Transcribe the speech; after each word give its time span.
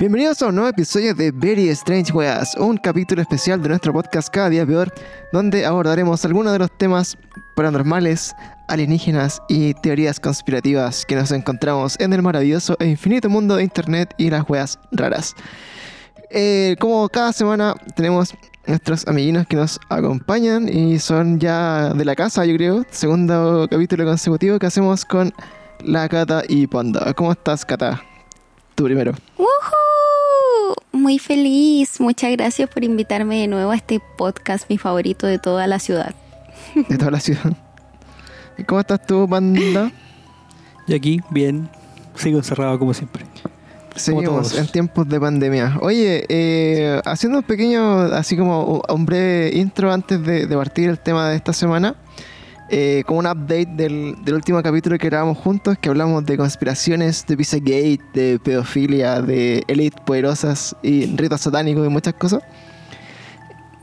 Bienvenidos 0.00 0.40
a 0.40 0.46
un 0.46 0.54
nuevo 0.54 0.70
episodio 0.70 1.14
de 1.14 1.30
Very 1.30 1.68
Strange 1.68 2.10
Weas, 2.10 2.54
un 2.56 2.78
capítulo 2.78 3.20
especial 3.20 3.60
de 3.60 3.68
nuestro 3.68 3.92
podcast 3.92 4.30
Cada 4.30 4.48
Día 4.48 4.64
Peor, 4.64 4.90
donde 5.30 5.66
abordaremos 5.66 6.24
algunos 6.24 6.54
de 6.54 6.58
los 6.58 6.70
temas 6.78 7.18
paranormales, 7.54 8.34
alienígenas 8.68 9.42
y 9.46 9.74
teorías 9.74 10.18
conspirativas 10.18 11.04
que 11.04 11.16
nos 11.16 11.30
encontramos 11.32 12.00
en 12.00 12.14
el 12.14 12.22
maravilloso 12.22 12.76
e 12.80 12.86
infinito 12.86 13.28
mundo 13.28 13.56
de 13.56 13.64
Internet 13.64 14.14
y 14.16 14.30
las 14.30 14.48
weas 14.48 14.78
raras. 14.90 15.36
Eh, 16.30 16.76
como 16.80 17.06
cada 17.10 17.34
semana 17.34 17.74
tenemos 17.94 18.32
nuestros 18.66 19.06
amiguinos 19.06 19.46
que 19.48 19.56
nos 19.56 19.78
acompañan 19.90 20.66
y 20.66 20.98
son 20.98 21.38
ya 21.38 21.92
de 21.92 22.06
la 22.06 22.16
casa, 22.16 22.46
yo 22.46 22.56
creo, 22.56 22.86
segundo 22.88 23.68
capítulo 23.70 24.06
consecutivo 24.06 24.58
que 24.58 24.64
hacemos 24.64 25.04
con 25.04 25.30
la 25.84 26.08
Cata 26.08 26.42
y 26.48 26.66
Panda. 26.68 27.12
¿Cómo 27.12 27.32
estás, 27.32 27.66
Cata? 27.66 28.02
Tú 28.74 28.84
primero. 28.84 29.12
¡Woohoo! 29.36 29.79
Muy 31.00 31.18
feliz. 31.18 31.98
Muchas 31.98 32.30
gracias 32.32 32.68
por 32.68 32.84
invitarme 32.84 33.40
de 33.40 33.48
nuevo 33.48 33.70
a 33.70 33.74
este 33.74 34.02
podcast, 34.18 34.68
mi 34.68 34.76
favorito 34.76 35.26
de 35.26 35.38
toda 35.38 35.66
la 35.66 35.78
ciudad. 35.78 36.14
De 36.90 36.98
toda 36.98 37.10
la 37.10 37.20
ciudad. 37.20 37.56
¿Y 38.58 38.64
cómo 38.64 38.82
estás 38.82 39.06
tú, 39.06 39.26
Panda? 39.26 39.90
Y 40.86 40.94
aquí, 40.94 41.20
bien, 41.30 41.70
sigo 42.16 42.36
encerrado 42.36 42.78
como 42.78 42.92
siempre. 42.92 43.24
Seguimos 43.96 44.54
en 44.58 44.66
tiempos 44.68 45.08
de 45.08 45.18
pandemia. 45.18 45.78
Oye, 45.80 46.26
eh, 46.28 47.00
haciendo 47.06 47.38
un 47.38 47.44
pequeño, 47.44 48.02
así 48.12 48.36
como 48.36 48.82
un 48.86 49.06
breve 49.06 49.56
intro 49.56 49.90
antes 49.90 50.22
de, 50.22 50.46
de 50.46 50.56
partir 50.56 50.90
el 50.90 50.98
tema 50.98 51.30
de 51.30 51.36
esta 51.36 51.54
semana, 51.54 51.96
eh, 52.70 53.02
como 53.06 53.20
un 53.20 53.26
update 53.26 53.66
del, 53.66 54.14
del 54.22 54.34
último 54.34 54.62
capítulo 54.62 54.96
que 54.98 55.08
grabamos 55.08 55.38
juntos, 55.38 55.76
que 55.78 55.88
hablamos 55.88 56.24
de 56.24 56.36
conspiraciones, 56.36 57.26
de 57.26 57.36
Pizzagate, 57.36 58.00
de 58.14 58.38
pedofilia, 58.38 59.20
de 59.20 59.64
élites 59.66 60.00
poderosas 60.00 60.76
y 60.82 61.06
ritos 61.16 61.40
satánicos 61.40 61.86
y 61.86 61.90
muchas 61.90 62.14
cosas. 62.14 62.42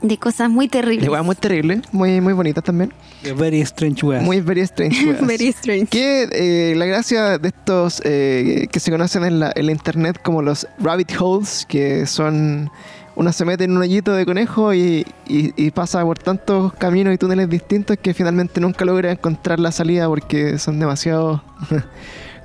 De 0.00 0.16
cosas 0.16 0.48
muy 0.48 0.68
terribles. 0.68 1.04
De 1.04 1.10
weas 1.10 1.24
muy 1.24 1.34
terribles, 1.34 1.82
muy, 1.92 2.20
muy 2.20 2.32
bonitas 2.32 2.62
también. 2.62 2.92
The 3.22 3.32
Very 3.32 3.60
Strange 3.62 4.06
Weas. 4.06 4.22
Muy 4.22 4.40
very 4.40 4.60
strange. 4.60 5.04
weas. 5.04 5.20
Very 5.26 5.48
strange. 5.48 5.86
Que 5.86 6.28
eh, 6.30 6.74
la 6.76 6.86
gracia 6.86 7.38
de 7.38 7.48
estos 7.48 8.00
eh, 8.04 8.68
que 8.70 8.78
se 8.78 8.92
conocen 8.92 9.24
en 9.24 9.40
la, 9.40 9.52
en 9.54 9.66
la 9.66 9.72
internet 9.72 10.20
como 10.22 10.40
los 10.40 10.68
rabbit 10.78 11.12
holes, 11.20 11.66
que 11.68 12.06
son. 12.06 12.70
Uno 13.18 13.32
se 13.32 13.44
mete 13.44 13.64
en 13.64 13.72
un 13.72 13.78
hoyito 13.78 14.12
de 14.12 14.24
conejo 14.24 14.72
y, 14.72 15.04
y- 15.26 15.70
pasa 15.72 16.02
por 16.04 16.18
tantos 16.18 16.72
caminos 16.74 17.12
y 17.12 17.18
túneles 17.18 17.50
distintos 17.50 17.96
que 18.00 18.14
finalmente 18.14 18.60
nunca 18.60 18.84
logra 18.84 19.10
encontrar 19.10 19.58
la 19.58 19.72
salida 19.72 20.06
porque 20.06 20.56
son 20.58 20.78
demasiados 20.78 21.40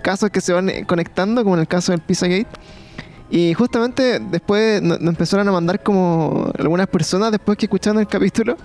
casos 0.03 0.31
que 0.31 0.41
se 0.41 0.51
van 0.51 0.71
conectando, 0.85 1.43
como 1.43 1.55
en 1.55 1.61
el 1.61 1.67
caso 1.67 1.91
del 1.91 2.01
Pizzagate. 2.01 2.47
Y 3.29 3.53
justamente 3.53 4.19
después 4.19 4.81
no- 4.81 4.97
nos 4.97 5.09
empezaron 5.09 5.47
a 5.47 5.51
mandar 5.51 5.81
como 5.83 6.51
algunas 6.57 6.87
personas 6.87 7.31
después 7.31 7.55
que 7.57 7.67
escucharon 7.67 7.99
el 7.99 8.07
capítulo 8.07 8.57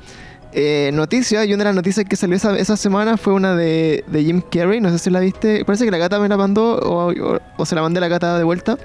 eh, 0.53 0.91
noticias. 0.95 1.47
Y 1.47 1.53
una 1.53 1.65
de 1.65 1.69
las 1.70 1.75
noticias 1.77 2.06
que 2.09 2.17
salió 2.17 2.37
esa, 2.37 2.56
esa 2.59 2.77
semana 2.78 3.19
fue 3.19 3.34
una 3.34 3.55
de, 3.55 4.03
de 4.06 4.25
Jim 4.25 4.41
Carrey. 4.50 4.81
No 4.81 4.89
sé 4.91 4.98
si 4.98 5.11
la 5.11 5.20
viste. 5.20 5.62
Parece 5.67 5.84
que 5.84 5.91
la 5.91 5.98
gata 5.98 6.19
me 6.19 6.28
la 6.28 6.39
mandó 6.39 6.78
o, 6.78 7.12
o- 7.12 7.39
o 7.59 7.67
se 7.67 7.75
la 7.75 7.83
mandé 7.83 7.98
a 7.98 8.00
la 8.00 8.09
gata 8.09 8.39
de 8.39 8.45
vuelta. 8.45 8.78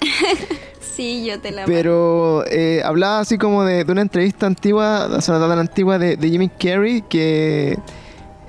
Sí, 0.94 1.24
yo 1.24 1.40
te 1.40 1.50
la 1.52 1.64
Pero 1.64 2.44
eh, 2.46 2.82
hablaba 2.84 3.20
así 3.20 3.38
como 3.38 3.64
de, 3.64 3.84
de 3.84 3.92
una 3.92 4.02
entrevista 4.02 4.46
antigua, 4.46 5.08
o 5.10 5.20
sea, 5.20 5.38
tan 5.38 5.58
antigua 5.58 5.98
de, 5.98 6.16
de 6.16 6.28
Jimmy 6.28 6.48
Carrey 6.48 7.02
que 7.02 7.78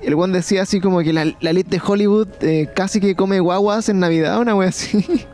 el 0.01 0.15
buen 0.15 0.33
decía 0.33 0.63
así 0.63 0.81
como 0.81 0.99
que 0.99 1.13
la, 1.13 1.25
la 1.39 1.49
elite 1.49 1.77
de 1.77 1.81
Hollywood 1.85 2.27
eh, 2.41 2.69
casi 2.75 2.99
que 2.99 3.15
come 3.15 3.39
guaguas 3.39 3.87
en 3.89 3.99
Navidad, 3.99 4.39
una 4.39 4.55
wea 4.55 4.69
así. 4.69 5.05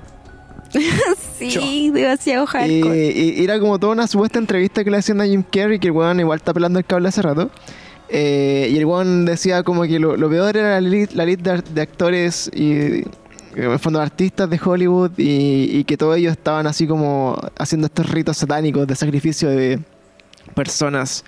Sí, 1.40 1.90
demasiado 1.90 2.46
hardcore. 2.46 3.12
y 3.12 3.44
era 3.44 3.60
como 3.60 3.80
toda 3.80 3.94
una 3.94 4.06
supuesta 4.06 4.38
entrevista 4.38 4.84
que 4.84 4.92
le 4.92 4.98
hacían 4.98 5.20
a 5.20 5.26
Jim 5.26 5.42
Carrey, 5.42 5.80
que 5.80 5.88
el 5.88 5.94
weón 5.94 6.20
igual 6.20 6.38
está 6.38 6.54
pelando 6.54 6.78
el 6.78 6.86
cable 6.86 7.08
hace 7.08 7.24
rato. 7.24 7.50
Eh, 8.10 8.70
y 8.72 8.78
el 8.78 8.86
weón 8.86 9.26
decía 9.26 9.64
como 9.64 9.84
que 9.84 9.98
lo, 10.00 10.16
lo 10.16 10.30
peor 10.30 10.56
era 10.58 10.72
la 10.72 10.78
elite, 10.78 11.16
la 11.16 11.24
elite 11.24 11.54
de, 11.54 11.62
de 11.74 11.82
actores 11.82 12.52
y 12.54 13.04
fondo 13.80 14.02
artistas 14.02 14.50
de 14.50 14.60
Hollywood 14.64 15.12
y, 15.18 15.84
que 15.86 15.98
todos 15.98 16.18
ellos 16.18 16.32
estaban 16.32 16.68
así 16.68 16.88
como 16.88 17.38
haciendo 17.58 17.88
estos 17.88 18.10
ritos 18.10 18.38
satánicos 18.38 18.88
de 18.88 18.96
sacrificio 18.96 19.50
de 19.50 19.80
personas, 20.56 21.24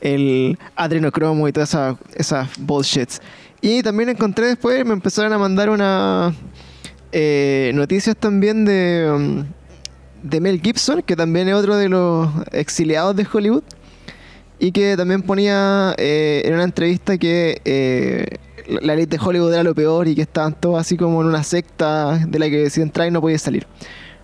el 0.00 0.58
adrenocromo 0.76 1.48
y 1.48 1.52
todas 1.52 1.70
esas 1.70 1.96
esa 2.14 2.48
bullshits. 2.58 3.20
Y 3.60 3.82
también 3.82 4.08
encontré 4.08 4.46
después, 4.46 4.84
me 4.84 4.92
empezaron 4.92 5.32
a 5.32 5.38
mandar 5.38 5.70
una 5.70 6.34
eh, 7.12 7.70
noticias 7.74 8.16
también 8.16 8.64
de, 8.64 9.10
um, 9.14 9.44
de 10.22 10.40
Mel 10.40 10.60
Gibson, 10.60 11.02
que 11.02 11.14
también 11.14 11.48
es 11.48 11.54
otro 11.54 11.76
de 11.76 11.88
los 11.88 12.28
exiliados 12.52 13.14
de 13.14 13.26
Hollywood, 13.30 13.62
y 14.58 14.72
que 14.72 14.96
también 14.96 15.22
ponía 15.22 15.94
eh, 15.98 16.42
en 16.44 16.54
una 16.54 16.64
entrevista 16.64 17.18
que 17.18 17.60
eh, 17.64 18.38
la 18.66 18.94
elite 18.94 19.16
de 19.18 19.22
Hollywood 19.24 19.52
era 19.52 19.62
lo 19.62 19.74
peor 19.74 20.08
y 20.08 20.14
que 20.14 20.22
estaban 20.22 20.54
todos 20.54 20.80
así 20.80 20.96
como 20.96 21.20
en 21.22 21.28
una 21.28 21.42
secta 21.42 22.18
de 22.18 22.38
la 22.38 22.48
que 22.50 22.70
si 22.70 22.80
entras 22.82 23.10
no 23.12 23.20
podías 23.20 23.42
salir. 23.42 23.66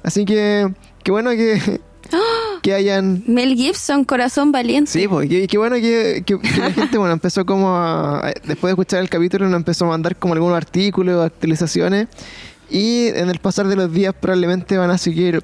Así 0.03 0.25
que, 0.25 0.69
qué 1.03 1.10
bueno 1.10 1.31
que, 1.31 1.81
que 2.62 2.72
hayan 2.75 3.22
Mel 3.27 3.54
Gibson, 3.54 4.04
corazón 4.04 4.53
valiente. 4.53 4.91
Sí, 4.91 5.09
pues, 5.09 5.28
qué, 5.28 5.47
qué 5.47 5.59
bueno 5.59 5.77
que, 5.77 6.22
que- 6.25 6.38
que 6.38 6.60
la 6.60 6.71
gente, 6.72 6.98
bueno, 6.98 7.12
empezó 7.12 7.44
como 7.44 7.75
a- 7.77 8.32
Después 8.44 8.71
de 8.71 8.71
escuchar 8.72 9.00
el 9.00 9.09
capítulo, 9.10 9.47
nos 9.48 9.56
empezó 9.59 9.84
a 9.87 9.88
mandar 9.88 10.16
como 10.16 10.34
algunos 10.34 10.56
artículos, 10.56 11.25
actualizaciones. 11.25 12.09
Y 12.71 13.06
en 13.09 13.28
el 13.31 13.38
pasar 13.38 13.66
de 13.66 13.77
los 13.77 13.93
días 13.93 14.15
probablemente 14.19 14.77
van 14.78 14.91
a 14.91 14.98
seguir 14.98 15.43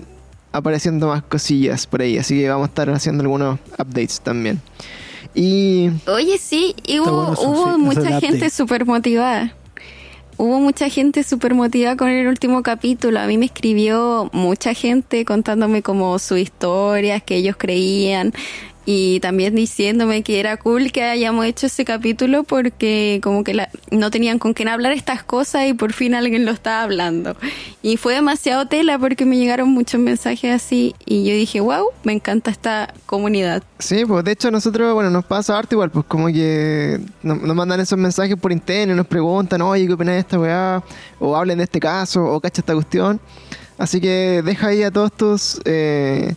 apareciendo 0.52 1.08
más 1.08 1.22
cosillas 1.24 1.86
por 1.86 2.00
ahí. 2.02 2.16
Así 2.18 2.38
que 2.40 2.48
vamos 2.48 2.66
a 2.66 2.68
estar 2.68 2.90
haciendo 2.90 3.22
algunos 3.22 3.58
updates 3.78 4.20
también. 4.20 4.60
Y... 5.34 5.90
Oye, 6.06 6.38
sí, 6.38 6.74
y 6.86 7.00
hubo, 7.00 7.10
bueno 7.10 7.40
hubo 7.40 7.74
sí, 7.74 7.80
mucha 7.80 8.20
gente 8.20 8.50
súper 8.50 8.86
motivada. 8.86 9.54
Hubo 10.36 10.58
mucha 10.58 10.88
gente 10.88 11.22
súper 11.22 11.54
motivada 11.54 11.96
con 11.96 12.08
el 12.08 12.26
último 12.26 12.62
capítulo. 12.62 13.20
A 13.20 13.26
mí 13.26 13.38
me 13.38 13.46
escribió 13.46 14.30
mucha 14.32 14.74
gente 14.74 15.24
contándome 15.24 15.82
como 15.82 16.18
sus 16.18 16.38
historias, 16.38 17.22
que 17.22 17.36
ellos 17.36 17.56
creían. 17.56 18.32
Y 18.86 19.18
también 19.20 19.54
diciéndome 19.54 20.22
que 20.22 20.40
era 20.40 20.58
cool 20.58 20.92
que 20.92 21.02
hayamos 21.02 21.46
hecho 21.46 21.66
ese 21.66 21.86
capítulo 21.86 22.44
porque 22.44 23.18
como 23.22 23.42
que 23.42 23.54
la- 23.54 23.70
no 23.90 24.10
tenían 24.10 24.38
con 24.38 24.52
quién 24.52 24.68
hablar 24.68 24.92
estas 24.92 25.22
cosas 25.24 25.66
y 25.68 25.72
por 25.72 25.92
fin 25.94 26.14
alguien 26.14 26.44
lo 26.44 26.50
estaba 26.52 26.82
hablando. 26.82 27.34
Y 27.82 27.96
fue 27.96 28.14
demasiado 28.14 28.66
tela 28.66 28.98
porque 28.98 29.24
me 29.24 29.38
llegaron 29.38 29.70
muchos 29.70 30.00
mensajes 30.00 30.52
así 30.54 30.94
y 31.06 31.24
yo 31.24 31.34
dije, 31.34 31.60
wow, 31.60 31.86
me 32.02 32.12
encanta 32.12 32.50
esta 32.50 32.92
comunidad. 33.06 33.62
Sí, 33.78 34.04
pues 34.04 34.22
de 34.24 34.32
hecho 34.32 34.50
nosotros, 34.50 34.92
bueno, 34.92 35.08
nos 35.08 35.24
pasa 35.24 35.56
harto 35.58 35.76
igual, 35.76 35.90
pues 35.90 36.04
como 36.06 36.26
que 36.26 37.00
nos, 37.22 37.40
mandan 37.54 37.80
esos 37.80 37.98
mensajes 37.98 38.36
por 38.36 38.52
internet 38.52 38.94
y 38.94 38.96
nos 38.96 39.06
preguntan, 39.06 39.62
oye, 39.62 39.86
¿qué 39.86 39.92
opinas 39.94 40.14
de 40.14 40.20
esta 40.20 40.38
weá? 40.38 40.82
O 41.18 41.34
hablen 41.34 41.56
de 41.58 41.64
este 41.64 41.80
caso, 41.80 42.22
o 42.24 42.38
cacha 42.40 42.60
esta 42.60 42.74
cuestión. 42.74 43.18
Así 43.78 44.00
que 44.00 44.42
deja 44.44 44.68
ahí 44.68 44.82
a 44.82 44.90
todos 44.90 45.12
tus 45.12 45.60
eh, 45.64 46.34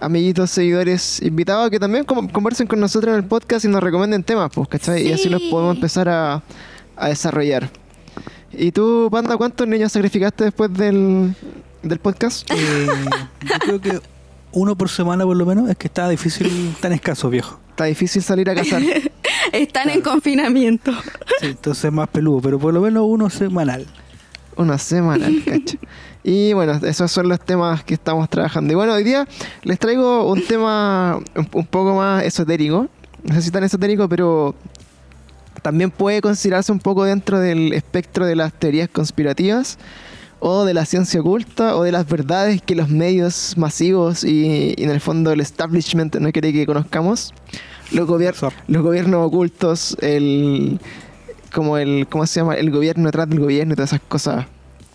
amiguitos, 0.00 0.50
seguidores, 0.50 1.20
invitados 1.22 1.66
a 1.66 1.70
que 1.70 1.78
también 1.78 2.04
conversen 2.04 2.66
con 2.66 2.80
nosotros 2.80 3.12
en 3.12 3.22
el 3.22 3.24
podcast 3.24 3.64
y 3.64 3.68
nos 3.68 3.82
recomienden 3.82 4.22
temas, 4.22 4.50
pues, 4.54 4.68
¿cachai? 4.68 5.06
Y 5.06 5.12
así 5.12 5.28
los 5.28 5.42
podemos 5.42 5.74
empezar 5.76 6.08
a, 6.08 6.42
a 6.96 7.08
desarrollar. 7.08 7.70
¿Y 8.52 8.72
tú, 8.72 9.08
Panda, 9.10 9.36
cuántos 9.36 9.68
niños 9.68 9.92
sacrificaste 9.92 10.44
después 10.44 10.72
del, 10.72 11.34
del 11.82 11.98
podcast? 11.98 12.50
Eh, 12.50 12.86
yo 13.42 13.58
creo 13.58 13.80
que 13.80 14.00
uno 14.52 14.76
por 14.76 14.88
semana 14.88 15.24
por 15.24 15.36
lo 15.36 15.44
menos, 15.44 15.68
es 15.68 15.76
que 15.76 15.88
está 15.88 16.08
difícil, 16.08 16.74
tan 16.80 16.92
escaso, 16.92 17.28
viejo. 17.28 17.60
Está 17.70 17.84
difícil 17.84 18.22
salir 18.22 18.48
a 18.50 18.54
cazar. 18.54 18.82
Están 19.52 19.90
en 19.90 20.00
confinamiento. 20.00 20.92
Sí, 21.40 21.46
entonces 21.46 21.84
es 21.84 21.92
más 21.92 22.08
peludo, 22.08 22.40
pero 22.40 22.58
por 22.58 22.74
lo 22.74 22.80
menos 22.80 23.04
uno 23.06 23.30
semanal. 23.30 23.86
Una 24.56 24.78
semana, 24.78 25.28
cacho. 25.44 25.78
Y 26.28 26.52
bueno, 26.52 26.78
esos 26.86 27.10
son 27.10 27.26
los 27.26 27.40
temas 27.40 27.82
que 27.84 27.94
estamos 27.94 28.28
trabajando. 28.28 28.70
Y 28.70 28.76
bueno, 28.76 28.92
hoy 28.92 29.02
día 29.02 29.26
les 29.62 29.78
traigo 29.78 30.30
un 30.30 30.44
tema 30.44 31.18
un, 31.34 31.48
un 31.50 31.64
poco 31.66 31.94
más 31.94 32.22
esotérico. 32.22 32.86
No 33.24 33.34
sé 33.34 33.40
si 33.40 33.50
tan 33.50 33.64
esotérico, 33.64 34.10
pero 34.10 34.54
también 35.62 35.90
puede 35.90 36.20
considerarse 36.20 36.70
un 36.70 36.80
poco 36.80 37.04
dentro 37.04 37.40
del 37.40 37.72
espectro 37.72 38.26
de 38.26 38.36
las 38.36 38.52
teorías 38.52 38.90
conspirativas 38.90 39.78
o 40.38 40.66
de 40.66 40.74
la 40.74 40.84
ciencia 40.84 41.18
oculta 41.18 41.74
o 41.76 41.82
de 41.82 41.92
las 41.92 42.06
verdades 42.06 42.60
que 42.60 42.74
los 42.74 42.90
medios 42.90 43.54
masivos 43.56 44.22
y, 44.22 44.74
y 44.76 44.84
en 44.84 44.90
el 44.90 45.00
fondo 45.00 45.32
el 45.32 45.40
establishment 45.40 46.14
no 46.16 46.30
quiere 46.30 46.52
que 46.52 46.66
conozcamos. 46.66 47.32
Los, 47.90 48.06
gobier- 48.06 48.52
los 48.66 48.82
gobiernos 48.82 49.26
ocultos, 49.26 49.96
el 50.02 50.78
como 51.54 51.78
el 51.78 52.06
¿cómo 52.10 52.26
se 52.26 52.40
llama? 52.40 52.52
el 52.56 52.70
gobierno 52.70 53.06
detrás 53.06 53.30
del 53.30 53.40
gobierno 53.40 53.72
y 53.72 53.76
todas 53.76 53.94
esas 53.94 54.02
cosas 54.06 54.44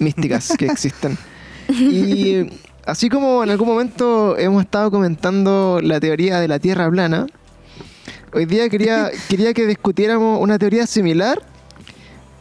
místicas 0.03 0.53
que 0.57 0.65
existen. 0.65 1.17
Y 1.69 2.49
así 2.85 3.07
como 3.07 3.41
en 3.41 3.49
algún 3.49 3.69
momento 3.69 4.37
hemos 4.37 4.63
estado 4.63 4.91
comentando 4.91 5.79
la 5.81 5.99
teoría 6.01 6.41
de 6.41 6.49
la 6.49 6.59
Tierra 6.59 6.91
plana, 6.91 7.25
hoy 8.33 8.45
día 8.45 8.67
quería, 8.69 9.11
quería 9.29 9.53
que 9.53 9.65
discutiéramos 9.65 10.41
una 10.41 10.59
teoría 10.59 10.85
similar, 10.85 11.41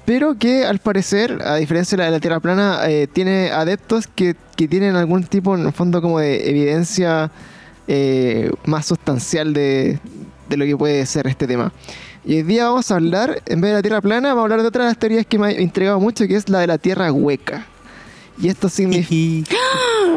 pero 0.04 0.36
que 0.36 0.64
al 0.66 0.80
parecer, 0.80 1.38
a 1.44 1.54
diferencia 1.56 1.96
de 1.96 2.02
la 2.02 2.04
de 2.06 2.10
la 2.10 2.20
Tierra 2.20 2.40
plana, 2.40 2.80
eh, 2.88 3.06
tiene 3.06 3.52
adeptos 3.52 4.08
que, 4.08 4.34
que 4.56 4.66
tienen 4.66 4.96
algún 4.96 5.22
tipo, 5.24 5.54
en 5.54 5.66
el 5.66 5.72
fondo, 5.72 6.02
como 6.02 6.18
de 6.18 6.50
evidencia 6.50 7.30
eh, 7.86 8.50
más 8.64 8.86
sustancial 8.86 9.54
de, 9.54 10.00
de 10.48 10.56
lo 10.56 10.64
que 10.64 10.76
puede 10.76 11.06
ser 11.06 11.28
este 11.28 11.46
tema. 11.46 11.72
Y 12.24 12.36
hoy 12.36 12.42
día 12.42 12.68
vamos 12.68 12.90
a 12.90 12.94
hablar, 12.94 13.42
en 13.46 13.60
vez 13.60 13.70
de 13.70 13.76
la 13.76 13.82
Tierra 13.82 14.00
plana, 14.00 14.28
vamos 14.28 14.42
a 14.42 14.44
hablar 14.44 14.62
de 14.62 14.68
otra 14.68 14.84
de 14.84 14.90
las 14.90 14.98
teorías 14.98 15.26
que 15.26 15.38
me 15.38 15.48
ha 15.48 15.60
intrigado 15.60 15.98
mucho, 15.98 16.26
que 16.28 16.36
es 16.36 16.48
la 16.48 16.60
de 16.60 16.68
la 16.68 16.78
Tierra 16.78 17.10
hueca. 17.12 17.66
Y 18.40 18.48
esto 18.48 18.68
significa... 18.68 19.56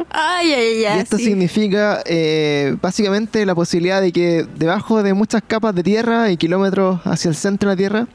Ay, 0.10 0.54
ay, 0.54 0.82
Y 0.82 0.86
ay. 0.86 1.00
esto 1.00 1.18
sí. 1.18 1.26
significa 1.26 2.02
eh, 2.06 2.76
básicamente 2.82 3.46
la 3.46 3.56
posibilidad 3.56 4.02
de 4.02 4.12
que 4.12 4.46
debajo 4.56 5.02
de 5.04 5.14
muchas 5.14 5.42
capas 5.46 5.74
de 5.74 5.84
tierra 5.84 6.32
y 6.32 6.38
kilómetros 6.38 7.02
hacia 7.06 7.30
el 7.30 7.36
centro 7.36 7.70
de 7.70 7.76
la 7.76 7.78
Tierra 7.78 8.08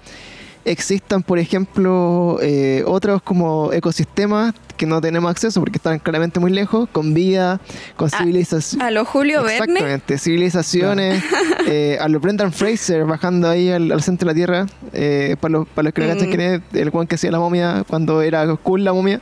existan, 0.64 1.22
por 1.22 1.38
ejemplo, 1.38 2.38
eh, 2.42 2.82
otros 2.86 3.22
como 3.22 3.72
ecosistemas 3.72 4.54
que 4.76 4.86
no 4.86 5.00
tenemos 5.00 5.30
acceso 5.30 5.60
porque 5.60 5.76
están 5.76 5.98
claramente 5.98 6.40
muy 6.40 6.50
lejos, 6.50 6.88
con 6.90 7.12
vida, 7.12 7.60
con 7.96 8.08
Ah, 8.12 8.18
civilización. 8.18 8.80
A 8.82 8.90
lo 8.90 9.04
Julio 9.04 9.42
Verne. 9.42 9.54
Exactamente, 9.74 10.18
civilizaciones, 10.18 11.22
eh, 11.66 11.98
a 12.00 12.08
lo 12.08 12.18
Brendan 12.20 12.52
Fraser 12.52 13.04
bajando 13.04 13.48
ahí 13.48 13.70
al, 13.70 13.92
al 13.92 14.02
centro 14.02 14.26
de 14.26 14.32
la 14.32 14.34
Tierra, 14.34 14.66
eh, 14.92 15.36
para, 15.40 15.52
los, 15.52 15.68
para 15.68 15.84
los 15.86 15.94
que 15.94 16.00
no 16.06 16.14
Mm. 16.14 16.40
es, 16.40 16.60
el 16.72 16.90
Juan 16.90 17.06
que 17.06 17.16
hacía 17.16 17.30
la 17.30 17.38
momia 17.38 17.84
cuando 17.86 18.22
era 18.22 18.46
cool 18.56 18.84
la 18.84 18.92
momia. 18.92 19.20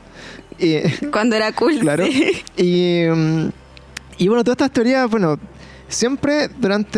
Cuando 1.11 1.35
era 1.35 1.51
cool. 1.51 1.79
Claro. 1.81 2.05
sí. 2.05 2.43
y, 2.57 3.05
mm, 3.09 3.49
y 4.17 4.27
bueno, 4.27 4.43
todas 4.43 4.55
estas 4.55 4.71
teorías, 4.71 5.09
bueno, 5.09 5.37
siempre 5.89 6.47
durante, 6.47 6.93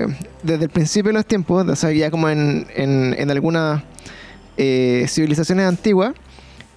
eh, 0.00 0.06
desde 0.42 0.64
el 0.64 0.70
principio 0.70 1.10
de 1.10 1.14
los 1.14 1.26
tiempos, 1.26 1.66
o 1.68 1.76
sea, 1.76 1.92
ya 1.92 2.10
como 2.10 2.28
en, 2.30 2.66
en, 2.74 3.30
algunas 3.30 3.82
eh, 4.56 5.04
civilizaciones 5.08 5.66
antiguas, 5.66 6.14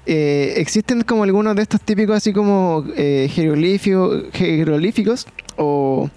eh, 0.06 0.56
existen 0.58 1.02
como 1.04 1.24
algunos 1.24 1.56
de 1.56 1.62
estos 1.62 1.80
típicos 1.80 2.18
así 2.18 2.34
como 2.34 2.84
eh, 2.98 3.30
jeroglíficos, 3.32 4.26
jeroglíficos 4.34 5.28
o, 5.58 6.10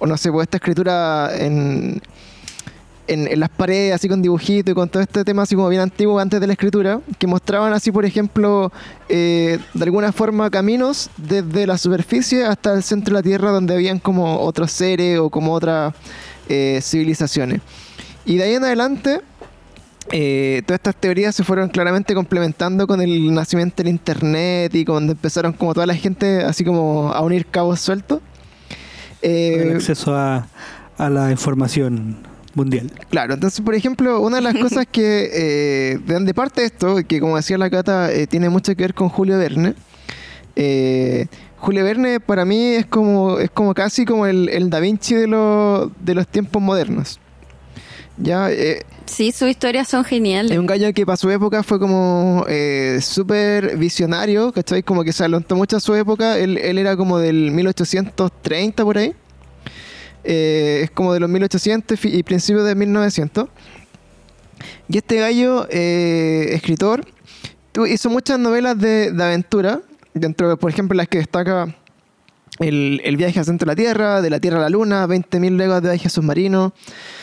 o 0.00 0.06
no 0.06 0.16
sé, 0.16 0.32
pues 0.32 0.44
esta 0.44 0.56
escritura 0.56 1.30
en, 1.38 2.02
en, 3.10 3.26
en 3.26 3.40
las 3.40 3.48
paredes, 3.48 3.92
así 3.92 4.08
con 4.08 4.22
dibujitos 4.22 4.70
y 4.70 4.74
con 4.74 4.88
todo 4.88 5.02
este 5.02 5.24
tema 5.24 5.42
así 5.42 5.56
como 5.56 5.68
bien 5.68 5.82
antiguo 5.82 6.20
antes 6.20 6.40
de 6.40 6.46
la 6.46 6.52
escritura, 6.52 7.00
que 7.18 7.26
mostraban 7.26 7.72
así, 7.72 7.90
por 7.90 8.04
ejemplo, 8.04 8.72
eh, 9.08 9.58
de 9.74 9.84
alguna 9.84 10.12
forma 10.12 10.48
caminos 10.48 11.10
desde 11.16 11.66
la 11.66 11.76
superficie 11.76 12.44
hasta 12.44 12.72
el 12.72 12.84
centro 12.84 13.16
de 13.16 13.20
la 13.20 13.22
Tierra 13.24 13.50
donde 13.50 13.74
habían 13.74 13.98
como 13.98 14.38
otros 14.38 14.70
seres 14.70 15.18
o 15.18 15.28
como 15.28 15.52
otras 15.52 15.92
eh, 16.48 16.78
civilizaciones. 16.82 17.60
Y 18.24 18.36
de 18.36 18.44
ahí 18.44 18.54
en 18.54 18.62
adelante, 18.62 19.20
eh, 20.12 20.62
todas 20.64 20.78
estas 20.78 20.94
teorías 20.94 21.34
se 21.34 21.42
fueron 21.42 21.68
claramente 21.68 22.14
complementando 22.14 22.86
con 22.86 23.00
el 23.00 23.34
nacimiento 23.34 23.82
del 23.82 23.88
Internet 23.88 24.72
y 24.72 24.84
cuando 24.84 25.12
empezaron 25.12 25.52
como 25.52 25.74
toda 25.74 25.86
la 25.86 25.96
gente 25.96 26.44
así 26.44 26.64
como 26.64 27.12
a 27.12 27.20
unir 27.22 27.46
cabos 27.46 27.80
sueltos. 27.80 28.20
El 29.20 29.74
acceso 29.74 30.14
a, 30.14 30.46
a 30.96 31.10
la 31.10 31.32
información 31.32 32.29
mundial. 32.54 32.90
Claro, 33.10 33.34
entonces, 33.34 33.60
por 33.60 33.74
ejemplo, 33.74 34.20
una 34.20 34.36
de 34.36 34.42
las 34.42 34.54
cosas 34.60 34.86
que, 34.90 35.30
eh, 35.32 35.98
de 36.04 36.14
donde 36.14 36.34
parte 36.34 36.64
esto, 36.64 36.96
que 37.06 37.20
como 37.20 37.36
decía 37.36 37.58
la 37.58 37.70
Cata, 37.70 38.12
eh, 38.12 38.26
tiene 38.26 38.48
mucho 38.48 38.74
que 38.74 38.82
ver 38.82 38.94
con 38.94 39.08
Julio 39.08 39.38
Verne. 39.38 39.74
Eh, 40.56 41.26
Julio 41.58 41.84
Verne 41.84 42.20
para 42.20 42.44
mí 42.44 42.74
es 42.74 42.86
como, 42.86 43.38
es 43.38 43.50
como 43.50 43.74
casi 43.74 44.04
como 44.04 44.26
el, 44.26 44.48
el 44.48 44.70
Da 44.70 44.80
Vinci 44.80 45.14
de, 45.14 45.26
los 45.26 45.90
de 46.00 46.14
los 46.14 46.26
tiempos 46.26 46.62
modernos. 46.62 47.20
Ya, 48.16 48.50
eh, 48.50 48.84
Sí, 49.10 49.32
sus 49.32 49.48
historias 49.48 49.88
son 49.88 50.04
geniales. 50.04 50.52
es 50.52 50.58
un 50.58 50.66
gallo 50.66 50.92
que 50.94 51.04
para 51.04 51.16
su 51.16 51.28
época 51.30 51.64
fue 51.64 51.80
como 51.80 52.44
eh, 52.48 52.98
súper 53.02 53.76
visionario, 53.76 54.52
¿cachai? 54.52 54.84
Como 54.84 55.02
que 55.02 55.12
se 55.12 55.24
adelantó 55.24 55.56
mucho 55.56 55.78
a 55.78 55.80
su 55.80 55.94
época. 55.94 56.38
Él, 56.38 56.58
él 56.58 56.78
era 56.78 56.96
como 56.96 57.18
del 57.18 57.50
1830 57.50 58.84
por 58.84 58.98
ahí. 58.98 59.14
Eh, 60.24 60.80
es 60.84 60.90
como 60.90 61.14
de 61.14 61.20
los 61.20 61.28
1800 61.28 62.04
y 62.04 62.22
principios 62.22 62.64
de 62.66 62.74
1900. 62.74 63.48
Y 64.88 64.98
este 64.98 65.16
gallo, 65.16 65.66
eh, 65.70 66.48
escritor, 66.52 67.06
hizo 67.88 68.10
muchas 68.10 68.38
novelas 68.38 68.78
de, 68.78 69.14
aventura. 69.18 69.80
Dentro 70.12 70.48
de, 70.48 70.56
por 70.56 70.70
ejemplo, 70.70 70.96
las 70.96 71.08
que 71.08 71.18
destaca 71.18 71.74
el, 72.58 73.16
viaje 73.16 73.38
al 73.38 73.44
centro 73.44 73.64
de 73.64 73.70
la 73.70 73.76
Tierra, 73.76 74.20
de 74.20 74.28
la 74.28 74.40
Tierra 74.40 74.58
a 74.58 74.62
la 74.62 74.68
Luna, 74.68 75.06
20.000 75.06 75.56
leguas 75.56 75.82
de 75.82 75.90
viaje 75.90 76.08
submarino, 76.08 76.74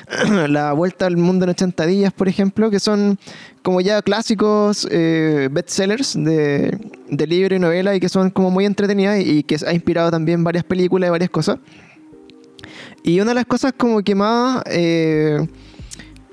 la 0.47 0.71
vuelta 0.71 1.05
al 1.05 1.17
mundo 1.17 1.43
en 1.43 1.49
80 1.49 1.85
días, 1.85 2.13
por 2.13 2.27
ejemplo, 2.29 2.71
que 2.71 2.79
son 2.79 3.19
como 3.61 3.81
ya 3.81 4.01
clásicos 4.01 4.87
eh, 4.89 5.49
bestsellers 5.51 6.13
de, 6.15 6.79
de 7.09 7.27
libro 7.27 7.55
y 7.55 7.59
novela 7.59 7.93
y 7.93 7.99
que 7.99 8.07
son 8.07 8.29
como 8.29 8.49
muy 8.49 8.65
entretenidas 8.65 9.19
y 9.19 9.43
que 9.43 9.57
ha 9.67 9.73
inspirado 9.73 10.09
también 10.09 10.43
varias 10.43 10.63
películas 10.63 11.09
y 11.09 11.11
varias 11.11 11.29
cosas. 11.29 11.59
Y 13.03 13.19
una 13.19 13.31
de 13.31 13.35
las 13.35 13.45
cosas 13.45 13.73
como 13.77 14.01
que 14.01 14.15
más 14.15 14.61
eh, 14.65 15.47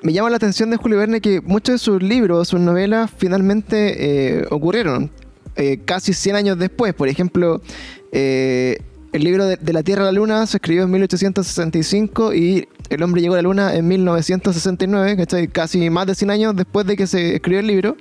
me 0.02 0.12
llama 0.12 0.31
la 0.31 0.37
atención 0.37 0.70
de 0.70 0.76
Julio 0.76 0.99
Verne 0.99 1.20
que 1.20 1.40
muchos 1.40 1.75
de 1.75 1.78
sus 1.78 2.02
libros, 2.02 2.49
sus 2.49 2.61
novelas, 2.61 3.11
finalmente 3.16 4.38
eh, 4.38 4.46
ocurrieron 4.50 5.11
eh, 5.56 5.81
casi 5.84 6.12
100 6.12 6.37
años 6.37 6.58
después. 6.58 6.94
Por 6.94 7.08
ejemplo, 7.08 7.62
el 9.14 9.22
libro 9.22 9.46
de, 9.46 9.72
La 9.72 9.82
Tierra 9.82 10.02
a 10.02 10.06
la 10.06 10.12
Luna 10.12 10.46
se 10.46 10.56
escribió 10.56 10.82
en 10.82 10.90
1865 10.90 12.34
y 12.34 12.69
El 12.90 13.02
hombre 13.02 13.22
llegó 13.22 13.34
a 13.34 13.38
la 13.38 13.43
Luna 13.43 13.75
en 13.75 13.87
1969, 13.87 15.17
¿cachai? 15.17 15.49
Casi 15.49 15.88
más 15.90 16.06
de 16.06 16.17
100 16.17 16.31
años 16.31 16.56
después 16.56 16.87
de 16.87 16.96
que 16.96 17.06
se 17.06 17.37
escribió 17.37 17.60
el 17.60 17.69
libro. 17.69 17.96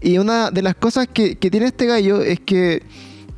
Y 0.00 0.18
una 0.18 0.50
de 0.50 0.62
las 0.62 0.74
cosas 0.74 1.08
que, 1.12 1.34
tiene 1.36 1.66
este 1.66 1.86
gallo 1.86 2.22
es 2.22 2.40
que 2.40 2.82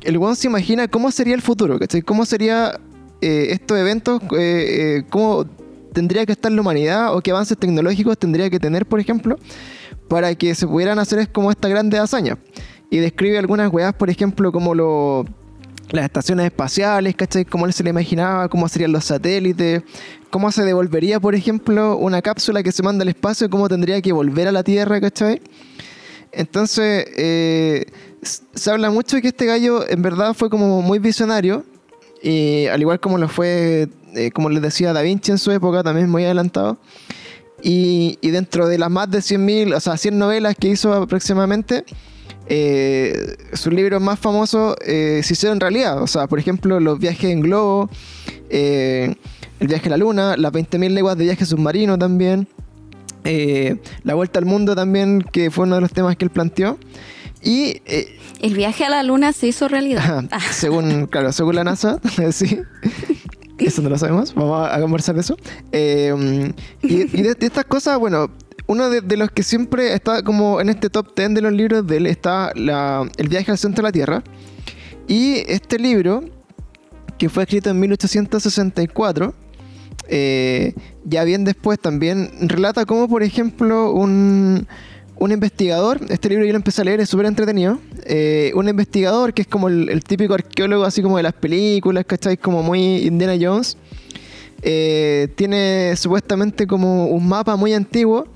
el 0.01 0.17
weón 0.17 0.35
se 0.35 0.47
imagina 0.47 0.87
cómo 0.87 1.11
sería 1.11 1.35
el 1.35 1.41
futuro, 1.41 1.79
¿cachai? 1.79 2.01
¿Cómo 2.01 2.25
sería 2.25 2.79
eh, 3.23 3.53
estos 3.53 3.77
eventos? 3.77 4.21
eh, 4.33 4.97
eh, 4.97 5.03
¿Cómo 5.09 5.45
tendría 5.93 6.25
que 6.25 6.33
estar 6.33 6.51
la 6.51 6.59
humanidad 6.59 7.15
o 7.15 7.21
qué 7.21 7.31
avances 7.31 7.57
tecnológicos 7.57 8.17
tendría 8.17 8.49
que 8.49 8.59
tener, 8.59 8.85
por 8.85 8.99
ejemplo, 8.99 9.37
para 10.09 10.35
que 10.35 10.53
se 10.55 10.67
pudieran 10.67 10.99
hacer 10.99 11.31
como 11.31 11.49
esta 11.49 11.69
grande 11.69 11.97
hazaña? 11.97 12.37
Y 12.89 12.97
describe 12.97 13.37
algunas 13.37 13.71
weas, 13.71 13.93
por 13.93 14.09
ejemplo, 14.09 14.51
como 14.51 14.75
lo, 14.75 15.25
las 15.91 16.05
estaciones 16.05 16.47
espaciales, 16.47 17.15
¿cachai? 17.15 17.45
Cómo 17.45 17.71
se 17.71 17.83
le 17.83 17.91
imaginaba, 17.91 18.49
cómo 18.49 18.67
serían 18.67 18.91
los 18.91 19.05
satélites, 19.05 19.83
cómo 20.29 20.51
se 20.51 20.63
devolvería, 20.63 21.19
por 21.19 21.33
ejemplo, 21.33 21.95
una 21.97 22.21
cápsula 22.21 22.61
que 22.61 22.71
se 22.71 22.83
manda 22.83 23.03
al 23.03 23.09
espacio, 23.09 23.49
cómo 23.49 23.69
tendría 23.69 24.01
que 24.01 24.11
volver 24.11 24.49
a 24.49 24.51
la 24.51 24.63
Tierra, 24.63 24.99
¿cachai? 24.99 25.41
Entonces, 26.31 27.05
se 28.53 28.71
habla 28.71 28.89
mucho 28.89 29.15
de 29.15 29.21
que 29.21 29.27
este 29.29 29.45
gallo 29.45 29.87
en 29.87 30.01
verdad 30.01 30.33
fue 30.33 30.49
como 30.49 30.81
muy 30.81 30.99
visionario, 30.99 31.63
y 32.23 32.67
al 32.67 32.81
igual 32.81 32.99
como 32.99 33.17
lo 33.17 33.27
fue, 33.27 33.89
eh, 34.15 34.31
como 34.31 34.49
les 34.49 34.61
decía, 34.61 34.93
Da 34.93 35.01
Vinci 35.01 35.31
en 35.31 35.37
su 35.37 35.51
época, 35.51 35.83
también 35.83 36.09
muy 36.09 36.23
adelantado. 36.23 36.77
Y, 37.61 38.17
y 38.21 38.31
dentro 38.31 38.67
de 38.67 38.77
las 38.77 38.89
más 38.89 39.11
de 39.11 39.19
100.000, 39.19 39.75
o 39.75 39.79
sea, 39.79 39.97
100 39.97 40.17
novelas 40.17 40.55
que 40.55 40.69
hizo 40.69 40.93
aproximadamente, 40.93 41.85
eh, 42.47 43.35
sus 43.53 43.71
libros 43.71 44.01
más 44.01 44.19
famosos 44.19 44.75
eh, 44.85 45.21
se 45.23 45.33
hicieron 45.33 45.59
realidad. 45.59 46.01
O 46.01 46.07
sea, 46.07 46.27
por 46.27 46.39
ejemplo, 46.39 46.79
Los 46.79 46.99
viajes 46.99 47.31
en 47.31 47.41
globo, 47.41 47.89
eh, 48.49 49.15
El 49.59 49.67
viaje 49.67 49.87
a 49.87 49.91
la 49.91 49.97
luna, 49.97 50.35
Las 50.37 50.51
20.000 50.51 50.91
leguas 50.91 51.17
de 51.17 51.25
viaje 51.25 51.45
submarino 51.45 51.97
también, 51.97 52.47
eh, 53.23 53.77
La 54.03 54.15
vuelta 54.15 54.39
al 54.39 54.45
mundo 54.45 54.75
también, 54.75 55.21
que 55.21 55.51
fue 55.51 55.65
uno 55.65 55.75
de 55.75 55.81
los 55.81 55.91
temas 55.91 56.15
que 56.15 56.25
él 56.25 56.31
planteó. 56.31 56.77
Y 57.43 57.81
eh, 57.85 58.17
El 58.41 58.53
viaje 58.55 58.85
a 58.85 58.89
la 58.89 59.03
luna 59.03 59.33
se 59.33 59.47
hizo 59.47 59.67
realidad. 59.67 60.25
Ajá, 60.31 60.51
según, 60.53 61.07
claro, 61.07 61.31
según 61.31 61.55
la 61.55 61.63
NASA, 61.63 61.99
sí. 62.31 62.59
Eso 63.59 63.81
no 63.81 63.89
lo 63.89 63.97
sabemos, 63.97 64.33
vamos 64.33 64.67
a 64.69 64.79
conversar 64.81 65.15
de 65.15 65.21
eso. 65.21 65.37
Eh, 65.71 66.51
y 66.81 66.93
y 67.01 67.21
de, 67.21 67.35
de 67.35 67.45
estas 67.45 67.65
cosas, 67.65 67.97
bueno, 67.99 68.29
uno 68.67 68.89
de, 68.89 69.01
de 69.01 69.15
los 69.15 69.29
que 69.29 69.43
siempre 69.43 69.93
está 69.93 70.21
como 70.23 70.59
en 70.59 70.69
este 70.69 70.89
top 70.89 71.15
10 71.15 71.35
de 71.35 71.41
los 71.41 71.53
libros 71.53 71.85
de 71.85 71.97
él 71.97 72.07
está 72.07 72.51
la- 72.55 73.07
El 73.17 73.29
viaje 73.29 73.51
al 73.51 73.57
centro 73.57 73.83
de 73.83 73.87
la 73.89 73.91
Tierra. 73.91 74.23
Y 75.07 75.43
este 75.47 75.77
libro, 75.79 76.23
que 77.17 77.29
fue 77.29 77.43
escrito 77.43 77.69
en 77.69 77.79
1864, 77.79 79.33
eh, 80.09 80.73
ya 81.05 81.23
bien 81.23 81.43
después 81.45 81.79
también 81.79 82.31
relata 82.41 82.85
cómo, 82.85 83.07
por 83.07 83.21
ejemplo, 83.23 83.91
un, 83.93 84.67
un 85.23 85.31
investigador, 85.31 86.01
este 86.09 86.27
libro 86.27 86.43
yo 86.43 86.51
lo 86.51 86.57
empecé 86.57 86.81
a 86.81 86.83
leer, 86.83 86.99
es 86.99 87.07
súper 87.07 87.27
entretenido, 87.27 87.79
eh, 88.03 88.51
un 88.55 88.67
investigador 88.67 89.33
que 89.33 89.43
es 89.43 89.47
como 89.47 89.69
el, 89.69 90.03
típico 90.03 90.33
arqueólogo 90.33 90.83
así 90.83 91.01
como 91.01 91.15
de 91.15 91.23
las 91.23 91.31
películas, 91.31 92.03
¿cachai? 92.05 92.35
Como 92.35 92.61
muy 92.61 92.97
Indiana 93.07 93.37
Jones, 93.39 93.77
eh, 94.63 95.29
tiene 95.35 95.95
supuestamente 95.95 96.67
como 96.67 97.05
un 97.05 97.25
mapa 97.25 97.55
muy 97.55 97.73
antiguo 97.73 98.27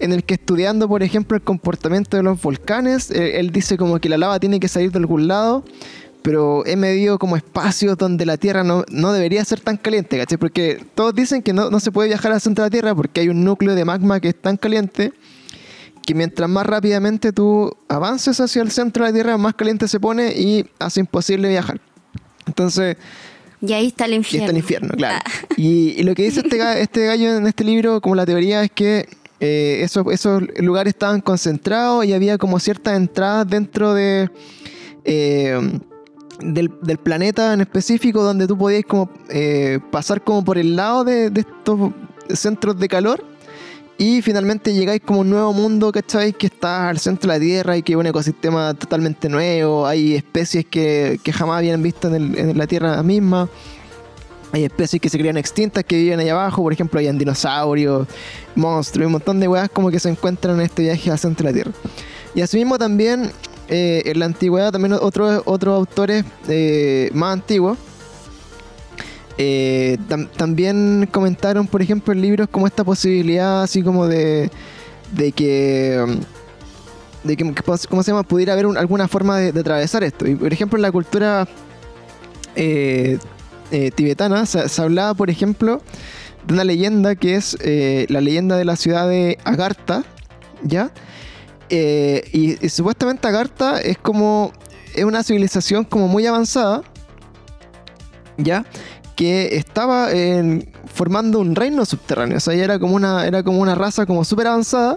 en 0.00 0.12
el 0.12 0.22
que 0.22 0.34
estudiando, 0.34 0.86
por 0.86 1.02
ejemplo, 1.02 1.34
el 1.34 1.42
comportamiento 1.42 2.18
de 2.18 2.22
los 2.22 2.42
volcanes, 2.42 3.10
eh, 3.10 3.40
él 3.40 3.50
dice 3.50 3.78
como 3.78 3.98
que 3.98 4.10
la 4.10 4.18
lava 4.18 4.38
tiene 4.38 4.60
que 4.60 4.68
salir 4.68 4.92
de 4.92 4.98
algún 4.98 5.28
lado, 5.28 5.64
pero 6.20 6.66
he 6.66 6.76
medido 6.76 7.18
como 7.18 7.38
espacios 7.38 7.96
donde 7.96 8.26
la 8.26 8.36
Tierra 8.36 8.64
no, 8.64 8.84
no 8.90 9.14
debería 9.14 9.42
ser 9.46 9.60
tan 9.60 9.78
caliente, 9.78 10.18
¿cachai? 10.18 10.36
Porque 10.36 10.84
todos 10.94 11.14
dicen 11.14 11.40
que 11.40 11.54
no, 11.54 11.70
no 11.70 11.80
se 11.80 11.90
puede 11.90 12.08
viajar 12.10 12.32
al 12.32 12.40
centro 12.42 12.64
de 12.64 12.66
la 12.66 12.70
Tierra 12.70 12.94
porque 12.94 13.22
hay 13.22 13.30
un 13.30 13.44
núcleo 13.44 13.74
de 13.74 13.86
magma 13.86 14.20
que 14.20 14.28
es 14.28 14.38
tan 14.38 14.58
caliente 14.58 15.14
que 16.08 16.14
mientras 16.14 16.48
más 16.48 16.64
rápidamente 16.64 17.32
tú 17.34 17.70
avances 17.86 18.40
hacia 18.40 18.62
el 18.62 18.70
centro 18.70 19.04
de 19.04 19.10
la 19.10 19.14
Tierra, 19.14 19.36
más 19.36 19.52
caliente 19.54 19.86
se 19.88 20.00
pone 20.00 20.32
y 20.32 20.64
hace 20.78 21.00
imposible 21.00 21.50
viajar. 21.50 21.78
Entonces, 22.46 22.96
Y 23.60 23.74
ahí 23.74 23.88
está 23.88 24.06
el 24.06 24.12
y 24.12 24.16
infierno. 24.16 24.44
está 24.46 24.50
el 24.52 24.56
infierno, 24.56 24.88
claro. 24.96 25.18
Ah. 25.22 25.30
Y, 25.58 25.90
y 25.98 26.02
lo 26.04 26.14
que 26.14 26.22
dice 26.22 26.40
este, 26.40 26.56
ga- 26.58 26.76
este 26.76 27.04
gallo 27.04 27.36
en 27.36 27.46
este 27.46 27.62
libro, 27.62 28.00
como 28.00 28.14
la 28.14 28.24
teoría, 28.24 28.64
es 28.64 28.70
que 28.70 29.06
eh, 29.40 29.80
esos, 29.82 30.06
esos 30.10 30.42
lugares 30.58 30.94
estaban 30.94 31.20
concentrados 31.20 32.06
y 32.06 32.14
había 32.14 32.38
como 32.38 32.58
ciertas 32.58 32.96
entradas 32.96 33.46
dentro 33.46 33.92
de 33.92 34.30
eh, 35.04 35.60
del, 36.40 36.70
del 36.80 36.98
planeta 36.98 37.52
en 37.52 37.60
específico 37.60 38.22
donde 38.22 38.46
tú 38.46 38.56
podías 38.56 38.84
como 38.88 39.10
eh, 39.28 39.78
pasar 39.90 40.24
como 40.24 40.42
por 40.44 40.56
el 40.56 40.74
lado 40.74 41.04
de, 41.04 41.28
de 41.30 41.40
estos 41.42 41.92
centros 42.30 42.78
de 42.78 42.88
calor 42.88 43.24
y 44.00 44.22
finalmente 44.22 44.72
llegáis 44.72 45.02
como 45.04 45.20
un 45.20 45.30
nuevo 45.30 45.52
mundo, 45.52 45.90
¿cachai? 45.90 46.32
Que 46.32 46.46
está 46.46 46.88
al 46.88 47.00
centro 47.00 47.32
de 47.32 47.36
la 47.36 47.44
Tierra 47.44 47.76
y 47.76 47.82
que 47.82 47.92
es 47.92 47.98
un 47.98 48.06
ecosistema 48.06 48.72
totalmente 48.74 49.28
nuevo. 49.28 49.88
Hay 49.88 50.14
especies 50.14 50.64
que, 50.66 51.18
que 51.20 51.32
jamás 51.32 51.58
habían 51.58 51.82
visto 51.82 52.14
en, 52.14 52.56
la 52.56 52.68
Tierra 52.68 53.02
misma. 53.02 53.48
Hay 54.52 54.64
especies 54.64 55.02
que 55.02 55.08
se 55.08 55.18
creían 55.18 55.36
extintas 55.36 55.82
que 55.82 55.96
viven 55.96 56.20
allá 56.20 56.32
abajo. 56.34 56.62
Por 56.62 56.72
ejemplo, 56.72 57.00
hay 57.00 57.10
dinosaurios, 57.10 58.06
monstruos 58.54 59.06
un 59.06 59.12
montón 59.12 59.40
de 59.40 59.48
weas 59.48 59.68
como 59.68 59.90
que 59.90 59.98
se 59.98 60.08
encuentran 60.08 60.54
en 60.60 60.66
este 60.66 60.82
viaje 60.82 61.10
al 61.10 61.18
centro 61.18 61.48
de 61.48 61.52
la 61.52 61.54
Tierra. 61.54 61.72
Y 62.36 62.40
asimismo 62.40 62.78
también 62.78 63.32
eh, 63.68 64.02
en 64.04 64.20
la 64.20 64.26
antigüedad 64.26 64.70
también 64.70 64.92
otros 64.92 65.42
otros 65.44 65.74
autores 65.74 66.24
eh, 66.48 67.10
más 67.14 67.32
antiguos 67.32 67.76
eh, 69.38 69.96
tam- 70.08 70.28
también 70.36 71.08
comentaron, 71.10 71.66
por 71.66 71.80
ejemplo, 71.80 72.12
en 72.12 72.20
libros 72.20 72.48
como 72.50 72.66
esta 72.66 72.84
posibilidad 72.84 73.62
así 73.62 73.82
como 73.82 74.06
de, 74.06 74.50
que 75.34 76.04
de 77.24 77.36
que, 77.36 77.54
¿cómo 77.88 78.02
se 78.02 78.10
llama? 78.10 78.22
pudiera 78.24 78.52
haber 78.52 78.66
un- 78.66 78.76
alguna 78.76 79.08
forma 79.08 79.38
de, 79.38 79.58
atravesar 79.60 80.02
esto. 80.04 80.26
Y 80.26 80.34
por 80.34 80.52
ejemplo, 80.52 80.76
en 80.76 80.82
la 80.82 80.92
cultura 80.92 81.46
eh, 82.56 83.18
eh, 83.70 83.90
tibetana 83.92 84.44
se, 84.46 84.82
hablaba, 84.82 85.14
por 85.14 85.30
ejemplo, 85.30 85.82
de 86.46 86.54
una 86.54 86.64
leyenda 86.64 87.14
que 87.14 87.36
es 87.36 87.56
la 88.10 88.20
leyenda 88.20 88.56
de 88.56 88.64
la 88.64 88.76
ciudad 88.76 89.08
de 89.08 89.38
Agartha, 89.44 90.04
¿ya? 90.62 90.90
Y, 91.70 92.64
y 92.64 92.68
supuestamente 92.70 93.28
Agartha 93.28 93.80
es 93.80 93.98
como 93.98 94.52
es 94.94 95.04
una 95.04 95.22
civilización 95.22 95.84
como 95.84 96.08
muy 96.08 96.26
avanzada, 96.26 96.82
¿ya? 98.36 98.64
Que 99.18 99.56
estaba 99.56 100.12
en- 100.12 100.68
formando 100.94 101.40
un 101.40 101.56
reino 101.56 101.84
subterráneo, 101.84 102.36
o 102.36 102.40
sea, 102.40 102.54
era 102.54 102.78
como 102.78 102.94
una, 102.94 103.26
era 103.26 103.42
como 103.42 103.58
una 103.58 103.74
raza 103.74 104.06
como 104.06 104.22
súper 104.24 104.46
avanzada 104.46 104.94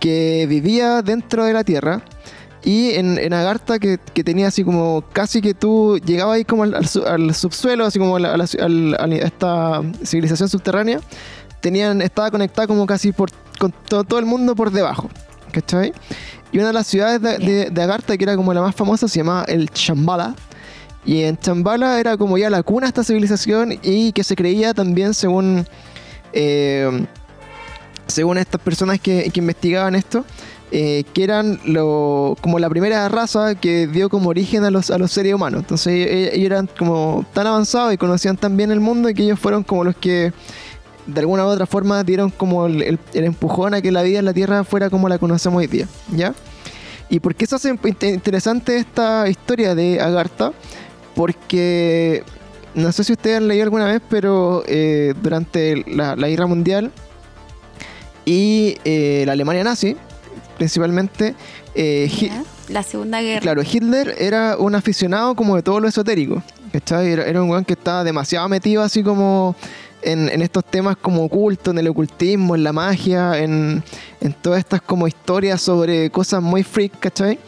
que 0.00 0.46
vivía 0.48 1.02
dentro 1.02 1.44
de 1.44 1.52
la 1.52 1.62
tierra. 1.62 2.02
Y 2.64 2.90
en, 2.94 3.16
en 3.18 3.32
Agartha, 3.32 3.78
que, 3.78 3.98
que 4.12 4.24
tenía 4.24 4.48
así 4.48 4.64
como 4.64 5.04
casi 5.12 5.40
que 5.40 5.54
tú 5.54 5.98
llegabas 6.04 6.34
ahí 6.34 6.44
como 6.44 6.64
al, 6.64 6.74
al 6.74 6.88
su- 6.88 7.06
al 7.06 7.32
subsuelo, 7.32 7.86
así 7.86 8.00
como 8.00 8.16
a, 8.16 8.20
la- 8.20 8.34
a 8.34 8.36
la- 8.36 8.46
al- 8.60 8.96
a 8.98 9.06
esta 9.14 9.82
civilización 10.04 10.48
subterránea, 10.48 10.98
tenían, 11.60 12.02
estaba 12.02 12.32
conectada 12.32 12.66
como 12.66 12.86
casi 12.86 13.12
por, 13.12 13.30
con 13.60 13.72
todo, 13.88 14.02
todo 14.02 14.18
el 14.18 14.26
mundo 14.26 14.56
por 14.56 14.72
debajo. 14.72 15.08
¿Cachai? 15.52 15.92
Y 16.50 16.58
una 16.58 16.66
de 16.68 16.72
las 16.72 16.88
ciudades 16.88 17.22
de, 17.22 17.38
de, 17.38 17.70
de 17.70 17.82
Agartha, 17.82 18.16
que 18.16 18.24
era 18.24 18.34
como 18.34 18.52
la 18.52 18.60
más 18.62 18.74
famosa, 18.74 19.06
se 19.06 19.18
llamaba 19.20 19.44
el 19.44 19.70
Chambala. 19.70 20.34
Y 21.04 21.22
en 21.22 21.38
Chambala 21.38 21.98
era 22.00 22.16
como 22.16 22.36
ya 22.38 22.50
la 22.50 22.62
cuna 22.62 22.86
de 22.86 22.88
esta 22.88 23.04
civilización 23.04 23.78
y 23.82 24.12
que 24.12 24.24
se 24.24 24.36
creía 24.36 24.74
también 24.74 25.14
según... 25.14 25.66
eh, 26.32 27.06
según 28.06 28.38
estas 28.38 28.60
personas 28.62 28.98
que, 29.00 29.30
que 29.30 29.40
investigaban 29.40 29.94
esto, 29.94 30.24
eh, 30.70 31.04
que 31.12 31.24
eran 31.24 31.60
lo, 31.66 32.36
como 32.40 32.58
la 32.58 32.70
primera 32.70 33.06
raza 33.10 33.54
que 33.54 33.86
dio 33.86 34.08
como 34.08 34.30
origen 34.30 34.64
a 34.64 34.70
los, 34.70 34.90
a 34.90 34.96
los 34.96 35.12
seres 35.12 35.34
humanos. 35.34 35.60
Entonces 35.60 35.92
e- 35.92 36.34
ellos 36.34 36.46
eran 36.46 36.70
como 36.78 37.26
tan 37.34 37.46
avanzados 37.46 37.92
y 37.92 37.98
conocían 37.98 38.38
tan 38.38 38.56
bien 38.56 38.70
el 38.70 38.80
mundo 38.80 39.10
que 39.14 39.24
ellos 39.24 39.38
fueron 39.38 39.62
como 39.62 39.84
los 39.84 39.94
que 39.94 40.32
de 41.06 41.20
alguna 41.20 41.44
u 41.44 41.48
otra 41.48 41.66
forma 41.66 42.02
dieron 42.02 42.30
como 42.30 42.64
el, 42.64 42.80
el- 42.82 42.98
el 43.12 43.24
empujón 43.24 43.74
a 43.74 43.82
que 43.82 43.92
la 43.92 44.02
vida 44.02 44.20
en 44.20 44.24
la 44.24 44.32
Tierra 44.32 44.64
fuera 44.64 44.88
como 44.88 45.06
la 45.10 45.18
conocemos 45.18 45.58
hoy 45.58 45.66
día. 45.66 45.86
¿Ya? 46.10 46.34
¿Y 47.10 47.20
por 47.20 47.34
qué 47.34 47.46
se 47.46 47.56
hace 47.56 47.70
inte- 47.74 48.08
interesante 48.14 48.78
esta 48.78 49.28
historia 49.28 49.74
de 49.74 50.00
Agartha? 50.00 50.52
Porque 51.18 52.22
no 52.74 52.92
sé 52.92 53.02
si 53.02 53.12
ustedes 53.12 53.38
han 53.38 53.48
leído 53.48 53.64
alguna 53.64 53.86
vez, 53.86 54.00
pero 54.08 54.62
eh, 54.68 55.14
durante 55.20 55.84
la, 55.88 56.14
la 56.14 56.28
guerra 56.28 56.46
mundial 56.46 56.92
y 58.24 58.76
eh, 58.84 59.24
la 59.26 59.32
Alemania 59.32 59.64
nazi, 59.64 59.96
principalmente, 60.56 61.34
eh. 61.74 62.08
La 62.68 62.84
Segunda 62.84 63.20
Guerra. 63.20 63.40
claro, 63.40 63.62
Hitler 63.62 64.14
era 64.16 64.58
un 64.58 64.76
aficionado 64.76 65.34
como 65.34 65.56
de 65.56 65.62
todo 65.62 65.80
lo 65.80 65.88
esotérico. 65.88 66.40
¿cachai? 66.72 67.10
Era, 67.10 67.26
era 67.26 67.42
un 67.42 67.50
weón 67.50 67.64
que 67.64 67.72
estaba 67.72 68.04
demasiado 68.04 68.48
metido 68.48 68.84
así 68.84 69.02
como 69.02 69.56
en, 70.02 70.28
en 70.28 70.40
estos 70.40 70.64
temas 70.64 70.96
como 70.98 71.24
ocultos, 71.24 71.72
en 71.72 71.78
el 71.78 71.88
ocultismo, 71.88 72.54
en 72.54 72.62
la 72.62 72.72
magia, 72.72 73.38
en, 73.38 73.82
en 74.20 74.32
todas 74.34 74.60
estas 74.60 74.82
como 74.82 75.08
historias 75.08 75.60
sobre 75.60 76.10
cosas 76.10 76.40
muy 76.40 76.62
freak, 76.62 76.96
¿cachai? 77.00 77.40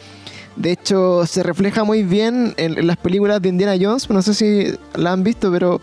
De 0.61 0.71
hecho, 0.71 1.25
se 1.25 1.41
refleja 1.41 1.83
muy 1.83 2.03
bien 2.03 2.53
en, 2.57 2.85
las 2.85 2.97
películas 2.97 3.41
de 3.41 3.49
Indiana 3.49 3.75
Jones. 3.81 4.07
No 4.09 4.21
sé 4.21 4.33
si 4.35 4.73
la 4.95 5.11
han 5.11 5.23
visto, 5.23 5.51
pero 5.51 5.81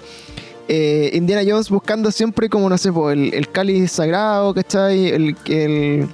eh, 0.68 1.10
Indiana 1.14 1.42
Jones 1.44 1.68
buscando 1.68 2.12
siempre 2.12 2.48
como, 2.48 2.68
no 2.68 2.78
sé, 2.78 2.92
po, 2.92 3.10
el, 3.10 3.34
el 3.34 3.50
cáliz 3.50 3.90
sagrado, 3.90 4.54
¿cachai? 4.54 5.08
El, 5.08 5.36
el- 5.46 6.08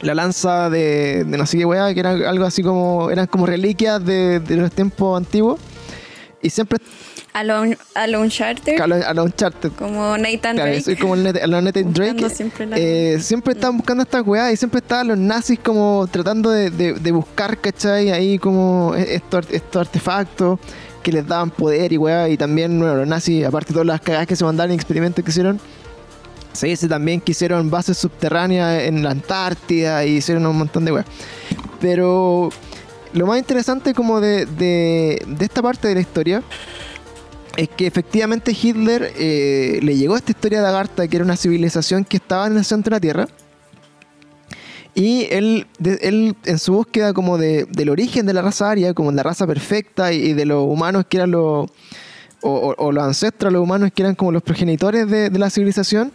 la 0.00 0.14
lanza 0.14 0.70
de, 0.70 1.24
de 1.24 1.36
no 1.36 1.44
sé 1.44 1.58
qué 1.58 1.66
weá, 1.66 1.92
que 1.92 2.00
era 2.00 2.12
algo 2.12 2.46
así 2.46 2.62
como, 2.62 3.10
eran 3.10 3.26
como 3.26 3.44
reliquias 3.44 4.02
de, 4.02 4.40
de 4.40 4.56
los 4.56 4.72
tiempos 4.72 5.14
antiguos. 5.14 5.60
Y 6.40 6.48
siempre 6.48 6.78
A 7.32 7.44
lo, 7.44 7.62
a 7.94 8.06
lo 8.08 8.20
Uncharted. 8.22 8.80
a 8.80 9.14
los 9.14 9.24
Uncharted. 9.26 9.70
Como 9.78 10.16
Nathan 10.18 10.56
Claro, 10.56 10.70
Drake. 10.70 10.82
soy 10.82 10.96
como 10.96 11.14
el 11.14 11.26
a 11.28 11.46
los 11.46 11.62
Nathan 11.62 11.92
Drake. 11.92 12.28
siempre 12.30 12.66
la- 12.66 12.76
eh, 12.78 13.18
siempre 13.20 13.52
estaban 13.54 13.76
buscando 13.76 14.02
estas 14.02 14.26
weas 14.26 14.52
y 14.52 14.56
siempre 14.56 14.78
estaban 14.80 15.06
los 15.08 15.18
nazis 15.18 15.58
como 15.60 16.08
tratando 16.10 16.50
de, 16.50 16.70
de- 16.70 16.94
de 16.94 17.12
buscar, 17.12 17.56
¿cachai? 17.58 18.10
Ahí 18.10 18.38
como 18.38 18.94
e- 18.96 19.14
estos, 19.14 19.46
estos 19.50 19.86
artefactos 19.86 20.58
que 21.04 21.12
les 21.12 21.26
daban 21.26 21.50
poder 21.50 21.92
y 21.92 21.98
weá. 21.98 22.28
Y 22.28 22.36
también, 22.36 22.78
bueno, 22.80 22.96
los 22.96 23.06
nazis, 23.06 23.44
aparte 23.46 23.68
de 23.68 23.74
todas 23.74 23.86
las 23.86 24.00
cagadas 24.00 24.26
que 24.26 24.34
se 24.34 24.44
mandaron 24.44 24.72
y 24.72 24.74
experimentos 24.74 25.24
que 25.24 25.30
hicieron, 25.30 25.60
se 26.52 26.66
dice 26.66 26.88
también 26.88 27.20
que 27.20 27.30
hicieron 27.30 27.70
bases 27.70 27.96
subterráneas 27.96 28.82
en 28.82 29.04
la 29.04 29.10
Antártida 29.12 30.04
y 30.04 30.16
hicieron 30.16 30.44
un 30.46 30.58
montón 30.58 30.84
de 30.84 30.90
weas. 30.92 31.06
Pero 31.80 32.50
lo 33.12 33.26
más 33.26 33.38
interesante 33.38 33.94
como 33.94 34.20
de, 34.20 34.46
de- 34.46 35.22
de 35.28 35.44
esta 35.44 35.62
parte 35.62 35.86
de 35.88 35.94
la 35.94 36.00
historia 36.00 36.42
es 37.56 37.68
que 37.68 37.86
efectivamente 37.86 38.56
Hitler 38.60 39.12
eh, 39.16 39.80
le 39.82 39.96
llegó 39.96 40.16
esta 40.16 40.32
historia 40.32 40.62
de 40.62 40.68
Agartha, 40.68 41.08
que 41.08 41.16
era 41.16 41.24
una 41.24 41.36
civilización 41.36 42.04
que 42.04 42.16
estaba 42.16 42.46
en 42.46 42.56
el 42.56 42.64
centro 42.64 42.90
de 42.90 42.96
la 42.96 43.00
Tierra. 43.00 43.28
Y 44.94 45.26
él, 45.30 45.66
él 46.00 46.36
en 46.44 46.58
su 46.58 46.72
búsqueda 46.72 47.12
como 47.12 47.38
de, 47.38 47.64
del 47.70 47.90
origen 47.90 48.26
de 48.26 48.34
la 48.34 48.42
raza 48.42 48.70
aria, 48.70 48.92
como 48.92 49.12
la 49.12 49.22
raza 49.22 49.46
perfecta 49.46 50.12
y, 50.12 50.32
de 50.32 50.44
los 50.44 50.64
humanos 50.66 51.04
que 51.08 51.18
eran 51.18 51.30
los... 51.30 51.70
O, 52.42 52.90
los 52.90 53.04
ancestros, 53.04 53.52
los 53.52 53.62
humanos 53.62 53.90
que 53.94 54.00
eran 54.00 54.14
como 54.14 54.32
los 54.32 54.42
progenitores 54.42 55.06
de, 55.10 55.28
la 55.28 55.50
civilización, 55.50 56.10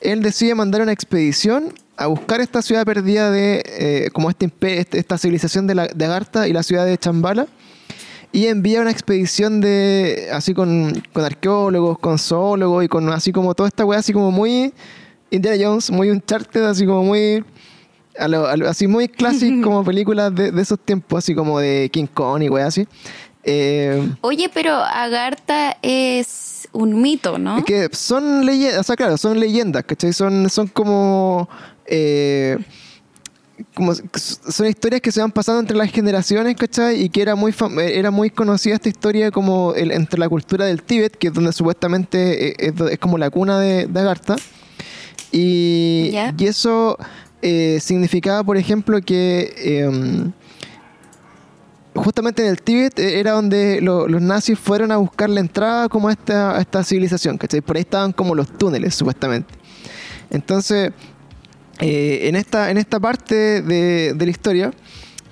él 0.00 0.22
decide 0.22 0.54
mandar 0.54 0.82
una 0.82 0.92
expedición 0.92 1.74
a 1.96 2.06
buscar 2.06 2.40
esta 2.40 2.62
ciudad 2.62 2.84
perdida 2.84 3.32
de, 3.32 3.64
eh, 3.66 4.10
como 4.12 4.30
este, 4.30 4.52
este- 4.60 5.00
esta 5.00 5.18
civilización 5.18 5.66
de, 5.66 5.74
la, 5.74 5.88
de 5.88 6.04
Agartha 6.04 6.46
y 6.46 6.52
la 6.52 6.62
ciudad 6.62 6.86
de 6.86 6.96
Chambala 6.96 7.48
y 8.32 8.46
envía 8.46 8.80
una 8.80 8.90
expedición 8.90 9.60
de 9.60 10.28
así 10.32 10.54
con, 10.54 11.02
con 11.12 11.24
arqueólogos, 11.24 11.98
con 11.98 12.18
zoólogos 12.18 12.84
y 12.84 12.88
con 12.88 13.08
así 13.10 13.32
como 13.32 13.54
toda 13.54 13.68
esta 13.68 13.84
weá 13.84 13.98
así 14.00 14.12
como 14.12 14.30
muy 14.30 14.72
Indiana 15.30 15.56
Jones, 15.60 15.90
muy 15.90 16.10
Uncharted, 16.10 16.64
así 16.64 16.86
como 16.86 17.04
muy 17.04 17.44
a 18.18 18.28
lo- 18.28 18.46
a 18.46 18.56
lo- 18.56 18.68
así 18.68 18.86
muy 18.86 19.08
clásico 19.08 19.62
como 19.62 19.84
películas 19.84 20.34
de, 20.34 20.50
de 20.52 20.62
esos 20.62 20.78
tiempos, 20.78 21.18
así 21.24 21.34
como 21.34 21.58
de 21.60 21.88
King 21.92 22.06
Kong 22.12 22.42
y 22.42 22.48
weá 22.48 22.66
así. 22.66 22.86
Eh, 23.44 24.06
Oye, 24.20 24.50
pero 24.52 24.74
Agartha 24.74 25.76
es 25.80 26.68
un 26.72 27.00
mito, 27.00 27.38
¿no? 27.38 27.58
es 27.58 27.64
que 27.64 27.88
son 27.92 28.44
leyendas, 28.44 28.80
o 28.80 28.82
sea, 28.82 28.96
claro, 28.96 29.16
son 29.16 29.38
leyendas, 29.40 29.84
¿cachai? 29.84 30.12
Son, 30.12 30.50
son 30.50 30.66
como. 30.68 31.48
eh, 31.86 32.58
como 33.74 33.92
son 33.94 34.66
historias 34.66 35.00
que 35.00 35.10
se 35.12 35.20
van 35.20 35.32
pasando 35.32 35.60
entre 35.60 35.76
las 35.76 35.90
generaciones, 35.90 36.56
¿cachai? 36.56 37.02
Y 37.02 37.08
que 37.08 37.22
era 37.22 37.34
muy 37.34 37.50
eh, 37.52 37.92
era 37.98 38.10
muy 38.10 38.30
conocida 38.30 38.74
esta 38.74 38.88
historia 38.88 39.30
como 39.30 39.74
el- 39.74 39.90
entre 39.92 40.18
la 40.20 40.28
cultura 40.28 40.64
del 40.66 40.82
Tíbet, 40.82 41.16
que 41.16 41.28
es 41.28 41.32
donde 41.34 41.52
supuestamente 41.52 42.48
eh, 42.50 42.56
es, 42.58 42.80
es 42.92 42.98
como 42.98 43.18
la 43.18 43.30
cuna 43.30 43.58
de, 43.58 43.86
de 43.86 44.00
Agartha. 44.00 44.36
Y, 45.32 46.10
Ya. 46.12 46.34
y 46.38 46.46
eso 46.46 46.96
eh, 47.42 47.78
significaba, 47.80 48.42
por 48.44 48.56
ejemplo, 48.56 49.00
que 49.00 49.52
em, 49.82 50.32
justamente 51.94 52.42
en 52.42 52.48
el 52.48 52.62
Tíbet 52.62 52.98
eh, 52.98 53.18
era 53.20 53.32
donde 53.32 53.80
lo- 53.80 54.06
los 54.08 54.22
nazis 54.22 54.58
fueron 54.58 54.92
a 54.92 54.96
buscar 54.96 55.28
la 55.30 55.40
entrada 55.40 55.88
como 55.88 56.08
a 56.08 56.12
esta, 56.12 56.56
a 56.56 56.60
esta 56.60 56.84
civilización, 56.84 57.36
¿cachai? 57.38 57.60
Por 57.60 57.76
ahí 57.76 57.82
estaban 57.82 58.12
como 58.12 58.34
los 58.34 58.56
túneles, 58.56 58.94
supuestamente. 58.94 59.52
Entonces, 60.30 60.92
eh, 61.80 62.28
en, 62.28 62.36
esta, 62.36 62.70
en 62.70 62.78
esta 62.78 63.00
parte 63.00 63.62
de, 63.62 64.14
de 64.14 64.24
la 64.24 64.30
historia, 64.30 64.72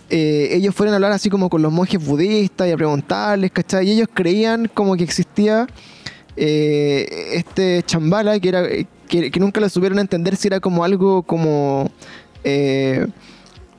eh, 0.09 0.51
ellos 0.53 0.75
fueron 0.75 0.93
a 0.93 0.97
hablar 0.97 1.13
así 1.13 1.29
como 1.29 1.51
con 1.51 1.63
los 1.63 1.73
monjes 1.73 2.05
budistas 2.05 2.69
y 2.69 2.71
a 2.71 2.77
preguntarles, 2.77 3.51
¿cachai? 3.51 3.89
Y 3.89 3.93
ellos 3.93 4.09
creían 4.13 4.71
como 4.73 4.97
que 4.97 5.03
existía 5.03 5.67
eh, 6.37 7.31
este 7.33 7.83
chambala 7.83 8.39
que 8.39 8.49
era 8.49 8.63
que, 9.09 9.31
nunca 9.41 9.61
lo 9.61 9.69
supieron 9.69 9.99
entender 9.99 10.37
si 10.37 10.47
era 10.49 10.61
como 10.61 10.85
algo 10.85 11.23
como 11.23 11.91
eh, 12.45 13.07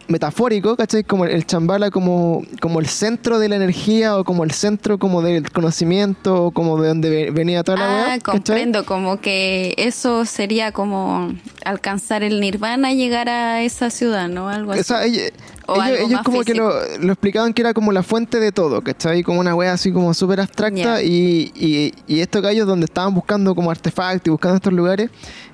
metafórico, 0.07 0.75
¿cachai? 0.75 1.03
Como 1.03 1.25
el 1.25 1.45
chambala 1.45 1.91
como, 1.91 2.43
como 2.61 2.79
el 2.79 2.87
centro 2.87 3.39
de 3.39 3.49
la 3.49 3.55
energía 3.57 4.17
o 4.17 4.23
como 4.23 4.43
el 4.43 4.51
centro 4.51 4.97
como 4.97 5.21
del 5.21 5.51
conocimiento 5.51 6.45
o 6.45 6.51
como 6.51 6.81
de 6.81 6.87
donde 6.89 7.09
ve- 7.09 7.31
venía 7.31 7.63
toda 7.63 7.77
la 7.77 7.85
Ah, 7.85 8.05
¿cachai? 8.19 8.19
comprendo, 8.21 8.85
como 8.85 9.19
que 9.19 9.73
eso 9.77 10.25
sería 10.25 10.71
como 10.71 11.33
alcanzar 11.65 12.23
el 12.23 12.39
nirvana 12.39 12.91
y 12.93 12.97
llegar 12.97 13.27
a 13.29 13.61
esa 13.63 13.89
ciudad, 13.89 14.29
¿no? 14.29 14.47
Algo 14.49 14.71
así. 14.71 14.81
O 14.81 14.83
sea, 14.83 15.03
ella- 15.05 15.23
O 15.69 15.73
ellos, 15.73 15.83
algo 15.85 15.97
ellos 15.97 16.11
más 16.11 16.23
como 16.23 16.41
que 16.43 16.53
lo, 16.55 16.71
lo 16.99 17.11
explicaban 17.11 17.53
que 17.53 17.61
era 17.61 17.73
como 17.73 17.91
la 17.91 18.01
fuente 18.01 18.39
de 18.39 18.53
todo, 18.53 18.81
¿cachai? 18.81 19.21
Como 19.23 19.41
una 19.41 19.53
wea 19.53 19.73
así 19.73 19.91
como 19.91 20.13
súper 20.13 20.39
abstracta 20.39 21.03
y, 21.03 21.51
y, 21.55 21.93
y 22.07 22.21
estos 22.21 22.41
gallos 22.41 22.65
donde 22.65 22.85
estaban 22.85 23.13
buscando 23.13 23.53
como 23.53 23.69
artefactos 23.69 24.27
y 24.27 24.29
buscando 24.29 24.55
estos 24.55 24.71
lugares, 24.71 25.09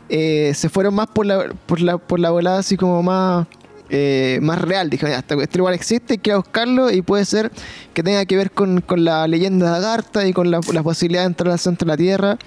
eh, 0.10 0.52
se 0.54 0.70
fueron 0.70 0.94
más 0.94 1.08
por 1.08 1.26
la, 1.26 1.52
por 1.66 1.82
la, 1.82 1.98
por 1.98 2.20
la 2.20 2.30
volada 2.30 2.60
así 2.60 2.78
como 2.78 3.02
más, 3.02 3.48
eh, 3.90 4.40
más 4.42 4.62
real. 4.62 4.90
Dijeron, 4.90 5.12
ya, 5.12 5.20
este, 5.20 5.42
este 5.42 5.58
lugar 5.58 5.74
existe, 5.74 6.20
hay 6.24 6.36
buscarlo 6.36 6.92
y 6.92 7.02
puede 7.02 7.26
ser 7.26 7.52
que 7.94 8.04
tenga 8.04 8.26
que 8.26 8.36
ver 8.36 8.52
con, 8.52 8.82
con 8.82 9.04
la 9.04 9.28
leyenda 9.28 9.72
de 9.72 9.78
Agartha 9.78 10.28
y 10.28 10.34
con 10.34 10.52
la, 10.52 10.60
la 10.72 10.84
posibilidad 10.84 11.24
de 11.24 11.28
entrar 11.28 11.52
al 11.52 11.60
centro 11.60 11.86
de 11.86 11.94
la 11.94 11.98
Tierra 11.98 12.38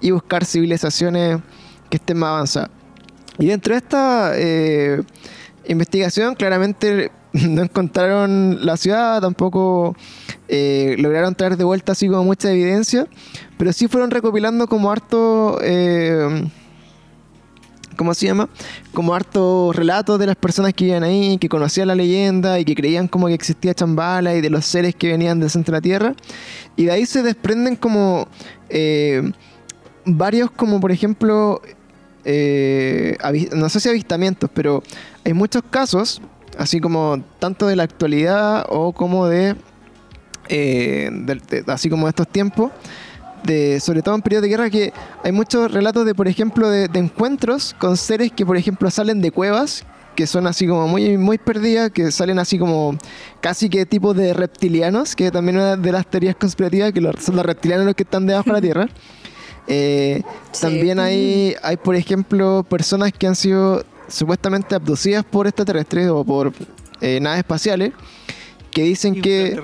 y 0.00 0.10
buscar 0.10 0.44
civilizaciones 0.44 1.38
que 1.88 1.96
estén 1.96 2.18
más 2.18 2.30
avanzadas. 2.30 2.70
Y 3.38 3.46
dentro 3.46 3.74
de 3.74 3.78
esta 3.78 4.32
eh, 4.34 5.02
investigación, 5.66 6.34
claramente 6.34 7.10
no 7.32 7.62
encontraron 7.62 8.64
la 8.64 8.76
ciudad, 8.76 9.20
tampoco 9.20 9.96
eh, 10.48 10.96
lograron 10.98 11.34
traer 11.34 11.56
de 11.56 11.64
vuelta 11.64 11.92
así 11.92 12.08
como 12.08 12.24
mucha 12.24 12.52
evidencia, 12.52 13.06
pero 13.56 13.72
sí 13.72 13.88
fueron 13.88 14.10
recopilando 14.10 14.66
como 14.66 14.90
harto. 14.90 15.58
¿Cómo 17.96 18.14
se 18.14 18.26
llama? 18.26 18.48
Como 18.94 19.14
hartos 19.14 19.74
relatos 19.76 20.18
de 20.18 20.26
las 20.26 20.36
personas 20.36 20.72
que 20.72 20.84
vivían 20.84 21.02
ahí, 21.02 21.38
que 21.38 21.48
conocían 21.48 21.88
la 21.88 21.94
leyenda 21.94 22.58
y 22.58 22.64
que 22.64 22.74
creían 22.74 23.08
como 23.08 23.26
que 23.26 23.34
existía 23.34 23.74
Chambala 23.74 24.34
y 24.34 24.40
de 24.40 24.50
los 24.50 24.64
seres 24.64 24.94
que 24.94 25.08
venían 25.08 25.40
del 25.40 25.50
centro 25.50 25.72
de 25.72 25.78
la 25.78 25.82
Tierra. 25.82 26.14
Y 26.76 26.84
de 26.86 26.92
ahí 26.92 27.06
se 27.06 27.22
desprenden 27.22 27.76
como 27.76 28.28
eh, 28.68 29.30
varios, 30.04 30.50
como 30.50 30.80
por 30.80 30.92
ejemplo, 30.92 31.60
eh, 32.24 33.16
no 33.54 33.68
sé 33.68 33.80
si 33.80 33.88
avistamientos, 33.88 34.50
pero 34.52 34.82
hay 35.24 35.32
muchos 35.32 35.62
casos, 35.68 36.20
así 36.58 36.80
como 36.80 37.22
tanto 37.38 37.66
de 37.66 37.76
la 37.76 37.82
actualidad 37.82 38.66
o 38.68 38.92
como 38.92 39.26
de, 39.26 39.56
eh, 40.48 41.10
así 41.66 41.90
como 41.90 42.06
de 42.06 42.10
estos 42.10 42.28
tiempos, 42.28 42.72
de, 43.44 43.80
sobre 43.80 44.02
todo 44.02 44.14
en 44.14 44.22
periodos 44.22 44.42
de 44.42 44.48
guerra, 44.48 44.70
que 44.70 44.92
hay 45.24 45.32
muchos 45.32 45.70
relatos 45.72 46.04
de, 46.06 46.14
por 46.14 46.28
ejemplo, 46.28 46.68
de, 46.70 46.88
de 46.88 46.98
encuentros 46.98 47.74
con 47.78 47.96
seres 47.96 48.30
que, 48.32 48.44
por 48.46 48.56
ejemplo, 48.56 48.90
salen 48.90 49.20
de 49.20 49.30
cuevas, 49.30 49.84
que 50.14 50.26
son 50.26 50.46
así 50.46 50.66
como 50.66 50.86
muy, 50.88 51.16
muy 51.16 51.38
perdidas, 51.38 51.90
que 51.90 52.12
salen 52.12 52.38
así 52.38 52.58
como 52.58 52.96
casi 53.40 53.68
que 53.70 53.86
tipos 53.86 54.14
de 54.16 54.34
reptilianos, 54.34 55.16
que 55.16 55.30
también 55.30 55.56
una 55.56 55.76
de 55.76 55.90
las 55.92 56.06
teorías 56.06 56.36
conspirativas, 56.36 56.92
que 56.92 57.00
los- 57.00 57.16
son 57.22 57.36
los 57.36 57.46
reptilianos 57.46 57.86
los 57.86 57.94
que 57.94 58.02
están 58.02 58.26
debajo 58.26 58.48
de 58.50 58.52
la 58.52 58.60
Tierra. 58.60 58.88
Eh, 59.68 60.22
Sí. 60.50 60.60
También 60.62 60.98
hay, 60.98 61.54
hay, 61.62 61.76
por 61.76 61.94
ejemplo, 61.94 62.66
personas 62.68 63.12
que 63.12 63.28
han 63.28 63.36
sido 63.36 63.84
supuestamente 64.08 64.74
abducidas 64.74 65.24
por 65.24 65.46
extraterrestres 65.46 66.08
o 66.10 66.24
por 66.24 66.52
eh, 67.00 67.20
naves 67.20 67.38
espaciales, 67.38 67.92
que 68.72 68.82
dicen 68.82 69.22
que 69.22 69.54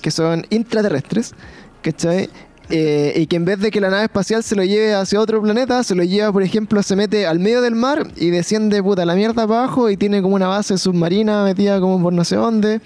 que 0.00 0.10
son 0.12 0.46
intraterrestres, 0.50 1.34
¿cachai? 1.82 2.30
Eh, 2.74 3.12
y 3.16 3.26
que 3.26 3.36
en 3.36 3.44
vez 3.44 3.60
de 3.60 3.70
que 3.70 3.82
la 3.82 3.90
nave 3.90 4.04
espacial 4.04 4.42
se 4.42 4.56
lo 4.56 4.64
lleve 4.64 4.94
hacia 4.94 5.20
otro 5.20 5.42
planeta, 5.42 5.82
se 5.82 5.94
lo 5.94 6.04
lleva, 6.04 6.32
por 6.32 6.42
ejemplo, 6.42 6.82
se 6.82 6.96
mete 6.96 7.26
al 7.26 7.38
medio 7.38 7.60
del 7.60 7.74
mar 7.74 8.10
y 8.16 8.30
desciende 8.30 8.82
puta 8.82 9.04
la 9.04 9.14
mierda 9.14 9.42
abajo 9.42 9.90
y 9.90 9.98
tiene 9.98 10.22
como 10.22 10.36
una 10.36 10.48
base 10.48 10.78
submarina 10.78 11.44
metida 11.44 11.80
como 11.80 12.02
por 12.02 12.14
no 12.14 12.24
sé 12.24 12.36
dónde. 12.36 12.80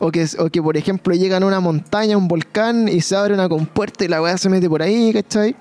O 0.00 0.10
que, 0.10 0.26
o 0.40 0.50
que 0.50 0.60
por 0.60 0.76
ejemplo, 0.76 1.14
llegan 1.14 1.44
a 1.44 1.46
una 1.46 1.60
montaña, 1.60 2.16
un 2.16 2.26
volcán 2.26 2.88
y 2.88 3.00
se 3.00 3.14
abre 3.14 3.32
una 3.32 3.48
compuerta 3.48 4.04
y 4.04 4.08
la 4.08 4.20
weá 4.20 4.36
se 4.38 4.48
mete 4.48 4.68
por 4.68 4.82
ahí, 4.82 5.12
¿cachai? 5.12 5.54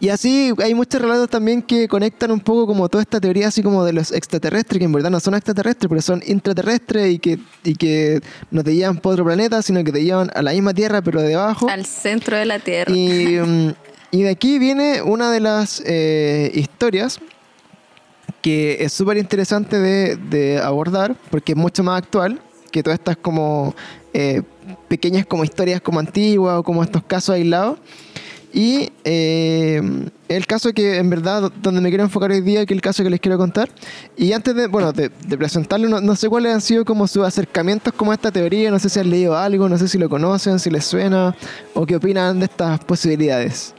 Y 0.00 0.08
así 0.08 0.52
hay 0.62 0.74
muchos 0.74 1.00
relatos 1.00 1.28
también 1.28 1.62
que 1.62 1.88
conectan 1.88 2.30
un 2.30 2.40
poco 2.40 2.66
como 2.66 2.88
toda 2.88 3.02
esta 3.02 3.20
teoría 3.20 3.48
así 3.48 3.62
como 3.62 3.84
de 3.84 3.92
los 3.92 4.12
extraterrestres, 4.12 4.78
que 4.78 4.84
en 4.84 4.92
verdad 4.92 5.10
no 5.10 5.20
son 5.20 5.34
extraterrestres, 5.34 5.88
pero 5.88 6.02
son 6.02 6.22
intraterrestres 6.26 7.12
y 7.14 7.18
que, 7.18 7.38
y 7.62 7.74
que 7.74 8.20
no 8.50 8.62
te 8.62 8.74
llevan 8.74 8.98
por 8.98 9.14
otro 9.14 9.24
planeta, 9.24 9.62
sino 9.62 9.82
que 9.84 9.92
te 9.92 10.04
llevan 10.04 10.30
a 10.34 10.42
la 10.42 10.52
misma 10.52 10.74
Tierra, 10.74 11.02
pero 11.02 11.22
de 11.22 11.34
abajo. 11.34 11.68
Al 11.68 11.86
centro 11.86 12.36
de 12.36 12.44
la 12.46 12.58
Tierra. 12.58 12.92
Y, 12.94 13.38
mm, 13.44 13.74
y 14.10 14.22
de 14.22 14.30
aquí 14.30 14.58
viene 14.58 15.02
una 15.02 15.30
de 15.30 15.40
las 15.40 15.82
eh, 15.86 16.50
historias 16.54 17.20
que 18.42 18.76
es 18.80 18.92
súper 18.92 19.16
interesante 19.16 19.78
de, 19.78 20.16
de 20.16 20.58
abordar, 20.58 21.16
porque 21.30 21.52
es 21.52 21.58
mucho 21.58 21.82
más 21.82 22.02
actual 22.02 22.40
que 22.70 22.82
todas 22.82 22.98
estas 22.98 23.16
como 23.16 23.74
eh, 24.12 24.42
pequeñas 24.88 25.26
como 25.26 25.44
historias 25.44 25.80
como 25.80 26.00
antiguas 26.00 26.58
o 26.58 26.62
como 26.62 26.82
estos 26.82 27.02
casos 27.04 27.34
aislados. 27.34 27.78
Y 28.54 28.92
eh, 29.02 29.82
el 30.28 30.46
caso 30.46 30.72
que 30.72 30.98
en 30.98 31.10
verdad 31.10 31.50
donde 31.60 31.80
me 31.80 31.88
quiero 31.88 32.04
enfocar 32.04 32.30
hoy 32.30 32.40
día, 32.40 32.64
que 32.64 32.72
es 32.72 32.78
el 32.78 32.82
caso 32.82 33.02
que 33.02 33.10
les 33.10 33.18
quiero 33.18 33.36
contar. 33.36 33.68
Y 34.16 34.32
antes 34.32 34.54
de, 34.54 34.68
bueno, 34.68 34.92
de, 34.92 35.10
de 35.26 35.36
presentarlo, 35.36 35.88
no, 35.88 36.00
no 36.00 36.14
sé 36.14 36.28
cuáles 36.28 36.54
han 36.54 36.60
sido 36.60 36.84
como 36.84 37.08
sus 37.08 37.24
acercamientos 37.24 37.92
como 37.92 38.12
a 38.12 38.14
esta 38.14 38.30
teoría, 38.30 38.70
no 38.70 38.78
sé 38.78 38.88
si 38.88 39.00
han 39.00 39.10
leído 39.10 39.36
algo, 39.36 39.68
no 39.68 39.76
sé 39.76 39.88
si 39.88 39.98
lo 39.98 40.08
conocen, 40.08 40.60
si 40.60 40.70
les 40.70 40.84
suena 40.84 41.34
o 41.74 41.84
qué 41.84 41.96
opinan 41.96 42.38
de 42.38 42.44
estas 42.44 42.78
posibilidades. 42.84 43.74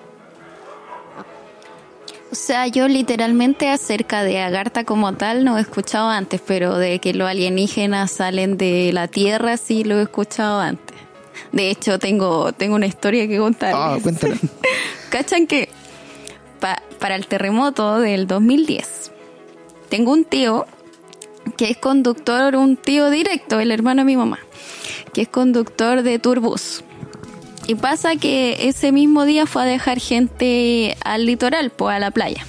O 2.34 2.36
sea, 2.36 2.68
yo 2.68 2.90
literalmente 2.90 3.70
acerca 3.70 4.24
de 4.24 4.42
Agartha 4.42 4.84
como 4.84 5.14
tal 5.14 5.46
no 5.46 5.58
he 5.58 5.62
escuchado 5.62 6.10
antes, 6.10 6.42
pero 6.46 6.78
de 6.78 7.00
que 7.00 7.14
los 7.14 7.30
alienígenas 7.30 8.12
salen 8.12 8.58
de 8.58 8.92
la 8.92 9.08
Tierra 9.08 9.56
sí 9.56 9.86
lo 9.86 10.00
he 10.00 10.02
escuchado 10.02 10.60
antes. 10.60 10.98
De 11.52 11.70
hecho, 11.70 12.00
tengo, 12.00 12.52
tengo 12.54 12.76
una 12.76 12.86
historia 12.88 13.28
que 13.28 13.38
contar. 13.38 13.74
Ah. 13.76 13.98
¿Cachan 15.10 15.48
que 15.48 15.70
pa- 16.60 16.82
para 17.00 17.16
el 17.16 17.28
terremoto 17.28 18.00
del 18.00 18.28
2010 18.28 19.12
tengo 19.90 20.12
un 20.12 20.26
tío 20.26 20.66
que 21.58 21.70
es 21.70 21.78
conductor, 21.78 22.56
un 22.56 22.76
tío 22.76 23.10
directo, 23.10 23.60
el 23.60 23.72
hermano 23.72 24.02
de 24.02 24.06
mi 24.06 24.18
mamá, 24.18 24.40
que 25.14 25.22
es 25.22 25.28
conductor 25.28 26.02
de 26.02 26.18
Turbus. 26.20 26.84
Y 27.68 27.76
pasa 27.76 28.16
que 28.16 28.68
ese 28.68 28.92
mismo 28.92 29.26
día 29.26 29.46
fue 29.46 29.62
a 29.64 29.66
dejar 29.66 30.00
gente 30.00 30.98
al 31.04 31.26
litoral, 31.26 31.70
pues 31.72 31.96
a 31.96 32.00
la 32.00 32.12
playa. 32.12 32.46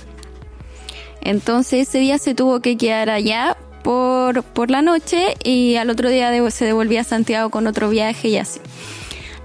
Entonces 1.20 1.88
ese 1.88 1.99
día 1.99 2.18
se 2.18 2.35
tuvo 2.35 2.61
que 2.61 2.77
quedar 2.77 3.11
allá 3.11 3.57
por, 3.87 4.42
por 4.42 4.68
la 4.68 4.83
noche 4.83 5.35
y 5.44 5.77
al 5.77 5.90
otro 5.90 6.11
día 6.11 6.33
de- 6.33 6.51
se 6.51 6.64
devolvía 6.64 7.03
a 7.03 7.05
Santiago 7.05 7.51
con 7.51 7.68
otro 7.68 7.88
viaje 7.88 8.27
y 8.29 8.37
así. 8.37 8.59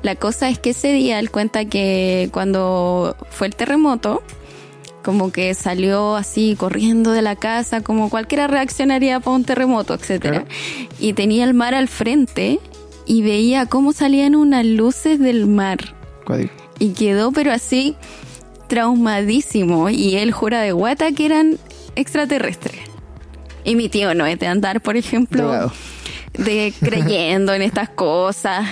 La 0.01 0.15
cosa 0.15 0.49
es 0.49 0.57
que 0.57 0.71
ese 0.71 0.91
día 0.93 1.19
él 1.19 1.29
cuenta 1.29 1.65
que 1.65 2.27
cuando 2.33 3.15
fue 3.29 3.45
el 3.45 3.55
terremoto, 3.55 4.23
como 5.03 5.31
que 5.31 5.53
salió 5.53 6.15
así 6.15 6.55
corriendo 6.57 7.11
de 7.11 7.21
la 7.21 7.35
casa, 7.35 7.81
como 7.81 8.09
cualquiera 8.09 8.47
reaccionaría 8.47 9.19
para 9.19 9.35
un 9.35 9.43
terremoto, 9.43 9.93
etcétera. 9.93 10.43
Claro. 10.45 10.47
Y 10.99 11.13
tenía 11.13 11.43
el 11.43 11.53
mar 11.53 11.75
al 11.75 11.87
frente 11.87 12.59
y 13.05 13.21
veía 13.21 13.67
cómo 13.67 13.93
salían 13.93 14.35
unas 14.35 14.65
luces 14.65 15.19
del 15.19 15.45
mar. 15.45 15.93
Y 16.79 16.93
quedó 16.93 17.31
pero 17.31 17.51
así 17.51 17.95
traumadísimo. 18.67 19.89
Y 19.89 20.15
él 20.15 20.31
jura 20.31 20.61
de 20.61 20.71
guata 20.71 21.11
que 21.11 21.25
eran 21.27 21.59
extraterrestres. 21.95 22.79
Y 23.63 23.75
mi 23.75 23.89
tío 23.89 24.13
no 24.13 24.25
es 24.25 24.39
de 24.39 24.47
andar, 24.47 24.81
por 24.81 24.97
ejemplo, 24.97 25.41
Drogado. 25.43 25.71
de 26.37 26.73
creyendo 26.79 27.53
en 27.53 27.61
estas 27.61 27.89
cosas, 27.89 28.67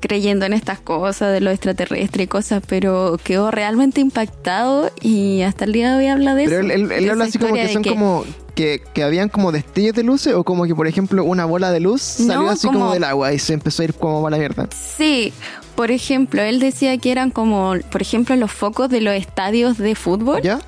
creyendo 0.00 0.46
en 0.46 0.52
estas 0.52 0.78
cosas 0.80 1.32
de 1.32 1.40
lo 1.40 1.50
extraterrestre 1.50 2.24
y 2.24 2.26
cosas, 2.26 2.62
pero 2.66 3.18
quedó 3.22 3.50
realmente 3.50 4.00
impactado 4.00 4.90
y 5.00 5.42
hasta 5.42 5.64
el 5.64 5.72
día 5.72 5.90
de 5.92 5.96
hoy 5.98 6.06
habla 6.08 6.34
de 6.34 6.44
Pero 6.44 6.60
eso. 6.60 6.66
él, 6.66 6.70
él- 6.70 6.92
él 6.92 7.10
habla 7.10 7.24
así 7.24 7.38
como 7.38 7.54
que 7.54 7.68
son 7.72 7.82
como 7.84 8.24
que, 8.54 8.82
que 8.94 9.02
habían 9.02 9.28
como 9.28 9.52
destellos 9.52 9.94
de 9.94 10.02
luces 10.02 10.34
o 10.34 10.44
como 10.44 10.64
que 10.64 10.74
por 10.74 10.86
ejemplo 10.86 11.24
una 11.24 11.44
bola 11.46 11.70
de 11.70 11.80
luz 11.80 12.02
salió 12.02 12.42
No, 12.42 12.50
así 12.50 12.66
como... 12.66 12.80
como- 12.80 12.92
del 12.94 13.04
agua 13.04 13.32
y 13.32 13.38
se 13.38 13.54
empezó 13.54 13.82
a 13.82 13.84
ir 13.86 13.94
como 13.94 14.26
a 14.26 14.30
la 14.30 14.36
mierda. 14.38 14.68
Sí, 14.96 15.32
por 15.76 15.90
ejemplo, 15.90 16.42
él 16.42 16.60
decía 16.60 16.96
que 16.98 17.10
eran 17.10 17.30
como, 17.30 17.74
por 17.90 18.02
ejemplo, 18.02 18.36
los 18.36 18.52
focos 18.52 18.90
de 18.90 19.00
los 19.00 19.14
estadios 19.14 19.78
de 19.78 19.94
fútbol. 19.94 20.42
¿Ya? 20.42 20.58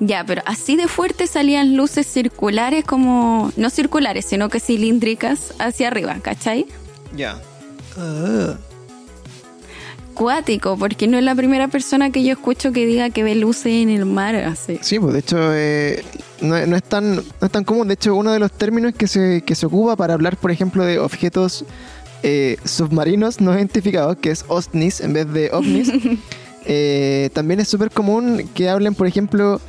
Ya, 0.00 0.24
pero 0.24 0.42
así 0.46 0.76
de 0.76 0.88
fuerte 0.88 1.26
salían 1.26 1.76
luces 1.76 2.06
circulares 2.06 2.84
como, 2.84 3.52
no 3.56 3.70
circulares, 3.70 4.24
sino 4.24 4.48
que 4.48 4.58
cilíndricas 4.58 5.54
hacia 5.58 5.88
arriba, 5.88 6.16
¿cachai? 6.22 6.66
Ya. 7.14 7.38
Ah, 7.98 8.56
Cuático, 10.14 10.76
porque 10.76 11.06
no 11.06 11.18
es 11.18 11.24
la 11.24 11.34
primera 11.34 11.68
persona 11.68 12.10
que 12.10 12.24
yo 12.24 12.32
escucho 12.32 12.72
que 12.72 12.84
diga 12.84 13.10
que 13.10 13.22
ve 13.22 13.34
luces 13.34 13.72
en 13.72 13.90
el 13.90 14.04
mar, 14.06 14.34
así. 14.34 14.78
Sí, 14.82 14.98
pues 14.98 15.12
de 15.12 15.18
hecho 15.20 15.38
eh, 15.54 16.02
no, 16.40 16.66
no 16.66 16.76
es 16.76 16.82
tan, 16.82 17.16
no 17.16 17.22
es 17.42 17.50
tan 17.50 17.64
común. 17.64 17.88
De 17.88 17.94
hecho, 17.94 18.14
uno 18.14 18.32
de 18.32 18.38
los 18.38 18.52
términos 18.52 18.94
que 18.94 19.06
se, 19.06 19.42
que 19.42 19.54
se 19.54 19.66
ocupa 19.66 19.96
para 19.96 20.14
hablar, 20.14 20.36
por 20.36 20.50
ejemplo, 20.50 20.84
de 20.84 20.98
objetos 20.98 21.64
eh, 22.22 22.58
submarinos 22.64 23.40
no 23.40 23.54
identificados, 23.54 24.16
que 24.16 24.30
es 24.30 24.44
OSNIs 24.48 25.00
en 25.00 25.14
vez 25.14 25.32
de 25.32 25.50
OVNIs, 25.52 25.90
eh, 26.66 27.30
también 27.32 27.60
es 27.60 27.68
súper 27.68 27.90
común 27.90 28.48
que 28.52 28.68
hablen, 28.68 28.94
por 28.94 29.06
ejemplo, 29.06 29.60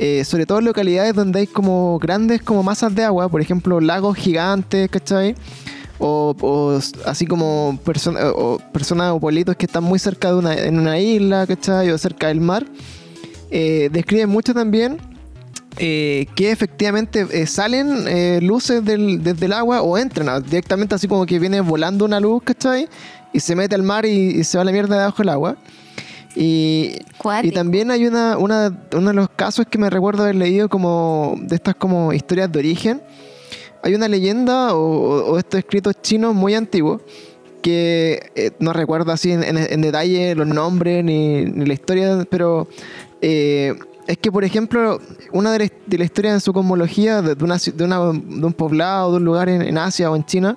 eh, 0.00 0.24
sobre 0.24 0.46
todo 0.46 0.60
en 0.60 0.64
localidades 0.64 1.12
donde 1.12 1.40
hay 1.40 1.46
como 1.48 1.98
grandes 1.98 2.40
como 2.40 2.62
masas 2.62 2.94
de 2.94 3.02
agua, 3.02 3.28
por 3.28 3.40
ejemplo, 3.40 3.80
lagos 3.80 4.16
gigantes, 4.16 4.88
¿cachai? 4.88 5.34
O, 5.98 6.36
o 6.40 6.78
así 7.04 7.26
como 7.26 7.70
o 7.70 8.58
personas 8.72 9.10
o 9.10 9.18
pueblitos 9.18 9.56
que 9.56 9.66
están 9.66 9.82
muy 9.82 9.98
cerca 9.98 10.28
de 10.28 10.34
una, 10.38 10.54
en 10.54 10.78
una 10.78 11.00
isla, 11.00 11.48
¿cachai? 11.48 11.90
O 11.90 11.98
cerca 11.98 12.28
del 12.28 12.40
mar. 12.40 12.64
Eh, 13.50 13.90
describen 13.92 14.28
mucho 14.28 14.54
también 14.54 14.98
eh, 15.78 16.26
que 16.36 16.52
efectivamente 16.52 17.46
salen 17.48 18.46
luces 18.46 18.84
desde 18.84 19.46
el 19.46 19.52
agua 19.52 19.82
o 19.82 19.98
entran 19.98 20.44
directamente 20.44 20.94
así 20.94 21.08
como 21.08 21.26
que 21.26 21.40
viene 21.40 21.60
volando 21.60 22.04
una 22.04 22.20
luz, 22.20 22.44
¿cachai? 22.44 22.88
Y 23.32 23.40
se 23.40 23.56
mete 23.56 23.74
al 23.74 23.82
mar 23.82 24.06
y, 24.06 24.10
y 24.10 24.44
se 24.44 24.58
va 24.58 24.64
la 24.64 24.70
mierda 24.70 24.96
debajo 24.96 25.18
del 25.18 25.30
agua. 25.30 25.56
Y, 26.40 26.94
y 27.48 27.50
también 27.50 27.90
hay 27.90 28.06
una, 28.06 28.38
una, 28.38 28.86
uno 28.94 29.08
de 29.08 29.14
los 29.14 29.28
casos 29.30 29.66
que 29.68 29.76
me 29.76 29.90
recuerdo 29.90 30.22
haber 30.22 30.36
leído 30.36 30.68
como 30.68 31.34
de 31.42 31.56
estas 31.56 31.74
como 31.74 32.12
historias 32.12 32.50
de 32.52 32.58
origen. 32.60 33.02
Hay 33.82 33.94
una 33.94 34.06
leyenda 34.06 34.74
o, 34.74 35.36
estos 35.38 35.58
escritos 35.58 35.96
chinos 36.00 36.34
muy 36.34 36.54
antiguos 36.54 37.02
que 37.60 38.30
eh, 38.36 38.52
no 38.60 38.72
recuerdo 38.72 39.10
así 39.10 39.32
en, 39.32 39.42
en- 39.42 39.56
en 39.58 39.80
detalle 39.80 40.34
los 40.36 40.46
nombres 40.46 41.02
ni, 41.04 41.44
ni 41.44 41.66
la 41.66 41.72
historia, 41.74 42.24
pero 42.30 42.68
eh, 43.20 43.74
es 44.06 44.16
que, 44.18 44.30
por 44.30 44.44
ejemplo, 44.44 45.00
una 45.32 45.50
de 45.52 45.58
la, 45.58 45.68
de 45.86 45.98
la 45.98 46.04
historia 46.04 46.32
en 46.32 46.40
su 46.40 46.52
cosmología 46.52 47.20
de, 47.20 47.34
de 47.34 47.44
una, 47.44 47.56
de, 47.58 47.84
una- 47.84 47.98
de 48.12 48.46
un 48.46 48.52
poblado, 48.52 49.10
de 49.10 49.16
un 49.16 49.24
lugar 49.24 49.48
en, 49.48 49.62
en 49.62 49.76
Asia 49.76 50.08
o 50.10 50.14
en 50.16 50.24
China, 50.24 50.56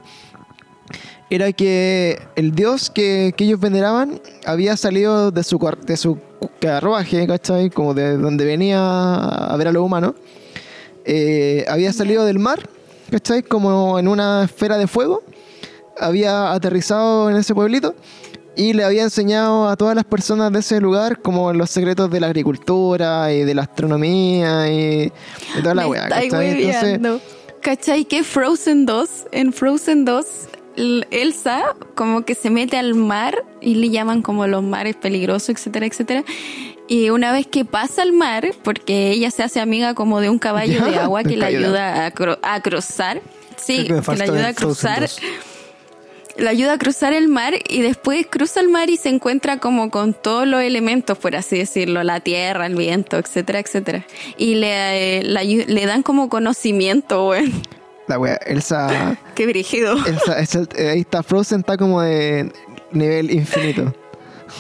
era 1.34 1.52
que 1.54 2.20
el 2.36 2.54
dios 2.54 2.90
que, 2.90 3.34
que 3.36 3.46
ellos 3.46 3.60
veneraban 3.60 4.22
había 4.46 4.76
salido 4.78 5.32
de 5.32 5.44
su, 5.44 5.58
de 5.86 5.98
su 5.98 6.20
carruaje, 6.60 7.26
¿cachai? 7.26 7.70
Como 7.70 7.94
de 7.94 8.18
donde 8.18 8.46
venía 8.46 9.16
a 9.16 9.56
ver 9.58 9.68
a 9.70 9.72
los 9.72 9.84
humanos. 9.84 10.14
Eh, 11.06 11.66
había 11.68 11.94
salido 11.94 12.26
del 12.26 12.38
mar, 12.38 12.68
¿cachai? 13.10 13.44
Como 13.44 13.98
en 13.98 14.08
una 14.08 14.44
esfera 14.44 14.78
de 14.78 14.88
fuego. 14.88 15.24
Había 16.00 16.52
aterrizado 16.54 17.30
en 17.30 17.38
ese 17.38 17.54
pueblito 17.56 17.96
y 18.56 18.74
le 18.74 18.84
había 18.84 19.04
enseñado 19.04 19.70
a 19.70 19.76
todas 19.78 19.96
las 19.96 20.04
personas 20.04 20.52
de 20.52 20.60
ese 20.60 20.80
lugar 20.82 21.22
como 21.22 21.54
los 21.54 21.70
secretos 21.70 22.10
de 22.12 22.20
la 22.20 22.28
agricultura 22.28 23.32
y 23.32 23.44
de 23.44 23.56
la 23.56 23.62
astronomía 23.64 24.70
y, 24.70 25.12
y 25.58 25.62
toda 25.62 25.76
la 25.76 25.88
weá, 25.88 26.08
¿cachai? 26.30 26.50
Entonces. 26.66 27.00
¿Cachai 27.62 28.06
que 28.06 28.24
Frozen 28.24 28.86
2, 28.86 29.10
en 29.32 29.54
Frozen 29.54 30.04
2, 30.06 30.26
l- 30.26 30.61
Elsa 30.76 31.76
como 31.96 32.24
que 32.24 32.36
se 32.36 32.50
mete 32.50 32.78
al 32.78 32.94
mar 32.96 33.44
y 33.62 33.76
le 33.76 33.90
llaman 33.90 34.22
como 34.22 34.48
los 34.48 34.64
mares 34.64 34.96
peligrosos, 34.96 35.50
etcétera, 35.50 35.86
etcétera. 35.86 36.24
Y 36.88 37.10
una 37.10 37.32
vez 37.32 37.48
que 37.48 37.64
pasa 37.66 38.02
al 38.02 38.12
mar, 38.14 38.52
porque 38.64 39.12
ella 39.12 39.32
se 39.32 39.44
hace 39.44 39.60
amiga 39.60 39.94
como 39.94 40.20
de 40.20 40.30
un 40.30 40.40
caballo 40.40 40.80
Ya, 40.80 40.86
de 40.86 40.98
agua 40.98 41.24
que 41.24 41.38
de 41.38 41.46
ayuda 41.46 42.06
a, 42.06 42.14
cru- 42.14 42.40
a 42.42 42.62
cruzar. 42.62 43.22
Sí, 43.58 43.88
que 43.88 43.94
le 44.16 44.24
ayuda 44.24 44.48
a 44.50 44.54
cruzar. 44.54 45.02
2. 45.02 45.20
Le 46.38 46.50
ayuda 46.50 46.74
a 46.74 46.78
cruzar 46.78 47.14
el 47.14 47.28
mar 47.28 47.54
y 47.70 47.82
después 47.82 48.26
cruza 48.28 48.62
el 48.62 48.70
mar 48.70 48.90
y 48.90 48.98
se 48.98 49.10
encuentra 49.10 49.58
como 49.60 49.92
con 49.92 50.14
todos 50.14 50.48
los 50.48 50.62
elementos, 50.62 51.18
por 51.18 51.36
así 51.36 51.58
decirlo, 51.58 52.04
la 52.04 52.22
tierra, 52.22 52.66
el 52.66 52.76
viento, 52.76 53.18
etcétera, 53.18 53.60
etcétera. 53.60 54.06
Y 54.38 54.56
le, 54.56 55.20
eh, 55.20 55.24
la 55.24 55.44
le 55.44 55.86
dan 55.86 56.04
como 56.04 56.30
conocimiento, 56.30 57.28
weón. 57.30 57.52
La 58.18 58.36
Elsa, 58.46 59.18
Qué 59.36 59.46
brígido. 59.48 59.96
Elsa- 60.06 60.40
Elsa- 60.40 60.68
eh, 60.78 60.90
ahí 60.90 61.00
está 61.02 61.24
Frozen, 61.24 61.60
está 61.62 61.78
como 61.78 62.02
de 62.02 62.52
nivel 62.92 63.32
infinito. 63.32 63.94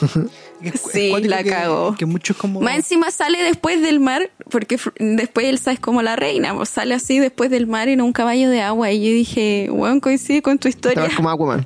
Es 0.61 0.79
cu- 0.79 0.89
es 0.89 0.93
Sí, 0.93 1.11
la 1.23 1.41
que- 1.41 1.49
cagó. 1.49 1.95
Que 1.97 2.05
muchos 2.05 2.37
como... 2.37 2.61
Más 2.61 2.75
encima 2.75 3.09
sale 3.09 3.41
después 3.41 3.81
del 3.81 3.99
mar, 3.99 4.29
porque 4.51 4.77
después 4.99 5.47
Elsa 5.47 5.71
es 5.71 5.79
como 5.79 6.03
la 6.03 6.15
reina, 6.15 6.55
pues 6.55 6.69
sale 6.69 6.93
así 6.93 7.17
después 7.17 7.49
del 7.49 7.65
mar 7.65 7.89
en 7.89 7.99
un 7.99 8.13
caballo 8.13 8.47
de 8.47 8.61
agua. 8.61 8.91
Y 8.91 8.99
yo 9.03 9.11
dije, 9.11 9.69
weón, 9.71 9.99
coincide 9.99 10.43
con 10.43 10.59
tu 10.59 10.67
historia. 10.67 11.09
Como 11.15 11.31
Aquaman. 11.31 11.65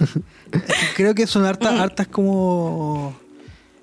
Creo 0.96 1.14
que 1.14 1.26
son 1.26 1.42
Mm. 1.42 1.46
hartas, 1.46 1.78
hartas 1.78 2.08
como 2.08 3.14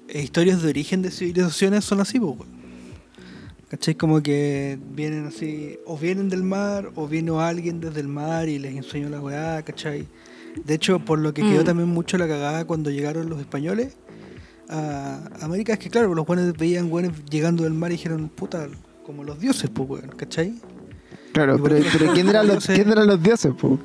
eh, 0.08 0.24
historias 0.24 0.64
de 0.64 0.70
origen 0.70 1.04
de 1.04 1.12
civilizaciones 1.12 1.86
son 1.86 2.02
así, 2.02 2.20
pues, 2.20 2.32
weón. 2.40 2.59
¿Cachai? 3.70 3.96
Como 3.96 4.22
que 4.24 4.80
vienen 4.96 5.28
así, 5.28 5.78
o 5.86 5.98
vienen 5.98 6.28
del 6.30 6.44
mar, 6.44 6.90
o 6.96 7.08
vino 7.08 7.40
alguien 7.42 7.80
desde 7.80 8.00
el 8.00 8.08
mar 8.08 8.50
y 8.50 8.58
les 8.58 8.76
enseñó 8.76 9.10
la 9.10 9.22
weá, 9.22 9.62
¿cachai? 9.64 10.08
De 10.66 10.74
hecho, 10.74 11.00
por 11.00 11.20
lo 11.20 11.34
que 11.34 11.44
quedó 11.44 11.62
Mm. 11.62 11.66
también 11.66 11.90
mucho 11.90 12.18
la 12.18 12.28
cagada 12.28 12.66
cuando 12.66 12.90
llegaron 12.90 13.30
los 13.30 13.40
españoles 13.40 13.96
a 14.70 15.20
América, 15.42 15.74
es 15.74 15.80
que 15.80 15.90
claro, 15.90 16.14
los 16.16 16.26
buenos 16.26 16.52
veían 16.58 16.90
buenos 16.90 17.14
llegando 17.30 17.64
del 17.64 17.74
mar 17.74 17.92
y 17.92 17.96
dijeron, 17.96 18.30
puta, 18.30 18.68
como 19.06 19.24
los 19.24 19.40
dioses, 19.40 19.70
pues, 19.72 19.88
weón, 19.90 20.10
¿cachai? 20.18 20.56
Claro, 21.34 21.58
Y 21.58 21.62
pero, 21.62 21.76
¿quién, 22.14 22.28
eran 22.30 22.48
los, 22.48 22.58
dioses- 22.68 22.76
¿quién 22.76 22.90
eran 22.92 23.08
los 23.08 23.22
dioses, 23.22 23.54
po? 23.54 23.78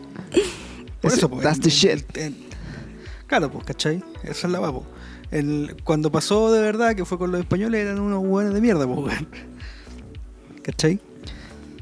Por 1.03 1.11
Ese- 1.11 1.18
eso, 1.18 1.29
pues. 1.29 1.42
That's 1.42 1.57
en- 1.59 1.62
the 1.62 1.70
shit. 1.70 2.16
en- 2.16 2.37
claro, 3.27 3.51
pues, 3.51 3.64
¿cachai? 3.64 4.03
Esa 4.23 4.47
es 4.47 4.53
la 4.53 4.61
va, 4.61 4.73
pues. 4.73 4.85
El, 5.30 5.76
cuando 5.84 6.12
pasó 6.12 6.52
de 6.52 6.60
verdad 6.60 6.94
que 6.94 7.04
fue 7.04 7.18
con 7.18 7.32
los 7.32 7.40
españoles 7.40 7.80
eran 7.80 7.98
unos 8.00 8.24
buenos 8.24 8.54
de 8.54 8.60
mierda, 8.60 8.87
pues, 8.87 8.98
weón. 8.98 9.28
¿Cachai? 10.62 11.00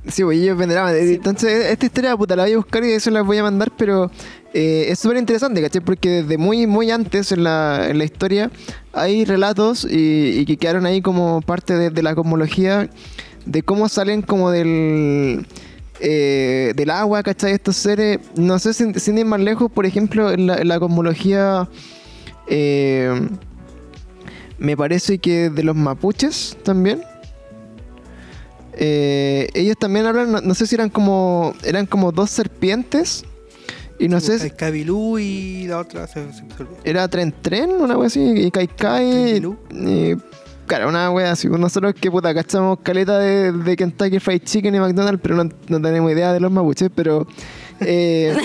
Sí, 0.09 0.25
pues 0.25 0.39
ellos 0.39 0.59
veneraban. 0.59 0.97
Entonces, 0.97 1.67
esta 1.71 1.87
historia, 1.87 2.17
puta, 2.17 2.35
la 2.35 2.45
voy 2.45 2.53
a 2.55 2.57
buscar 2.57 2.83
y 2.85 2.93
eso 2.93 3.11
la 3.11 3.23
voy 3.23 3.39
a 3.39 3.45
mandar, 3.45 3.71
pero 3.77 4.11
eh, 4.53 4.87
es 4.89 4.99
súper 4.99 5.19
interesante, 5.19 5.63
¿cachai? 5.63 5.81
Porque 5.81 6.09
desde 6.23 6.39
muy, 6.39 6.67
muy 6.67 6.91
antes 6.91 7.31
en 7.31 7.45
la, 7.45 7.87
en 7.89 7.99
la 7.99 8.05
historia 8.05 8.51
hay 8.93 9.25
relatos 9.25 9.85
y, 9.89 10.41
y 10.41 10.45
que 10.47 10.57
quedaron 10.57 10.87
ahí 10.87 11.03
como 11.03 11.41
parte 11.41 11.75
de, 11.77 11.91
de 11.91 12.03
la 12.03 12.15
cosmología 12.15 12.91
de 13.47 13.63
cómo 13.63 13.89
salen 13.89 14.23
como 14.23 14.51
del. 14.51 15.47
eh, 16.01 16.73
del 16.75 16.91
agua, 16.91 17.23
¿cachai? 17.23 17.53
Estos 17.53 17.77
seres, 17.77 18.19
no 18.37 18.59
sé, 18.59 18.75
sin, 18.75 18.99
sin 18.99 19.19
ir 19.19 19.27
más 19.27 19.41
lejos, 19.41 19.71
por 19.71 19.87
ejemplo, 19.87 20.33
en 20.33 20.49
la, 20.49 20.57
en 20.57 20.67
la 20.69 20.81
cosmología, 20.81 21.69
eh, 22.47 23.29
me 24.59 24.77
parece 24.77 25.19
que 25.19 25.51
de 25.51 25.63
los 25.63 25.77
mapuches 25.77 26.57
también, 26.63 27.03
eh, 28.75 29.49
ellos 29.55 29.77
también 29.79 30.07
hablan, 30.07 30.33
no, 30.33 30.41
no 30.41 30.55
sé 30.55 30.67
si 30.67 30.75
eran 30.75 30.89
como 30.89 31.55
eran 31.63 31.87
como 31.87 32.11
dos 32.11 32.31
serpientes 32.31 33.25
y 33.99 34.09
no 34.09 34.19
sé 34.21 34.39
si 34.39 34.47
El 34.47 34.57
Cabilú 34.57 35.19
y 35.19 35.67
la 35.67 35.79
otra 35.79 36.07
se, 36.07 36.27
era 36.83 37.07
tren 37.09 37.33
tren, 37.41 37.71
una 37.71 37.97
wea 37.97 38.09
así, 38.09 38.21
y 38.21 38.51
Trenbilú. 38.51 39.57
y 39.71 40.17
claro, 40.67 40.89
una 40.89 41.11
wea 41.11 41.33
así. 41.33 41.49
Nosotros 41.49 41.95
que 41.95 42.11
puta 42.11 42.35
cachamos 42.35 42.79
caleta 42.83 43.19
de, 43.19 43.53
de 43.53 43.77
Kentucky 43.77 44.19
Fried 44.19 44.43
Chicken 44.43 44.75
y 44.75 44.81
McDonald's, 44.81 45.21
pero 45.23 45.37
no, 45.37 45.49
no 45.69 45.81
tenemos 45.81 46.11
idea 46.11 46.33
de 46.33 46.41
los 46.41 46.51
mapuches, 46.51 46.91
pero 46.95 47.27
eh, 47.81 48.37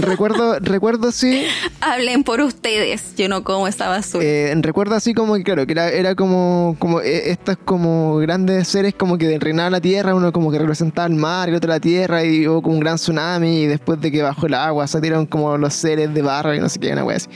recuerdo, 0.00 0.58
recuerdo 0.60 1.12
sí, 1.12 1.44
Hablen 1.80 2.24
por 2.24 2.40
ustedes, 2.40 3.14
yo 3.16 3.28
no 3.28 3.44
como 3.44 3.68
esa 3.68 3.88
basura. 3.88 4.24
eh, 4.24 4.54
recuerdo 4.60 4.94
así 4.94 5.14
como 5.14 5.34
que 5.34 5.44
claro, 5.44 5.66
que 5.66 5.72
era, 5.72 5.88
era 5.90 6.14
como, 6.14 6.76
como 6.78 7.00
eh, 7.00 7.30
estos 7.30 7.56
como 7.64 8.16
grandes 8.18 8.68
seres 8.68 8.94
como 8.94 9.18
que 9.18 9.38
reinaban 9.38 9.72
la 9.72 9.80
tierra, 9.80 10.14
uno 10.14 10.32
como 10.32 10.50
que 10.50 10.58
representaba 10.58 11.06
el 11.08 11.14
mar 11.14 11.48
y 11.48 11.52
el 11.52 11.56
otro 11.56 11.70
la 11.70 11.80
tierra, 11.80 12.24
y 12.24 12.46
hubo 12.46 12.62
como 12.62 12.74
un 12.74 12.80
gran 12.80 12.96
tsunami, 12.96 13.62
y 13.62 13.66
después 13.66 14.00
de 14.00 14.10
que 14.10 14.22
bajó 14.22 14.46
el 14.46 14.54
agua 14.54 14.86
salieron 14.86 15.26
como 15.26 15.56
los 15.56 15.74
seres 15.74 16.12
de 16.12 16.22
barra 16.22 16.56
y 16.56 16.60
no 16.60 16.68
sé 16.68 16.78
qué, 16.78 16.92
una 16.92 17.04
wea 17.04 17.16
así. 17.16 17.28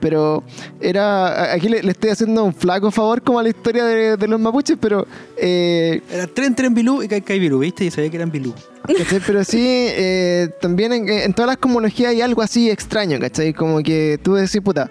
Pero 0.00 0.42
era, 0.80 1.52
aquí 1.52 1.68
le, 1.68 1.82
le 1.82 1.90
estoy 1.92 2.10
haciendo 2.10 2.44
un 2.44 2.54
flaco 2.54 2.90
favor 2.90 3.22
como 3.22 3.38
a 3.38 3.42
la 3.42 3.48
historia 3.48 3.84
de, 3.84 4.16
de 4.16 4.28
los 4.28 4.40
mapuches, 4.40 4.76
pero 4.80 5.06
eh, 5.36 6.00
Era 6.10 6.26
Tren 6.26 6.54
Tren 6.54 6.74
Bilú 6.74 7.02
y 7.02 7.08
Kai 7.08 7.38
Bilú, 7.38 7.58
¿viste? 7.60 7.84
Y 7.84 7.90
sabía 7.90 8.10
que 8.10 8.16
eran 8.16 8.30
Bilú. 8.30 8.54
¿Cachai? 8.86 9.20
Pero 9.26 9.44
sí, 9.44 9.64
eh, 9.66 10.48
también 10.60 10.92
en, 10.92 11.08
en 11.08 11.32
todas 11.32 11.48
las 11.48 11.56
cosmologías 11.58 12.10
hay 12.10 12.20
algo 12.20 12.42
así 12.42 12.70
extraño, 12.70 13.18
¿cachai? 13.20 13.52
Como 13.52 13.82
que 13.82 14.18
tú 14.22 14.34
decís, 14.34 14.60
puta, 14.60 14.90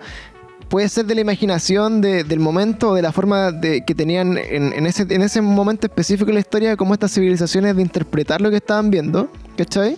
puede 0.70 0.88
ser 0.88 1.06
de 1.06 1.16
la 1.16 1.22
imaginación 1.22 2.00
de- 2.02 2.24
del 2.24 2.40
momento 2.40 2.94
de 2.94 3.02
la 3.02 3.12
forma 3.12 3.52
de, 3.52 3.84
que 3.86 3.94
tenían 3.94 4.38
en, 4.38 4.86
ese, 4.86 5.06
en 5.10 5.22
ese 5.22 5.42
momento 5.42 5.88
específico 5.88 6.30
en 6.30 6.36
la 6.36 6.40
historia, 6.40 6.78
como 6.78 6.94
estas 6.94 7.14
civilizaciones 7.14 7.76
de 7.76 7.82
interpretar 7.82 8.40
lo 8.40 8.50
que 8.50 8.56
estaban 8.58 8.90
viendo, 8.90 9.30
¿cachai? 9.58 9.98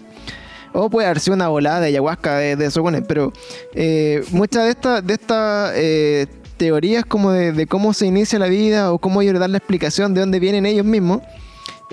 O 0.73 0.89
puede 0.89 1.05
haber 1.07 1.19
sido 1.19 1.35
una 1.35 1.47
volada 1.49 1.81
de 1.81 1.87
ayahuasca 1.87 2.37
de, 2.37 2.55
de 2.55 3.01
pero 3.07 3.31
eh, 3.75 4.23
muchas 4.31 4.63
de 4.63 4.69
estas 4.71 5.05
de 5.05 5.13
estas 5.13 5.71
eh, 5.75 6.25
teorías 6.57 7.05
como 7.05 7.31
de, 7.31 7.51
de 7.51 7.67
cómo 7.67 7.93
se 7.93 8.07
inicia 8.07 8.39
la 8.39 8.47
vida 8.47 8.91
o 8.91 8.97
cómo 8.97 9.21
ellos 9.21 9.39
dan 9.39 9.51
la 9.51 9.59
explicación 9.59 10.15
de 10.15 10.21
dónde 10.21 10.39
vienen 10.39 10.65
ellos 10.65 10.85
mismos, 10.85 11.21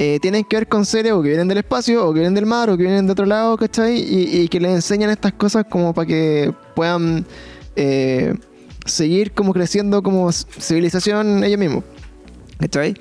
eh, 0.02 0.18
tienen 0.18 0.44
que 0.44 0.56
ver 0.56 0.66
con 0.66 0.86
seres 0.86 1.12
o 1.12 1.20
que 1.20 1.28
vienen 1.28 1.46
del 1.46 1.58
espacio, 1.58 2.06
o 2.06 2.14
que 2.14 2.20
vienen 2.20 2.32
del 2.32 2.46
mar, 2.46 2.70
o 2.70 2.76
que 2.78 2.84
vienen 2.84 3.04
de 3.04 3.12
otro 3.12 3.26
lado, 3.26 3.54
¿cachai? 3.58 3.98
Y, 3.98 4.40
y 4.40 4.48
que 4.48 4.58
les 4.58 4.70
enseñan 4.70 5.10
estas 5.10 5.34
cosas 5.34 5.66
como 5.68 5.92
para 5.92 6.06
que 6.06 6.54
puedan 6.74 7.26
eh, 7.76 8.34
seguir 8.86 9.32
como 9.32 9.52
creciendo 9.52 10.02
como 10.02 10.32
civilización 10.32 11.44
ellos 11.44 11.58
mismos, 11.58 11.84
¿cachai? 12.58 12.94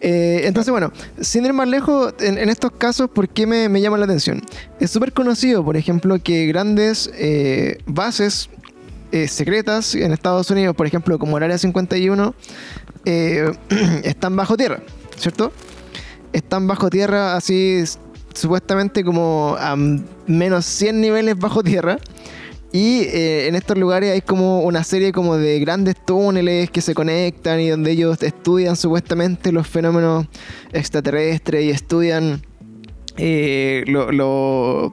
Eh, 0.00 0.42
entonces, 0.44 0.70
bueno, 0.70 0.92
sin 1.20 1.44
ir 1.44 1.52
más 1.52 1.66
lejos, 1.66 2.14
en, 2.20 2.38
en 2.38 2.48
estos 2.48 2.70
casos, 2.70 3.10
¿por 3.10 3.28
qué 3.28 3.48
me, 3.48 3.68
me 3.68 3.80
llama 3.80 3.98
la 3.98 4.04
atención? 4.04 4.40
Es 4.78 4.92
súper 4.92 5.12
conocido, 5.12 5.64
por 5.64 5.76
ejemplo, 5.76 6.20
que 6.22 6.46
grandes 6.46 7.10
eh, 7.14 7.78
bases 7.86 8.48
secretas 9.26 9.96
en 9.96 10.12
Estados 10.12 10.50
Unidos, 10.50 10.76
por 10.76 10.86
ejemplo, 10.86 11.18
como 11.18 11.36
el 11.36 11.42
Área 11.42 11.58
51, 11.58 12.32
eh, 13.06 13.52
están 14.04 14.36
bajo 14.36 14.56
tierra, 14.56 14.84
¿cierto? 15.16 15.52
Están 16.34 16.66
bajo 16.66 16.90
tierra 16.90 17.36
así 17.36 17.82
supuestamente 18.34 19.04
como 19.04 19.56
a 19.58 19.76
menos 20.26 20.66
100 20.66 21.00
niveles 21.00 21.38
bajo 21.38 21.62
tierra. 21.62 21.98
Y 22.72 23.02
eh, 23.02 23.46
en 23.46 23.54
estos 23.54 23.78
lugares 23.78 24.10
hay 24.12 24.20
como 24.20 24.62
una 24.62 24.82
serie 24.82 25.12
como 25.12 25.36
de 25.36 25.60
grandes 25.60 25.94
túneles 26.04 26.70
que 26.70 26.80
se 26.80 26.92
conectan 26.92 27.60
y 27.60 27.68
donde 27.68 27.92
ellos 27.92 28.20
estudian 28.20 28.74
supuestamente 28.74 29.52
los 29.52 29.68
fenómenos 29.68 30.26
extraterrestres 30.72 31.64
y 31.64 31.70
estudian 31.70 32.42
eh, 33.16 33.84
lo- 33.86 34.92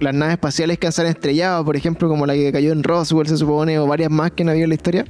las 0.00 0.14
naves 0.14 0.32
espaciales 0.36 0.78
que 0.78 0.90
se 0.90 1.02
han 1.02 1.08
estrellado, 1.08 1.66
por 1.66 1.76
ejemplo, 1.76 2.08
como 2.08 2.24
la 2.24 2.32
que 2.32 2.50
cayó 2.50 2.72
en 2.72 2.82
Roswell, 2.82 3.28
se 3.28 3.36
supone, 3.36 3.78
o 3.78 3.86
varias 3.86 4.10
más 4.10 4.30
que 4.30 4.42
no 4.42 4.52
había 4.52 4.64
en 4.64 4.70
la 4.70 4.74
historia. 4.76 5.04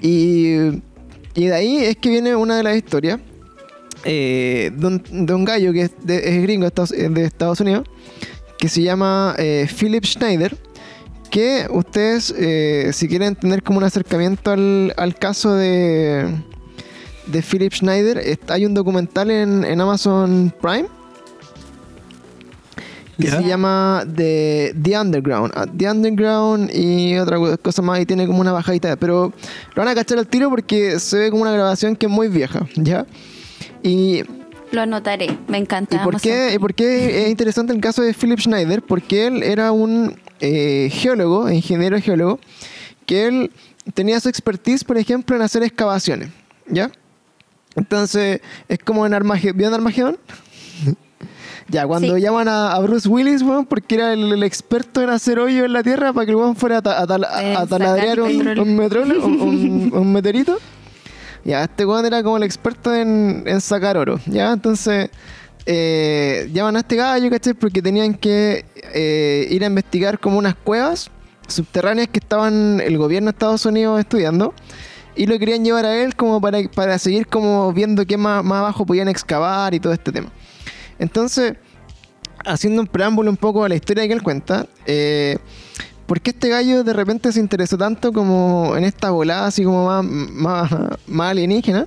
Y, 0.00 0.80
y 1.34 1.46
de 1.46 1.54
ahí 1.54 1.76
es 1.84 1.96
que 1.98 2.08
viene 2.08 2.34
una 2.36 2.56
de 2.56 2.62
las 2.62 2.74
historias 2.74 3.20
eh, 4.04 4.70
de, 4.74 4.86
un, 4.86 5.02
de 5.26 5.34
un 5.34 5.44
gallo 5.44 5.72
que 5.72 5.82
es, 5.82 5.90
de- 6.02 6.36
es 6.36 6.42
gringo 6.42 6.62
de 6.62 6.68
Estados, 6.68 6.90
de 6.90 7.24
Estados 7.24 7.60
Unidos, 7.60 7.86
que 8.58 8.68
se 8.68 8.82
llama 8.82 9.34
eh, 9.38 9.66
Philip 9.78 10.04
Schneider. 10.04 10.56
Que 11.30 11.66
ustedes, 11.70 12.34
eh, 12.38 12.90
si 12.94 13.06
quieren 13.06 13.36
tener 13.36 13.62
como 13.62 13.76
un 13.78 13.84
acercamiento 13.84 14.50
al, 14.50 14.94
al 14.96 15.14
caso 15.14 15.54
de, 15.54 16.26
de 17.26 17.42
Philip 17.42 17.70
Schneider, 17.74 18.38
hay 18.48 18.64
un 18.64 18.72
documental 18.72 19.30
en, 19.30 19.62
en 19.62 19.78
Amazon 19.78 20.54
Prime 20.62 20.86
que 23.20 23.26
se 23.30 23.42
llama 23.48 24.04
The, 24.16 24.74
The 24.80 24.98
Underground. 24.98 25.52
Ah, 25.56 25.66
The 25.66 25.90
Underground 25.90 26.70
y 26.72 27.18
otra 27.18 27.36
cosa 27.58 27.82
más 27.82 28.00
y 28.00 28.06
tiene 28.06 28.26
como 28.28 28.40
una 28.40 28.52
bajadita. 28.52 28.94
Pero 28.96 29.32
lo 29.74 29.82
van 29.82 29.88
a 29.88 29.94
cachar 29.94 30.18
al 30.18 30.28
tiro 30.28 30.48
porque 30.50 31.00
se 31.00 31.18
ve 31.18 31.30
como 31.30 31.42
una 31.42 31.50
grabación 31.52 31.96
que 31.96 32.06
es 32.06 32.12
muy 32.12 32.28
vieja, 32.28 32.66
¿ya? 32.76 33.06
Y, 33.82 34.22
Lo 34.72 34.82
anotaré, 34.82 35.38
me 35.48 35.58
encanta. 35.58 35.96
¿y 35.96 35.98
por, 36.00 36.20
qué. 36.20 36.52
¿Y 36.54 36.58
por 36.58 36.74
qué 36.74 37.24
es 37.24 37.30
interesante 37.30 37.72
el 37.72 37.80
caso 37.80 38.02
de 38.02 38.12
Philip 38.14 38.38
Schneider? 38.40 38.82
Porque 38.82 39.26
él 39.26 39.42
era 39.42 39.72
un 39.72 40.16
eh, 40.40 40.88
geólogo, 40.92 41.50
ingeniero 41.50 42.00
geólogo, 42.00 42.38
que 43.06 43.26
él 43.26 43.50
tenía 43.94 44.20
su 44.20 44.28
expertise, 44.28 44.84
por 44.84 44.98
ejemplo, 44.98 45.34
en 45.36 45.42
hacer 45.42 45.62
excavaciones, 45.62 46.28
¿ya? 46.66 46.90
Entonces, 47.76 48.40
es 48.68 48.78
como 48.80 49.06
en 49.06 49.14
Armagedón. 49.14 49.56
¿Vieron 49.56 49.74
Armagedón? 49.80 50.18
ya, 51.70 51.86
cuando 51.86 52.14
Sí. 52.16 52.20
llaman 52.22 52.48
a, 52.48 52.72
a 52.72 52.80
Bruce 52.80 53.08
Willis, 53.08 53.42
weón, 53.42 53.66
porque 53.66 53.94
era 53.96 54.12
el, 54.14 54.32
el 54.32 54.42
experto 54.42 55.02
en 55.02 55.10
hacer 55.10 55.38
hoyo 55.38 55.64
en 55.66 55.72
la 55.74 55.82
tierra 55.82 56.12
para 56.12 56.24
que 56.24 56.30
el 56.32 56.36
weón 56.36 56.56
fuera 56.56 56.78
a, 56.78 56.90
a 56.90 57.02
a- 57.02 57.60
a 57.62 57.66
taladrear 57.66 58.16
sacar 58.16 58.20
un, 58.20 58.48
un, 58.58 59.40
un- 59.42 59.90
un 59.94 60.12
meteorito. 60.12 60.58
Ya, 61.44 61.64
este 61.64 61.86
weón 61.86 62.04
era 62.04 62.22
como 62.22 62.36
el 62.36 62.42
experto 62.42 62.94
en, 62.94 63.44
sacar 63.60 63.96
oro, 63.96 64.20
¿ya? 64.26 64.52
Entonces, 64.52 65.10
eh, 65.66 66.48
llaman 66.52 66.76
a 66.76 66.80
este 66.80 66.96
gallo, 66.96 67.30
¿cachai? 67.30 67.54
Porque 67.54 67.80
tenían 67.80 68.14
que 68.14 68.64
eh, 68.94 69.46
ir 69.50 69.62
a 69.64 69.66
investigar 69.66 70.18
como 70.18 70.38
unas 70.38 70.54
cuevas 70.54 71.10
subterráneas 71.46 72.08
que 72.08 72.18
estaban 72.18 72.80
el 72.80 72.98
gobierno 72.98 73.26
de 73.26 73.30
Estados 73.30 73.64
Unidos 73.64 73.98
estudiando 73.98 74.54
y 75.16 75.26
lo 75.26 75.38
querían 75.38 75.64
llevar 75.64 75.86
a 75.86 75.96
él 75.96 76.14
como 76.14 76.40
para, 76.40 76.62
para 76.74 76.98
seguir 76.98 77.26
como 77.26 77.72
viendo 77.72 78.06
qué 78.06 78.16
más, 78.16 78.44
más 78.44 78.58
abajo 78.60 78.86
podían 78.86 79.08
excavar 79.08 79.74
y 79.74 79.80
todo 79.80 79.92
este 79.92 80.12
tema. 80.12 80.30
Entonces, 80.98 81.54
haciendo 82.44 82.82
un 82.82 82.86
preámbulo 82.86 83.30
un 83.30 83.36
poco 83.36 83.64
a 83.64 83.68
la 83.68 83.74
historia 83.74 84.06
que 84.06 84.12
él 84.12 84.22
cuenta, 84.22 84.66
eh, 84.86 85.38
¿por 86.08 86.22
qué 86.22 86.30
este 86.30 86.48
gallo 86.48 86.84
de 86.84 86.94
repente 86.94 87.30
se 87.30 87.38
interesó 87.38 87.76
tanto 87.76 88.14
como 88.14 88.74
en 88.76 88.84
esta 88.84 89.10
volada 89.10 89.46
así 89.46 89.62
como 89.62 89.86
más, 89.86 90.02
más, 90.04 90.72
más 91.06 91.30
alienígena? 91.30 91.84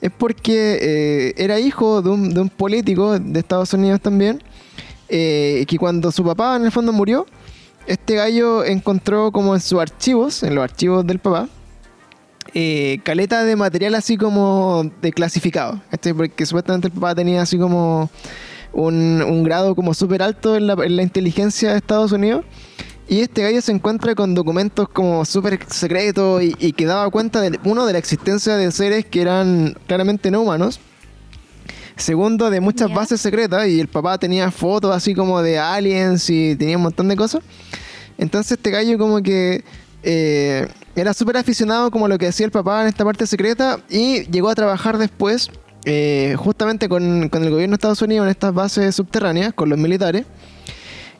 Es 0.00 0.10
porque 0.10 0.78
eh, 0.80 1.34
era 1.36 1.60
hijo 1.60 2.00
de 2.00 2.08
un, 2.08 2.32
de 2.32 2.40
un 2.40 2.48
político 2.48 3.18
de 3.18 3.38
Estados 3.38 3.74
Unidos 3.74 4.00
también, 4.00 4.42
eh, 5.10 5.66
que 5.68 5.76
cuando 5.76 6.10
su 6.10 6.24
papá 6.24 6.56
en 6.56 6.64
el 6.64 6.72
fondo 6.72 6.90
murió, 6.90 7.26
este 7.86 8.14
gallo 8.14 8.64
encontró 8.64 9.30
como 9.30 9.54
en 9.54 9.60
sus 9.60 9.78
archivos, 9.78 10.42
en 10.42 10.54
los 10.54 10.64
archivos 10.64 11.06
del 11.06 11.18
papá, 11.18 11.46
eh, 12.54 13.00
caleta 13.04 13.44
de 13.44 13.56
material 13.56 13.94
así 13.94 14.16
como 14.16 14.90
de 15.02 15.12
clasificado. 15.12 15.82
¿cachai? 15.90 16.14
Porque 16.14 16.46
supuestamente 16.46 16.88
el 16.88 16.94
papá 16.94 17.14
tenía 17.14 17.42
así 17.42 17.58
como 17.58 18.08
un, 18.72 19.20
un 19.22 19.44
grado 19.44 19.74
como 19.74 19.92
súper 19.92 20.22
alto 20.22 20.56
en 20.56 20.96
la 20.96 21.02
inteligencia 21.02 21.72
de 21.72 21.76
Estados 21.76 22.12
Unidos. 22.12 22.46
Y 23.10 23.22
este 23.22 23.42
gallo 23.42 23.60
se 23.60 23.72
encuentra 23.72 24.14
con 24.14 24.36
documentos 24.36 24.88
como 24.88 25.24
súper 25.24 25.58
secretos 25.66 26.44
y, 26.44 26.54
y 26.60 26.72
que 26.72 26.86
daba 26.86 27.10
cuenta, 27.10 27.40
de, 27.40 27.58
uno, 27.64 27.84
de 27.84 27.92
la 27.92 27.98
existencia 27.98 28.56
de 28.56 28.70
seres 28.70 29.04
que 29.04 29.20
eran 29.20 29.76
claramente 29.88 30.30
no 30.30 30.42
humanos. 30.42 30.78
Segundo, 31.96 32.50
de 32.50 32.60
muchas 32.60 32.94
bases 32.94 33.20
secretas 33.20 33.66
y 33.66 33.80
el 33.80 33.88
papá 33.88 34.16
tenía 34.16 34.52
fotos 34.52 34.94
así 34.94 35.12
como 35.12 35.42
de 35.42 35.58
aliens 35.58 36.30
y 36.30 36.54
tenía 36.54 36.76
un 36.76 36.84
montón 36.84 37.08
de 37.08 37.16
cosas. 37.16 37.42
Entonces 38.16 38.52
este 38.52 38.70
gallo 38.70 38.96
como 38.96 39.20
que 39.24 39.64
eh, 40.04 40.68
era 40.94 41.12
súper 41.12 41.36
aficionado 41.36 41.90
como 41.90 42.06
lo 42.06 42.16
que 42.16 42.26
decía 42.26 42.46
el 42.46 42.52
papá 42.52 42.82
en 42.82 42.86
esta 42.86 43.04
parte 43.04 43.26
secreta 43.26 43.80
y 43.88 44.22
llegó 44.30 44.50
a 44.50 44.54
trabajar 44.54 44.98
después 44.98 45.50
eh, 45.84 46.36
justamente 46.38 46.88
con, 46.88 47.28
con 47.28 47.42
el 47.42 47.50
gobierno 47.50 47.72
de 47.72 47.78
Estados 47.78 48.02
Unidos 48.02 48.26
en 48.26 48.30
estas 48.30 48.54
bases 48.54 48.94
subterráneas, 48.94 49.52
con 49.52 49.68
los 49.68 49.80
militares. 49.80 50.26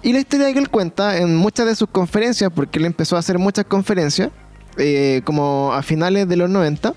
Y 0.02 0.12
la 0.14 0.20
historia 0.20 0.52
que 0.52 0.58
él 0.58 0.70
cuenta 0.70 1.18
en 1.18 1.36
muchas 1.36 1.66
de 1.66 1.74
sus 1.74 1.88
conferencias, 1.88 2.50
porque 2.54 2.78
él 2.78 2.86
empezó 2.86 3.16
a 3.16 3.18
hacer 3.18 3.38
muchas 3.38 3.66
conferencias, 3.66 4.30
eh, 4.78 5.20
como 5.24 5.74
a 5.74 5.82
finales 5.82 6.26
de 6.26 6.36
los 6.36 6.48
90, 6.48 6.94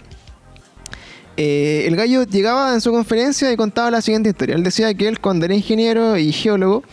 eh, 1.36 1.84
el 1.86 1.98
gallo 1.98 2.24
llegaba 2.24 2.74
en 2.74 2.80
su 2.80 2.92
conferencia 2.92 3.52
y 3.52 3.58
contaba 3.58 3.92
la 3.92 4.02
siguiente 4.02 4.30
historia. 4.30 4.56
Él 4.56 4.64
decía 4.64 4.94
que 4.94 5.10
él 5.10 5.20
cuando 5.20 5.44
era 5.46 5.54
ingeniero 5.54 6.18
y 6.18 6.32
geólogo 6.32 6.84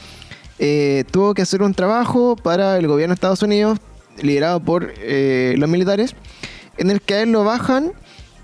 eh, 0.59 1.05
tuvo 1.13 1.33
que 1.33 1.43
hacer 1.43 1.63
un 1.63 1.75
trabajo 1.75 2.35
para 2.35 2.77
el 2.77 2.89
gobierno 2.89 3.13
de 3.13 3.15
Estados 3.15 3.43
Unidos, 3.43 3.79
liderado 4.21 4.59
por 4.59 4.93
los 4.93 5.69
militares, 5.69 6.17
en 6.77 6.91
el 6.91 7.01
que 7.01 7.15
a 7.15 7.23
él 7.23 7.31
lo 7.31 7.45
bajan, 7.45 7.93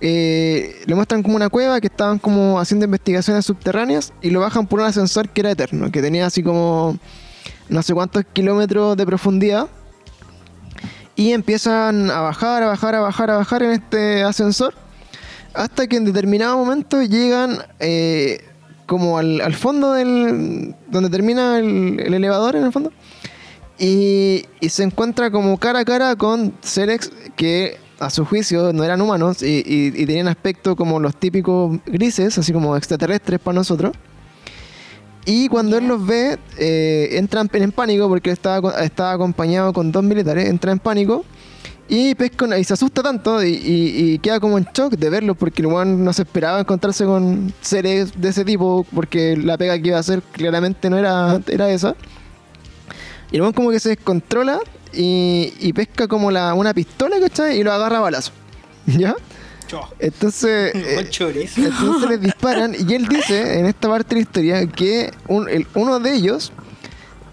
le 0.01 0.95
muestran 0.95 1.25
como 1.25 1.35
una 1.35 1.49
cueva 1.49 1.81
que 1.81 1.89
estaban 1.89 2.21
como 2.21 2.61
haciendo 2.61 2.85
investigaciones 2.85 3.45
subterráneas 3.45 4.13
y 4.23 4.31
lo 4.31 4.41
bajan 4.41 4.69
por 4.69 4.81
un 4.81 4.87
ascensor 4.87 5.29
que 5.31 5.41
era 5.41 5.51
eterno, 5.51 5.91
que 5.91 6.01
tenía 6.01 6.27
así 6.27 6.43
como 6.43 6.99
no 7.69 7.83
sé 7.83 7.95
cuántos 7.95 8.25
kilómetros 8.33 8.97
de 8.97 9.07
profundidad. 9.07 9.69
Y 11.15 11.33
empiezan 11.33 12.11
a 12.11 12.21
bajar, 12.21 12.63
a 12.63 12.67
bajar, 12.67 12.95
a 12.95 13.01
bajar, 13.01 13.31
a 13.31 13.37
bajar 13.39 13.63
en 13.63 13.71
este 13.73 14.23
ascensor. 14.23 14.75
Hasta 15.55 15.87
que 15.87 15.97
en 15.97 16.05
determinado 16.05 16.59
momento 16.59 17.03
llegan 17.03 17.59
eh, 17.81 18.45
como 18.85 19.17
al, 19.19 19.41
al 19.41 19.55
fondo 19.55 19.93
del. 19.95 20.75
donde 20.89 21.09
termina 21.09 21.59
el, 21.59 21.99
el 22.01 22.13
elevador 22.13 22.57
en 22.57 22.65
el 22.65 22.73
fondo. 22.73 22.93
Y, 23.79 24.45
y 24.61 24.69
se 24.69 24.83
encuentra 24.85 25.31
como 25.31 25.57
cara 25.59 25.81
a 25.81 25.85
cara 25.85 26.17
con 26.17 26.53
seres 26.63 27.11
que 27.37 27.79
a 27.99 28.11
su 28.11 28.25
juicio 28.27 28.75
no 28.75 28.85
eran 28.85 29.01
humanos 29.01 29.43
y, 29.43 29.63
y- 29.67 29.93
y 29.95 30.07
tenían 30.07 30.29
aspecto 30.29 30.77
como 30.77 31.01
los 31.01 31.17
típicos 31.17 31.79
grises, 31.87 32.37
así 32.37 32.53
como 32.53 32.77
extraterrestres 32.77 33.41
para 33.41 33.55
nosotros. 33.55 33.93
Y 35.27 35.49
cuando 35.49 35.77
él 35.77 35.89
los 35.89 36.07
ve, 36.07 36.39
eh, 36.57 37.09
entra 37.13 37.43
en, 37.53 37.73
pánico 37.73 38.09
porque 38.09 38.31
él 38.31 38.35
estaba, 38.35 38.81
estaba 38.83 39.13
acompañado 39.13 39.73
con 39.73 39.91
dos 39.93 40.05
militares, 40.05 40.49
entra 40.49 40.71
en 40.73 40.79
pánico 40.79 41.25
y 41.89 42.15
pesca 42.15 42.45
una- 42.45 42.59
y 42.59 42.65
se 42.65 42.75
asusta 42.75 43.03
tanto 43.03 43.43
y, 43.45 43.49
y- 43.51 44.13
y 44.15 44.19
queda 44.21 44.39
como 44.41 44.57
en 44.59 44.67
shock 44.73 44.93
de 44.95 45.11
verlos 45.11 45.37
porque 45.37 45.63
el 45.63 45.67
weón 45.67 46.05
no 46.05 46.13
se 46.13 46.23
esperaba 46.23 46.61
encontrarse 46.61 47.05
con 47.05 47.53
seres 47.61 48.13
de 48.21 48.29
ese 48.29 48.45
tipo 48.45 48.87
porque 48.95 49.37
la 49.37 49.59
pega 49.59 49.77
que 49.81 49.89
iba 49.89 49.97
a 49.97 50.01
hacer 50.01 50.23
claramente 50.33 50.89
no 50.91 50.97
era, 50.97 51.41
era 51.49 51.71
esa. 51.71 51.97
Y 53.33 53.37
el 53.37 53.43
weón 53.43 53.53
como 53.53 53.71
que 53.73 53.81
se 53.81 53.91
descontrola 53.91 54.61
y, 54.93 55.53
y 55.61 55.73
pesca 55.73 56.07
como 56.07 56.31
la, 56.31 56.55
una 56.55 56.73
pistola, 56.73 57.17
¿cachai? 57.21 57.59
Y 57.59 57.65
lo 57.65 57.73
agarra 57.73 57.99
a 57.99 58.01
balazo. 58.01 58.31
¿Ya? 58.87 59.15
Entonces... 59.99 60.75
eh, 60.75 61.09
entonces 61.57 62.09
les 62.11 62.21
disparan 62.21 62.75
y 62.79 62.95
él 62.95 63.07
dice 63.09 63.59
en 63.59 63.67
esta 63.67 63.89
parte 63.89 64.11
de 64.11 64.15
la 64.17 64.21
historia 64.23 64.67
que 64.67 65.11
un- 65.29 65.49
el- 65.49 65.67
uno 65.75 65.99
de 66.01 66.15
ellos 66.15 66.53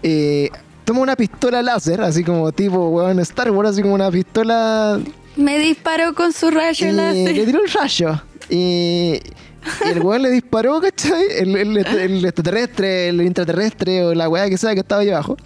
eh, 0.02 0.50
toma 0.84 1.00
una 1.00 1.16
pistola 1.16 1.62
láser, 1.62 2.00
así 2.00 2.22
como 2.24 2.52
tipo 2.52 2.88
weón 2.88 3.18
Star 3.20 3.50
Wars, 3.50 3.70
así 3.70 3.82
como 3.82 3.94
una 3.94 4.10
pistola 4.10 5.00
Me 5.36 5.58
disparó 5.58 6.14
con 6.14 6.32
su 6.32 6.50
rayo 6.50 6.86
y 6.88 6.92
le 6.92 6.96
láser. 6.96 7.44
tiró 7.46 7.60
un 7.60 7.68
rayo. 7.68 8.22
Y, 8.50 9.20
y 9.86 9.88
el 9.90 10.00
weón 10.02 10.20
le 10.22 10.30
disparó, 10.30 10.80
¿cachai? 10.80 11.24
El, 11.38 11.56
el- 11.56 11.76
el 11.78 12.24
extraterrestre, 12.24 13.08
el 13.08 13.22
intraterrestre 13.22 14.04
o 14.04 14.14
la 14.14 14.28
weá 14.28 14.48
que 14.50 14.58
sea 14.58 14.74
que 14.74 14.80
estaba 14.80 15.00
ahí 15.02 15.10
abajo. 15.10 15.36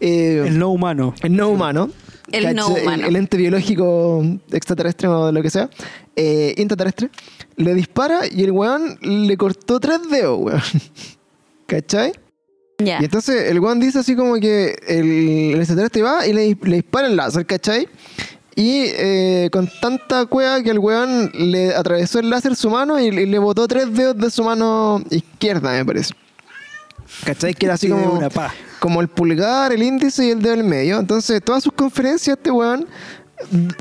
Eh, 0.00 0.44
El 0.46 0.58
no 0.58 0.68
humano. 0.70 1.14
el 1.22 1.34
no 1.34 1.48
humano. 1.48 1.90
El 2.32 2.54
no 2.54 2.68
humano. 2.68 3.06
el 3.06 3.16
ente 3.16 3.36
biológico 3.36 4.22
extraterrestre 4.52 5.08
o 5.08 5.32
lo 5.32 5.42
que 5.42 5.50
sea, 5.50 5.70
eh, 6.16 6.54
intraterrestre, 6.56 7.10
le 7.56 7.74
dispara 7.74 8.20
y 8.30 8.44
el 8.44 8.52
weón 8.52 8.98
le 9.00 9.36
cortó 9.36 9.80
tres 9.80 10.00
dedos, 10.10 10.38
weón. 10.40 10.60
¿Cachai? 11.66 12.12
Ya. 12.78 12.98
Y 13.00 13.04
entonces 13.04 13.50
el 13.50 13.58
weón 13.60 13.80
dice 13.80 13.98
así 13.98 14.14
como 14.14 14.34
que 14.34 14.76
el, 14.86 15.52
el 15.54 15.58
extraterrestre 15.58 16.02
va 16.02 16.26
y 16.26 16.32
le, 16.32 16.56
le 16.62 16.76
dispara 16.76 17.08
el 17.08 17.16
láser, 17.16 17.44
¿cachai? 17.44 17.88
Y 18.54 18.86
eh, 18.86 19.48
con 19.52 19.70
tanta 19.80 20.26
cueva 20.26 20.62
que 20.62 20.70
el 20.70 20.78
weón 20.78 21.30
le 21.34 21.74
atravesó 21.74 22.18
el 22.18 22.30
láser 22.30 22.56
su 22.56 22.70
mano 22.70 22.98
y, 22.98 23.06
y 23.06 23.26
le 23.26 23.38
botó 23.38 23.68
tres 23.68 23.92
dedos 23.94 24.16
de 24.18 24.30
su 24.30 24.42
mano 24.42 25.02
izquierda, 25.10 25.72
me 25.72 25.84
parece. 25.84 26.14
¿Cachai? 27.24 27.54
Que 27.54 27.66
era 27.66 27.74
así 27.74 27.86
Tiene 27.86 28.02
como, 28.04 28.18
una 28.18 28.30
paz. 28.30 28.52
como 28.80 29.00
el 29.00 29.08
pulgar, 29.08 29.72
el 29.72 29.82
índice 29.82 30.26
y 30.26 30.30
el 30.30 30.42
dedo 30.42 30.54
del 30.56 30.64
medio. 30.64 30.98
Entonces, 30.98 31.42
todas 31.42 31.62
sus 31.62 31.72
conferencias, 31.72 32.36
este 32.36 32.50
weón 32.50 32.86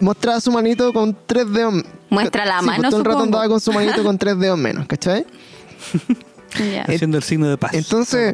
mostraba 0.02 0.40
su 0.42 0.52
manito 0.52 0.92
con 0.94 1.18
tres 1.26 1.52
dedos. 1.52 1.84
Muestra 2.10 2.46
la 2.46 2.60
Sí, 2.60 2.66
pues, 2.66 2.78
mano, 2.78 2.90
todo 2.90 3.00
el 3.00 3.06
rato 3.06 3.24
andaba 3.24 3.48
con 3.48 3.60
su 3.60 3.72
manito 3.74 4.04
con 4.04 4.18
tres 4.18 4.38
dedos 4.40 4.58
menos, 4.58 4.88
¿cachai? 4.88 5.26
Ya. 6.74 6.84
Haciendo 6.84 7.18
el 7.18 7.24
signo 7.24 7.48
de 7.50 7.58
paz. 7.58 7.74
Entonces, 7.76 8.34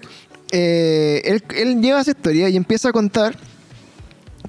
eh, 0.51 1.21
él, 1.25 1.43
él 1.57 1.81
lleva 1.81 1.99
esa 1.99 2.11
historia 2.11 2.47
y 2.47 2.55
empieza 2.55 2.89
a 2.89 2.91
contar 2.93 3.35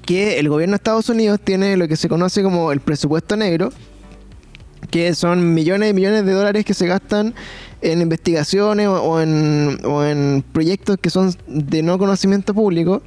que 0.05 0.39
el 0.39 0.47
gobierno 0.47 0.73
de 0.73 0.77
Estados 0.77 1.09
Unidos 1.09 1.39
tiene 1.43 1.75
lo 1.75 1.87
que 1.87 1.97
se 1.97 2.07
conoce 2.07 2.41
como 2.43 2.71
el 2.71 2.79
presupuesto 2.79 3.35
negro, 3.35 3.73
que 4.91 5.13
son 5.15 5.53
millones 5.53 5.89
y 5.89 5.93
millones 5.93 6.25
de 6.25 6.31
dólares 6.31 6.63
que 6.63 6.73
se 6.73 6.85
gastan 6.87 7.33
en 7.91 8.01
investigaciones 8.01 8.87
o, 8.87 9.01
o 9.01 9.21
en, 9.21 9.79
o 9.85 10.03
en 10.03 10.43
proyectos 10.51 10.97
que 10.97 11.09
son 11.09 11.33
de 11.47 11.83
no 11.83 11.97
conocimiento 11.97 12.53
público 12.53 13.01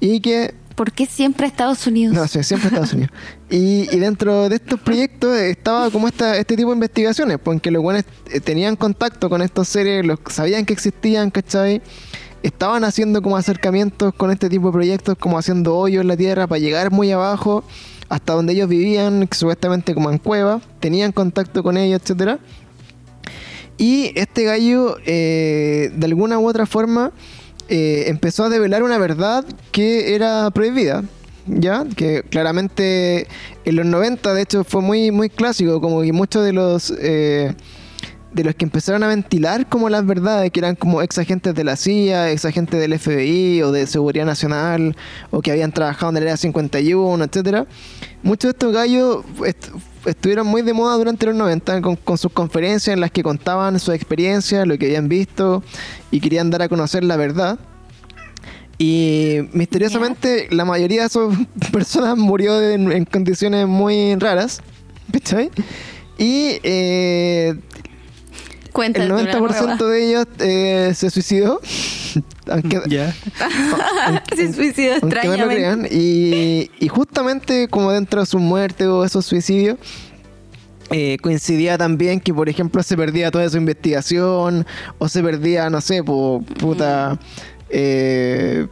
y 0.00 0.20
que 0.20 0.54
¿Por 0.76 0.92
qué 0.92 1.06
siempre 1.06 1.46
Estados 1.46 1.86
Unidos? 1.86 2.14
no, 2.14 2.28
sí, 2.28 2.42
siempre 2.44 2.68
Estados 2.68 2.92
Unidos. 2.92 3.10
Y, 3.48 3.88
y 3.94 3.98
dentro 4.00 4.48
de 4.48 4.56
estos 4.56 4.80
proyectos 4.80 5.36
estaba 5.36 5.88
como 5.90 6.08
esta, 6.08 6.36
este 6.36 6.56
tipo 6.56 6.70
de 6.70 6.74
investigaciones, 6.74 7.38
porque 7.38 7.70
los 7.70 7.80
buenos 7.80 8.04
eh, 8.30 8.40
tenían 8.40 8.74
contacto 8.74 9.30
con 9.30 9.40
estos 9.40 9.68
seres, 9.68 10.04
los 10.04 10.18
sabían 10.28 10.66
que 10.66 10.72
existían, 10.72 11.30
¿cachai? 11.30 11.80
Estaban 12.42 12.82
haciendo 12.84 13.22
como 13.22 13.36
acercamientos 13.36 14.12
con 14.14 14.32
este 14.32 14.50
tipo 14.50 14.66
de 14.66 14.72
proyectos, 14.72 15.16
como 15.16 15.38
haciendo 15.38 15.76
hoyos 15.76 16.02
en 16.02 16.08
la 16.08 16.16
tierra 16.16 16.46
para 16.48 16.58
llegar 16.58 16.90
muy 16.90 17.12
abajo, 17.12 17.62
hasta 18.08 18.34
donde 18.34 18.52
ellos 18.52 18.68
vivían, 18.68 19.28
supuestamente 19.30 19.94
como 19.94 20.10
en 20.10 20.18
cuevas, 20.18 20.62
tenían 20.80 21.12
contacto 21.12 21.62
con 21.62 21.76
ellos, 21.76 22.02
etcétera. 22.02 22.38
Y 23.78 24.12
este 24.14 24.44
gallo, 24.44 24.96
eh, 25.04 25.90
de 25.94 26.06
alguna 26.06 26.38
u 26.38 26.48
otra 26.48 26.66
forma, 26.66 27.12
eh, 27.68 28.04
empezó 28.06 28.44
a 28.44 28.48
develar 28.48 28.82
una 28.82 28.98
verdad 28.98 29.44
que 29.72 30.14
era 30.14 30.50
prohibida. 30.50 31.04
¿Ya? 31.48 31.84
Que 31.96 32.24
claramente 32.24 33.28
en 33.64 33.76
los 33.76 33.86
90, 33.86 34.34
de 34.34 34.42
hecho, 34.42 34.64
fue 34.64 34.82
muy, 34.82 35.12
muy 35.12 35.28
clásico, 35.28 35.80
como 35.80 36.02
que 36.02 36.12
muchos 36.12 36.44
de 36.44 36.52
los 36.52 36.92
eh, 36.98 37.54
de 38.36 38.44
los 38.44 38.54
que 38.54 38.66
empezaron 38.66 39.02
a 39.02 39.06
ventilar 39.06 39.66
como 39.66 39.88
las 39.88 40.04
verdades, 40.04 40.50
que 40.50 40.60
eran 40.60 40.74
como 40.74 41.00
ex 41.00 41.16
agentes 41.18 41.54
de 41.54 41.64
la 41.64 41.74
CIA, 41.74 42.32
ex 42.32 42.44
agentes 42.44 42.78
del 42.78 42.98
FBI 42.98 43.62
o 43.62 43.72
de 43.72 43.86
Seguridad 43.86 44.26
Nacional, 44.26 44.94
o 45.30 45.40
que 45.40 45.52
habían 45.52 45.72
trabajado 45.72 46.10
en 46.10 46.18
el 46.18 46.22
Área 46.24 46.36
51, 46.36 47.24
etcétera. 47.24 47.66
Muchos 48.22 48.48
de 48.48 48.50
estos 48.50 48.74
gallos 48.74 49.24
estuvieron 50.06 50.46
muy 50.46 50.62
de 50.62 50.72
moda 50.72 50.96
durante 50.96 51.26
los 51.26 51.34
90 51.34 51.82
con, 51.82 51.96
con 51.96 52.16
sus 52.18 52.32
conferencias 52.32 52.94
en 52.94 53.00
las 53.00 53.10
que 53.10 53.22
contaban 53.22 53.78
su 53.78 53.92
experiencia, 53.92 54.64
lo 54.64 54.78
que 54.78 54.86
habían 54.86 55.08
visto 55.08 55.62
y 56.10 56.20
querían 56.20 56.50
dar 56.50 56.62
a 56.62 56.68
conocer 56.68 57.04
la 57.04 57.16
verdad. 57.16 57.58
Y 58.78 59.38
misteriosamente 59.52 60.48
la 60.50 60.64
mayoría 60.64 61.02
de 61.02 61.06
esas 61.06 61.28
personas 61.72 62.16
murió 62.16 62.60
en, 62.60 62.92
en 62.92 63.04
condiciones 63.04 63.66
muy 63.66 64.14
raras. 64.16 64.60
¿Cachai? 65.12 65.50
Y 66.18 66.58
eh, 66.62 67.54
El 69.02 69.12
una 69.12 69.22
90% 69.22 69.38
nueva. 69.40 69.76
de 69.92 70.08
ellos 70.08 70.26
eh, 70.40 70.92
se 70.94 71.10
suicidó. 71.10 71.60
aunque, 72.50 72.80
Ya. 72.88 73.14
Se 74.36 74.52
suicidó 74.52 74.94
aunque 75.02 75.16
no 75.28 75.36
lo 75.36 75.50
extrañamente. 75.50 75.54
crean. 75.56 75.88
Y, 75.90 76.70
y 76.78 76.88
justamente 76.88 77.68
como 77.68 77.92
dentro 77.92 78.20
de 78.20 78.26
su 78.26 78.38
muerte 78.38 78.86
o 78.86 79.04
esos 79.04 79.24
suicidios, 79.26 79.76
eh, 80.90 81.16
coincidía 81.20 81.76
también 81.76 82.20
que, 82.20 82.32
por 82.32 82.48
ejemplo, 82.48 82.82
se 82.82 82.96
perdía 82.96 83.30
toda 83.30 83.48
su 83.50 83.56
investigación 83.56 84.64
o 84.98 85.08
se 85.08 85.22
perdía, 85.22 85.68
no 85.68 85.80
sé, 85.80 86.04
po- 86.04 86.44
puta, 86.60 87.18
eh, 87.70 88.66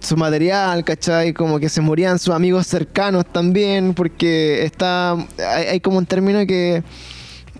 su 0.00 0.16
material, 0.16 0.82
¿cachai? 0.84 1.34
Como 1.34 1.58
que 1.60 1.68
se 1.68 1.80
morían 1.82 2.18
sus 2.18 2.34
amigos 2.34 2.66
cercanos 2.66 3.26
también, 3.26 3.92
porque 3.94 4.64
está, 4.64 5.12
hay, 5.12 5.66
hay 5.72 5.80
como 5.80 5.98
un 5.98 6.06
término 6.06 6.46
que, 6.46 6.82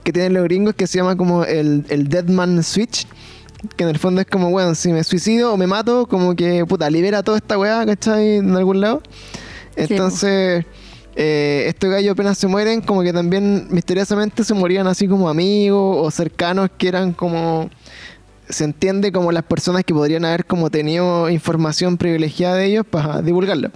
que 0.08 0.12
tienen 0.14 0.32
los 0.32 0.44
gringos 0.44 0.74
que 0.74 0.86
se 0.86 0.96
llama 0.96 1.16
como 1.18 1.44
el, 1.44 1.84
el 1.90 2.08
Dead 2.08 2.24
Man 2.28 2.62
Switch. 2.62 3.06
Que 3.76 3.84
en 3.84 3.90
el 3.90 3.98
fondo 3.98 4.22
es 4.22 4.26
como, 4.26 4.48
bueno, 4.48 4.74
si 4.74 4.90
me 4.90 5.04
suicido 5.04 5.52
o 5.52 5.58
me 5.58 5.66
mato, 5.66 6.06
como 6.06 6.34
que, 6.34 6.64
puta, 6.64 6.88
libera 6.88 7.22
toda 7.22 7.36
esta 7.36 7.58
weá, 7.58 7.84
¿cachai? 7.84 8.36
En 8.36 8.56
algún 8.56 8.80
lado. 8.80 9.02
Entonces, 9.76 10.64
eh, 11.14 11.64
estos 11.66 11.90
gallos 11.90 12.12
apenas 12.12 12.38
se 12.38 12.46
mueren, 12.46 12.80
como 12.80 13.02
que 13.02 13.12
también 13.12 13.66
misteriosamente 13.68 14.44
se 14.44 14.54
morían 14.54 14.86
así 14.86 15.06
como 15.06 15.28
amigos 15.28 15.98
o 15.98 16.10
cercanos 16.10 16.70
que 16.78 16.88
eran 16.88 17.12
como. 17.12 17.68
Se 18.48 18.64
entiende 18.64 19.12
como 19.12 19.30
las 19.30 19.44
personas 19.44 19.84
que 19.84 19.92
podrían 19.92 20.24
haber 20.24 20.46
como 20.46 20.70
tenido 20.70 21.28
información 21.28 21.98
privilegiada 21.98 22.54
de 22.54 22.64
ellos 22.64 22.86
para 22.88 23.20
divulgarla. 23.20 23.72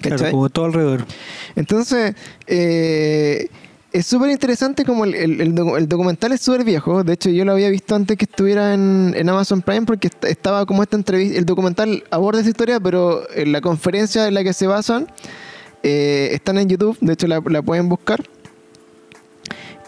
Claro, 0.00 0.32
como 0.32 0.50
todo 0.50 0.64
alrededor. 0.64 1.06
Entonces, 1.54 2.16
eh, 2.48 3.48
es 3.92 4.06
súper 4.06 4.30
interesante 4.30 4.84
como 4.84 5.04
el, 5.04 5.14
el- 5.14 5.40
el 5.40 5.54
docu- 5.54 5.78
el 5.78 5.88
documental 5.88 6.32
es 6.32 6.40
súper 6.42 6.64
viejo. 6.64 7.02
De 7.04 7.14
hecho, 7.14 7.30
yo 7.30 7.44
lo 7.44 7.52
había 7.52 7.70
visto 7.70 7.94
antes 7.94 8.16
que 8.18 8.24
estuviera 8.26 8.74
en, 8.74 9.14
en 9.16 9.28
Amazon 9.28 9.62
Prime 9.62 9.86
porque 9.86 10.08
est- 10.08 10.24
estaba 10.24 10.66
como 10.66 10.82
esta 10.82 10.96
entrevista. 10.96 11.38
El 11.38 11.46
documental 11.46 12.04
aborda 12.10 12.40
esa 12.40 12.50
historia, 12.50 12.78
pero 12.80 13.26
en 13.34 13.52
la 13.52 13.60
conferencia 13.60 14.28
en 14.28 14.34
la 14.34 14.44
que 14.44 14.52
se 14.52 14.66
basan 14.66 15.06
eh, 15.82 16.30
están 16.32 16.58
en 16.58 16.68
YouTube. 16.68 16.98
De 17.00 17.12
hecho, 17.14 17.26
la, 17.28 17.40
la 17.48 17.62
pueden 17.62 17.88
buscar. 17.88 18.22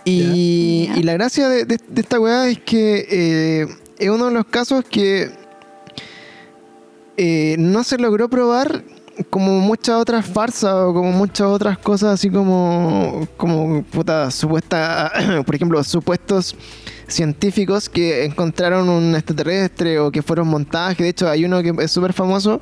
Y, 0.05 0.89
la 1.03 1.13
gracia 1.13 1.49
de, 1.49 1.65
de- 1.67 1.79
de 1.87 2.01
esta 2.01 2.19
weá 2.19 2.49
es 2.49 2.59
que 2.61 3.07
eh, 3.11 3.67
es 3.99 4.09
uno 4.09 4.27
de 4.27 4.33
los 4.33 4.47
casos 4.47 4.83
que 4.89 5.31
eh, 7.19 7.57
no 7.59 7.85
se 7.85 7.99
logró 7.99 8.29
probar 8.31 8.83
como 9.29 9.61
muchas 9.61 9.97
otras 9.97 10.27
farsas 10.27 10.75
o 10.75 10.95
como 10.95 11.13
muchas 11.13 11.47
otras 11.47 11.79
cosas 11.79 12.15
así 12.15 12.31
como 12.31 13.27
como 13.37 13.83
puta 13.85 14.31
supuesta 14.31 15.13
por 15.47 15.55
ejemplo 15.55 15.83
supuestos 15.85 16.57
científicos 17.07 17.89
que 17.89 18.25
encontraron 18.25 18.89
un 18.89 19.15
extraterrestre 19.15 19.99
o 19.99 20.11
que 20.11 20.23
fueron 20.23 20.49
montajes 20.49 20.99
de 20.99 21.09
hecho 21.09 21.29
hay 21.29 21.45
uno 21.45 21.63
que 21.63 21.75
es 21.81 21.91
súper 21.91 22.13
famoso 22.13 22.61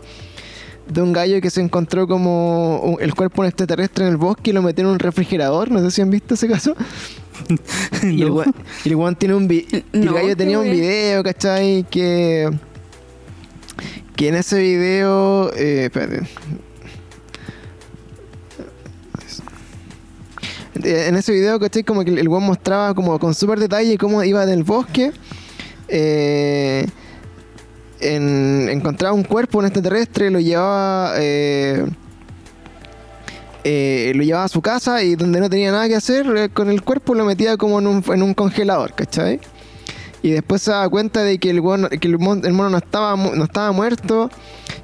de 0.89 1.03
un 1.03 1.13
gallo 1.13 1.41
que 1.41 1.51
se 1.51 1.61
encontró 1.61 2.09
como 2.09 2.97
el 3.01 3.15
cuerpo 3.15 3.43
de 3.43 3.47
un 3.47 3.49
extraterrestre 3.49 4.07
en 4.07 4.13
el 4.13 4.17
bosque 4.17 4.51
y 4.51 4.53
lo 4.55 4.63
metió 4.63 4.85
en 4.85 4.91
un 4.91 4.99
refrigerador 4.99 5.71
no 5.71 5.81
sé 5.81 5.91
si 5.91 6.01
han 6.01 6.11
visto 6.11 6.35
ese 6.35 6.49
caso 6.49 6.75
y 8.03 8.23
el 8.23 8.31
No. 8.31 8.43
y 8.85 8.89
el 8.89 8.97
weón 8.97 9.15
tiene 9.15 9.35
un 9.35 9.51
y 9.53 9.67
el 9.93 10.13
gallo 10.13 10.37
tenía 10.37 10.59
un 10.59 10.71
video 10.71 11.23
¿cachai? 11.23 11.85
que 11.91 12.51
que 14.17 14.29
en 14.29 14.35
ese 14.37 14.59
video 14.59 15.51
eh. 15.57 15.91
Eh, 20.85 21.07
en 21.09 21.17
ese 21.17 21.33
video 21.33 21.59
¿cachai? 21.59 21.83
como 21.83 22.05
que 22.05 22.11
el 22.13 22.29
weón 22.29 22.45
mostraba 22.45 22.95
como 22.95 23.19
con 23.19 23.35
súper 23.35 23.59
detalle 23.59 23.99
cómo 23.99 24.23
iba 24.23 24.43
en 24.45 24.49
el 24.51 24.63
bosque 24.63 25.11
eh, 25.89 26.87
en- 28.01 28.69
encontraba 28.71 29.13
un 29.15 29.25
cuerpo 29.25 29.59
un 29.59 29.65
extraterrestre 29.65 30.31
lo 30.31 30.39
llevaba 30.39 31.15
lo 31.15 31.21
llevaba 34.23 34.45
a 34.45 34.49
su 34.49 34.63
casa 34.63 35.03
y 35.03 35.17
donde 35.17 35.41
no 35.41 35.51
tenía 35.51 35.73
nada 35.73 35.89
que 35.89 35.97
hacer 35.97 36.51
con 36.53 36.71
el 36.71 36.83
cuerpo 36.83 37.15
lo 37.15 37.25
metía 37.25 37.57
como 37.57 37.81
en 37.81 37.87
un, 37.87 38.05
en 38.15 38.23
un 38.23 38.33
congelador, 38.33 38.95
¿cachai? 38.95 39.41
Y 40.21 40.31
después 40.33 40.63
se 40.63 40.73
daba 40.73 40.89
cuenta 40.89 41.23
de 41.23 41.39
que 41.39 41.51
el, 41.51 41.61
weón- 41.61 41.89
que 41.89 42.09
el, 42.09 42.19
mon- 42.19 42.45
el 42.45 42.53
mono 42.53 42.71
no 42.71 42.79
estaba, 42.79 43.15
mu- 43.15 43.37
no 43.37 43.45
estaba 43.45 43.71
muerto 43.71 44.29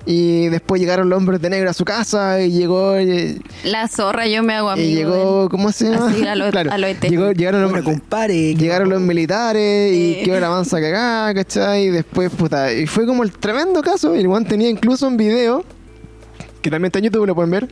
y 0.07 0.47
después 0.47 0.81
llegaron 0.81 1.09
los 1.09 1.17
hombres 1.17 1.41
de 1.41 1.51
negro 1.51 1.71
a 1.71 1.73
su 1.73 1.85
casa 1.85 2.41
y 2.41 2.53
llegó 2.53 2.95
eh, 2.95 3.39
La 3.65 3.89
zorra, 3.89 4.29
yo 4.29 4.43
me 4.45 4.55
hago 4.55 4.71
amigo. 4.71 4.89
y 4.89 4.95
llegó 4.95 5.49
¿cómo 5.49 5.73
se 5.73 5.91
llama? 5.91 6.11
Así, 6.11 6.25
a 6.27 6.37
lo- 6.37 6.45
a 6.71 6.79
lo 6.79 6.87
ET. 6.87 7.01
llegó- 7.09 7.33
llegaron 7.33 7.63
los 7.63 7.73
Bueno. 7.73 8.01
Llegaron 8.29 8.89
los 8.91 9.01
militares 9.01 9.93
y 9.93 10.15
Sí. 10.15 10.21
quedó 10.25 10.39
la 10.39 10.51
mansa 10.51 10.81
cagada, 10.81 11.35
¿cachai? 11.35 11.87
Y 11.87 11.91
después, 11.91 12.31
puta, 12.31 12.73
y 12.73 12.87
fue 12.87 13.05
como 13.05 13.25
el 13.25 13.33
tremendo 13.33 13.83
caso. 13.83 14.15
Y 14.15 14.21
el 14.21 14.29
weón 14.29 14.45
tenía 14.45 14.69
incluso 14.69 15.09
un 15.09 15.17
video, 15.17 15.65
que 16.63 16.71
también 16.71 16.87
está 16.87 17.01
en 17.01 17.07
YouTube, 17.07 17.27
lo 17.27 17.35
pueden 17.35 17.51
ver. 17.51 17.69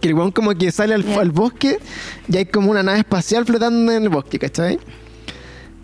Que 0.00 0.08
el 0.08 0.14
weón 0.14 0.32
como 0.32 0.52
que 0.56 0.72
sale 0.72 0.94
al, 0.94 1.04
al 1.18 1.30
bosque 1.30 1.78
y 2.28 2.36
hay 2.36 2.46
como 2.46 2.72
una 2.72 2.82
nave 2.82 2.98
espacial 2.98 3.44
flotando 3.44 3.92
en 3.92 4.02
el 4.02 4.08
bosque, 4.08 4.38
¿cachai? 4.40 4.78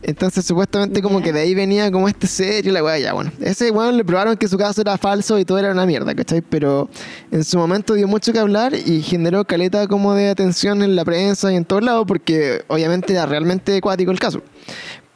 Entonces, 0.02 0.46
supuestamente, 0.46 1.02
como 1.02 1.20
que 1.20 1.32
de 1.32 1.40
ahí 1.40 1.54
venía 1.54 1.90
como 1.90 2.08
este 2.08 2.26
serio, 2.26 2.72
la 2.72 2.82
weá, 2.82 2.98
ya, 2.98 3.12
bueno. 3.12 3.30
Ese 3.40 3.70
weón 3.70 3.96
le 3.96 4.04
probaron 4.04 4.36
que 4.36 4.48
su 4.48 4.56
caso 4.56 4.80
era 4.80 4.96
falso 4.96 5.38
y 5.38 5.44
todo 5.44 5.58
era 5.58 5.72
una 5.72 5.84
mierda, 5.86 6.14
¿cachai? 6.14 6.40
Pero 6.40 6.88
en 7.30 7.44
su 7.44 7.58
momento 7.58 7.94
dio 7.94 8.08
mucho 8.08 8.32
que 8.32 8.38
hablar 8.38 8.74
y 8.74 9.02
generó 9.02 9.44
caleta 9.44 9.86
como 9.86 10.14
de 10.14 10.30
atención 10.30 10.82
en 10.82 10.96
la 10.96 11.04
prensa 11.04 11.52
y 11.52 11.56
en 11.56 11.64
todos 11.64 11.82
lados, 11.82 12.04
porque 12.06 12.64
obviamente 12.68 13.12
era 13.12 13.26
realmente 13.26 13.76
acuático 13.76 14.10
el 14.10 14.18
caso. 14.18 14.42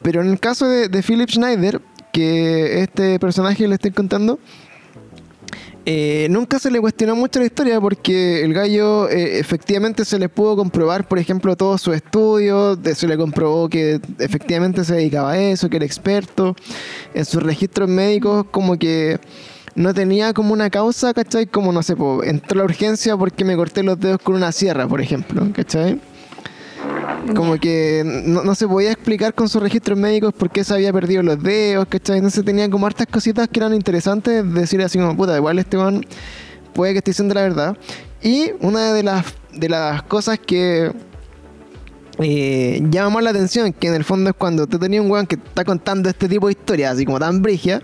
Pero 0.01 0.21
en 0.21 0.29
el 0.29 0.39
caso 0.39 0.67
de, 0.67 0.87
de 0.87 1.01
Philip 1.01 1.29
Schneider, 1.29 1.81
que 2.11 2.81
este 2.81 3.19
personaje 3.19 3.67
le 3.67 3.75
estoy 3.75 3.91
contando, 3.91 4.39
eh, 5.85 6.27
nunca 6.31 6.57
se 6.57 6.71
le 6.71 6.81
cuestionó 6.81 7.15
mucho 7.15 7.39
la 7.39 7.45
historia 7.45 7.79
porque 7.79 8.43
el 8.43 8.53
gallo 8.53 9.07
eh, 9.07 9.37
efectivamente 9.37 10.03
se 10.03 10.17
le 10.17 10.29
pudo 10.29 10.55
comprobar, 10.55 11.07
por 11.07 11.19
ejemplo, 11.19 11.55
todos 11.55 11.81
sus 11.81 11.95
estudios, 11.95 12.79
se 12.95 13.07
le 13.07 13.17
comprobó 13.17 13.69
que 13.69 13.99
efectivamente 14.17 14.83
se 14.83 14.95
dedicaba 14.95 15.33
a 15.33 15.39
eso, 15.39 15.69
que 15.69 15.77
era 15.77 15.85
experto. 15.85 16.55
En 17.13 17.23
sus 17.23 17.43
registros 17.43 17.87
médicos 17.87 18.45
como 18.49 18.77
que 18.77 19.19
no 19.75 19.93
tenía 19.93 20.33
como 20.33 20.53
una 20.53 20.69
causa, 20.69 21.13
¿cachai? 21.13 21.45
Como, 21.45 21.71
no 21.71 21.83
sé, 21.83 21.95
po, 21.95 22.23
entró 22.23 22.55
a 22.55 22.57
la 22.59 22.65
urgencia 22.65 23.15
porque 23.15 23.45
me 23.45 23.55
corté 23.55 23.83
los 23.83 23.99
dedos 23.99 24.19
con 24.23 24.35
una 24.35 24.51
sierra, 24.51 24.87
por 24.87 25.01
ejemplo, 25.01 25.47
¿cachai? 25.53 25.99
Como 27.33 27.57
que 27.57 28.03
no, 28.05 28.43
no 28.43 28.53
se 28.55 28.67
podía 28.67 28.91
explicar 28.91 29.33
con 29.33 29.49
sus 29.49 29.61
registros 29.61 29.97
médicos 29.97 30.33
por 30.33 30.49
qué 30.51 30.63
se 30.63 30.73
había 30.73 30.93
perdido 30.93 31.23
los 31.23 31.41
dedos, 31.41 31.87
¿cachai? 31.87 32.17
Entonces 32.17 32.45
tenía 32.45 32.69
como 32.69 32.85
hartas 32.85 33.07
cositas 33.07 33.47
que 33.47 33.59
eran 33.59 33.73
interesantes, 33.73 34.43
decir 34.53 34.81
así 34.81 34.99
como, 34.99 35.15
puta, 35.17 35.35
igual 35.35 35.57
este 35.59 35.77
man 35.77 36.05
puede 36.73 36.93
que 36.93 36.99
esté 36.99 37.11
diciendo 37.11 37.33
la 37.33 37.41
verdad. 37.41 37.77
Y 38.21 38.51
una 38.59 38.93
de 38.93 39.03
las, 39.03 39.25
de 39.53 39.69
las 39.69 40.03
cosas 40.03 40.37
que 40.39 40.91
eh, 42.19 42.81
llama 42.89 43.09
más 43.15 43.23
la 43.23 43.29
atención, 43.31 43.73
que 43.73 43.87
en 43.87 43.95
el 43.95 44.03
fondo 44.03 44.29
es 44.29 44.35
cuando 44.37 44.67
tú 44.67 44.77
tenías 44.77 45.03
un 45.03 45.09
weón 45.11 45.25
que 45.25 45.35
está 45.35 45.65
contando 45.65 46.09
este 46.09 46.29
tipo 46.29 46.47
de 46.47 46.53
historias, 46.53 46.93
así 46.93 47.05
como 47.05 47.19
tan 47.19 47.41
brigia, 47.41 47.81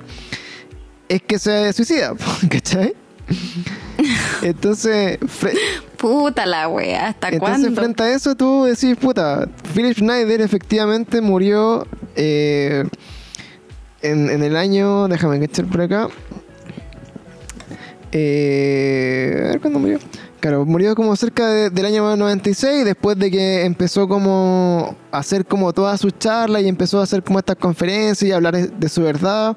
es 1.09 1.21
que 1.23 1.39
se 1.39 1.73
suicida, 1.73 2.13
¿cachai? 2.49 2.93
Entonces, 4.41 5.19
fre- 5.21 5.57
Puta 6.01 6.45
la 6.47 6.67
wea, 6.67 7.09
¿hasta 7.09 7.29
entonces, 7.29 7.59
cuándo? 7.61 7.79
frente 7.81 8.03
a 8.03 8.13
eso, 8.15 8.35
tú 8.35 8.63
decís, 8.65 8.97
puta, 8.97 9.47
Philip 9.75 9.95
Schneider 9.95 10.41
efectivamente 10.41 11.21
murió 11.21 11.85
eh, 12.15 12.83
en, 14.01 14.29
en 14.31 14.41
el 14.43 14.57
año. 14.57 15.07
Déjame 15.07 15.39
cachar 15.39 15.65
por 15.67 15.81
acá. 15.81 16.07
Eh, 18.11 19.41
a 19.45 19.47
ver 19.49 19.61
cuándo 19.61 19.79
murió. 19.79 19.99
Claro, 20.39 20.65
murió 20.65 20.95
como 20.95 21.15
cerca 21.15 21.47
de- 21.47 21.69
del 21.69 21.85
año 21.85 22.15
96, 22.17 22.83
después 22.83 23.15
de 23.17 23.29
que 23.29 23.63
empezó 23.63 24.07
como 24.07 24.95
a 25.11 25.19
hacer 25.19 25.45
como 25.45 25.71
todas 25.71 26.01
sus 26.01 26.17
charlas 26.17 26.63
y 26.63 26.67
empezó 26.67 26.99
a 26.99 27.03
hacer 27.03 27.21
como 27.23 27.37
estas 27.37 27.57
conferencias 27.57 28.27
y 28.27 28.31
a 28.31 28.37
hablar 28.37 28.55
de- 28.55 28.67
de 28.69 28.89
su 28.89 29.03
verdad. 29.03 29.55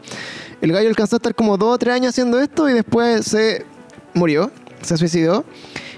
El 0.60 0.72
gallo 0.72 0.88
alcanzó 0.90 1.16
a 1.16 1.18
estar 1.18 1.34
como 1.34 1.56
dos 1.56 1.74
o 1.74 1.78
tres 1.78 1.94
años 1.94 2.10
haciendo 2.10 2.38
esto 2.38 2.68
y 2.68 2.74
después 2.74 3.24
se 3.24 3.64
murió, 4.12 4.50
se 4.82 4.98
suicidó. 4.98 5.44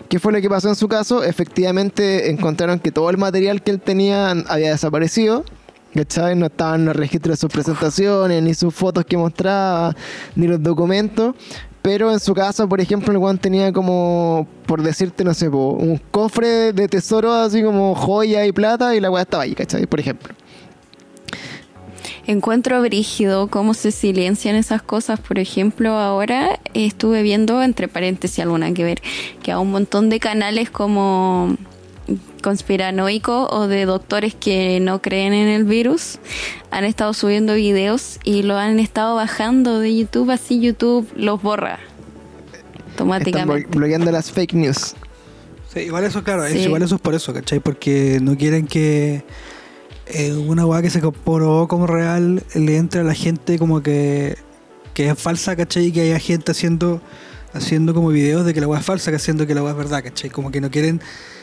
¿Qué 0.09 0.19
fue 0.19 0.33
lo 0.33 0.41
que 0.41 0.49
pasó 0.49 0.69
en 0.69 0.77
su 0.77 0.89
caso? 0.89 1.25
Efectivamente 1.25 2.31
encontraron 2.31 2.79
que 2.79 2.93
todo 2.93 3.11
el 3.11 3.17
material 3.17 3.63
que 3.63 3.73
él 3.73 3.81
tenía 3.81 4.31
había 4.31 4.71
desaparecido. 4.71 5.45
¿Cachai? 5.95 6.37
No 6.37 6.47
estaban 6.47 6.85
los 6.85 6.95
registros 6.95 7.33
de 7.33 7.41
sus 7.41 7.51
presentaciones, 7.51 8.43
ni 8.43 8.53
sus 8.53 8.75
fotos 8.75 9.05
que 9.07 9.17
mostraba, 9.17 9.97
ni 10.35 10.47
los 10.47 10.63
documentos. 10.63 11.35
Pero 11.81 12.13
en 12.13 12.21
su 12.21 12.35
casa, 12.35 12.67
por 12.67 12.81
ejemplo, 12.81 13.13
el 13.13 13.19
Juan 13.19 13.39
tenía 13.39 13.73
como, 13.73 14.47
por 14.67 14.83
decirte, 14.83 15.25
no 15.25 15.33
sé, 15.33 15.49
un 15.49 16.01
cofre 16.11 16.73
de 16.73 16.89
tesoro 16.89 17.33
así 17.33 17.63
como 17.63 17.95
joya 17.95 18.45
y 18.45 18.53
plata 18.53 18.95
y 18.95 19.01
la 19.01 19.11
weá 19.11 19.23
estaba 19.23 19.45
ahí, 19.45 19.55
¿cachai? 19.55 19.87
Por 19.87 20.01
ejemplo. 20.01 20.35
Encuentro 22.27 22.83
brígido 22.83 23.47
cómo 23.49 23.73
se 23.75 23.93
silencian 23.93 24.57
esas 24.57 24.83
cosas. 24.83 25.21
Por 25.21 25.39
ejemplo, 25.39 25.91
ahora 25.93 26.59
estuve 26.75 27.23
viendo, 27.23 27.63
entre 27.63 27.87
paréntesis, 27.89 28.41
alguna 28.41 28.73
que 28.73 28.83
ver, 28.85 29.01
que 29.43 29.53
a 29.53 29.61
un 29.61 29.71
montón 29.71 30.09
de 30.11 30.19
canales 30.19 30.69
como 30.71 31.57
conspiranoicos 32.43 33.49
o 33.53 33.67
de 33.67 33.85
doctores 33.85 34.35
que 34.35 34.79
no 34.81 35.03
creen 35.03 35.33
en 35.33 35.49
el 35.49 35.65
virus 35.65 36.19
han 36.71 36.85
estado 36.85 37.13
subiendo 37.15 37.55
videos 37.55 38.19
y 38.25 38.43
lo 38.43 38.57
han 38.57 38.79
estado 38.79 39.17
bajando 39.17 39.81
de 39.81 39.97
YouTube, 39.97 40.31
así 40.31 40.61
YouTube 40.61 41.09
los 41.17 41.43
borra 41.43 41.81
Están 42.53 42.91
automáticamente. 42.91 43.69
blo- 43.69 43.77
bloqueando 43.77 44.11
las 44.13 44.31
fake 44.31 44.53
news. 44.55 44.95
Sí, 45.73 45.81
igual 45.81 46.05
eso, 46.05 46.23
claro, 46.23 46.45
es, 46.45 46.55
igual 46.65 46.83
eso 46.83 46.95
es 46.95 47.01
por 47.01 47.15
eso, 47.15 47.35
¿cachai? 47.35 47.59
Porque 47.61 48.19
no 48.23 48.37
quieren 48.37 48.67
que 48.67 49.25
eh, 50.07 50.33
una 50.33 50.67
weá 50.67 50.83
que 50.83 50.91
se 50.91 51.01
comprobó 51.01 51.69
como 51.69 51.87
real 51.87 52.43
le 52.55 52.77
entre 52.77 53.01
a 53.01 53.05
la 53.05 53.15
gente 53.15 53.59
como 53.59 53.83
que, 53.83 54.37
que 54.95 55.09
es 55.09 55.19
falsa, 55.19 55.57
¿cachai? 55.57 55.87
Y 55.87 55.93
que 55.93 56.03
haya 56.03 56.19
gente 56.19 56.53
haciendo 56.53 57.01
haciendo 57.53 57.95
como 57.95 58.09
videos 58.09 58.45
de 58.45 58.53
que 58.53 58.61
la 58.61 58.69
weá 58.69 58.81
es 58.81 58.87
falsa, 58.87 59.11
que 59.11 59.17
haciendo 59.17 59.47
que 59.47 59.55
la 59.55 59.63
weá 59.63 59.73
es 59.73 59.79
verdad, 59.79 60.05
¿cachai? 60.05 60.31
Como 60.31 60.51
que 60.51 60.61
no 60.61 60.71
quieren 60.71 61.01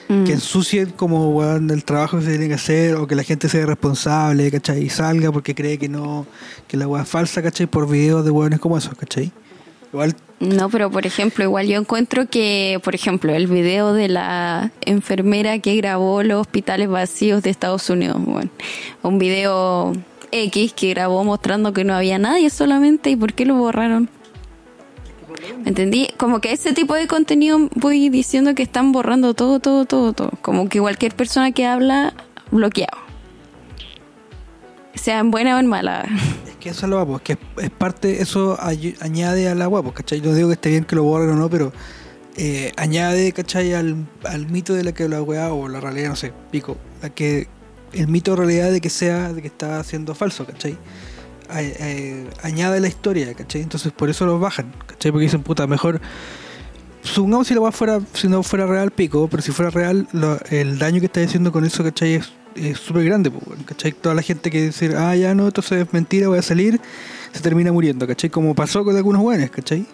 Mm. 0.10 0.26
que 0.26 0.34
ensucien 0.34 0.92
como 0.92 1.30
weón, 1.32 1.70
el 1.70 1.84
trabajo 1.84 2.18
que 2.18 2.26
se 2.26 2.30
tiene 2.32 2.48
que 2.48 2.56
hacer 2.56 2.96
o 2.96 3.08
que 3.08 3.16
la 3.16 3.24
gente 3.24 3.48
sea 3.48 3.66
responsable, 3.66 4.52
¿cachai? 4.52 4.84
Y 4.84 4.90
salga 4.90 5.32
porque 5.32 5.56
cree 5.56 5.78
que 5.78 5.88
no, 5.88 6.26
que 6.68 6.78
la 6.78 6.88
weá 6.88 7.04
es 7.04 7.10
falsa, 7.10 7.42
¿cachai? 7.42 7.68
Por 7.68 7.90
videos 7.90 8.26
de 8.26 8.32
weones 8.32 8.60
como 8.60 8.78
esos, 8.78 8.96
¿cachai? 8.96 9.32
No, 10.40 10.70
pero 10.70 10.92
por 10.92 11.06
ejemplo, 11.06 11.44
igual 11.44 11.68
yo 11.68 11.80
encuentro 11.80 12.28
que, 12.28 12.80
por 12.84 12.96
ejemplo, 12.96 13.34
el 13.34 13.48
video 13.48 13.94
de 13.94 14.10
la 14.10 14.72
enfermera 14.82 15.60
que 15.60 15.76
grabó 15.76 16.24
los 16.24 16.42
hospitales 16.42 16.90
vacíos 16.90 17.44
de 17.44 17.50
Estados 17.50 17.90
Unidos, 17.90 18.18
bueno, 18.26 18.50
un 19.04 19.20
video 19.20 19.94
X 20.32 20.74
que 20.74 20.90
grabó 20.90 21.24
mostrando 21.24 21.72
que 21.72 21.84
no 21.84 21.94
había 21.94 22.18
nadie 22.18 22.50
solamente, 22.50 23.12
¿y 23.12 23.16
por 23.16 23.34
qué 23.34 23.46
lo 23.46 23.56
borraron? 23.56 24.10
¿Me 25.64 25.70
entendí? 25.70 26.10
Como 26.18 26.42
que 26.42 26.52
ese 26.52 26.74
tipo 26.74 26.96
de 26.96 27.08
contenido 27.08 27.70
voy 27.76 28.10
diciendo 28.10 28.56
que 28.56 28.64
están 28.64 28.92
borrando 28.92 29.34
todo, 29.34 29.60
todo, 29.60 29.86
todo, 29.86 30.14
todo. 30.14 30.32
Como 30.42 30.68
que 30.70 30.80
cualquier 30.80 31.16
persona 31.16 31.52
que 31.52 31.66
habla, 31.66 32.14
bloqueado. 32.52 33.03
Sea 34.96 35.20
en 35.20 35.32
buena 35.32 35.56
o 35.56 35.60
en 35.60 35.68
mala. 35.68 36.06
Es 36.48 36.56
que 36.60 36.70
eso 36.70 36.86
es 36.86 36.90
lo 36.90 36.96
guapo, 36.98 37.18
es 37.18 37.22
que 37.24 37.38
es 37.62 37.70
parte, 37.70 38.22
eso 38.22 38.58
añade 39.02 39.50
a 39.50 39.56
la 39.56 39.66
guapo, 39.66 39.92
¿cachai? 39.94 40.22
No 40.22 40.34
digo 40.34 40.48
que 40.50 40.54
esté 40.54 40.70
bien 40.70 40.86
que 40.86 40.96
lo 40.96 41.04
borren 41.04 41.30
o 41.32 41.36
no, 41.36 41.50
pero 41.50 41.74
eh, 42.38 42.72
añade, 42.78 43.32
¿cachai? 43.34 43.74
Al, 43.74 44.06
al 44.24 44.48
mito 44.50 44.74
de 44.74 44.84
la 44.84 44.92
que 44.94 45.10
la 45.10 45.22
weá, 45.22 45.52
o 45.52 45.68
la 45.68 45.80
realidad, 45.80 46.10
no 46.10 46.16
sé, 46.16 46.32
pico, 46.52 46.78
a 47.02 47.10
que 47.10 47.48
el 47.92 48.08
mito 48.08 48.34
o 48.34 48.36
realidad 48.36 48.72
de 48.72 48.82
que 48.82 48.90
sea, 48.90 49.34
de 49.34 49.42
que 49.42 49.48
está 49.48 49.84
siendo 49.84 50.16
falso, 50.16 50.46
¿cachai? 50.46 50.78
A- 51.50 51.62
eh, 51.62 52.28
añade 52.42 52.80
la 52.80 52.88
historia, 52.88 53.34
¿cachai? 53.34 53.62
Entonces 53.62 53.92
por 53.92 54.10
eso 54.10 54.26
los 54.26 54.40
bajan, 54.40 54.74
¿cachai? 54.88 55.12
Porque 55.12 55.26
dicen, 55.26 55.44
puta, 55.44 55.68
mejor. 55.68 56.00
Supongamos 57.02 57.48
si 57.48 57.54
la 57.54 57.60
weá 57.60 57.72
fuera, 57.74 58.00
si 58.14 58.28
no 58.30 58.42
fuera 58.44 58.66
real, 58.66 58.92
pico, 58.92 59.28
pero 59.28 59.44
si 59.44 59.52
fuera 59.52 59.70
real, 59.70 60.08
lo- 60.14 60.40
el 60.50 60.80
daño 60.80 61.02
que 61.02 61.08
está 61.08 61.22
haciendo 61.22 61.52
con 61.52 61.66
eso, 61.66 61.84
¿cachai? 61.84 62.14
Es 62.16 62.32
es 62.56 62.78
súper 62.80 63.04
grande, 63.06 63.32
pues, 63.32 63.60
¿cachai? 63.66 63.92
Toda 63.92 64.16
la 64.16 64.22
gente 64.22 64.50
que 64.52 64.66
dice, 64.68 64.96
ah, 64.98 65.16
ya 65.16 65.34
no, 65.36 65.48
esto 65.48 65.62
es 65.76 65.94
mentira, 65.94 66.28
voy 66.28 66.40
a 66.40 66.42
salir, 66.44 66.80
se 67.32 67.42
termina 67.42 67.72
muriendo, 67.72 68.08
¿cachai? 68.08 68.30
Como 68.30 68.56
pasó 68.56 68.84
con 68.84 68.96
algunos 68.96 69.22
buenos, 69.22 69.50
¿cachai? 69.50 69.86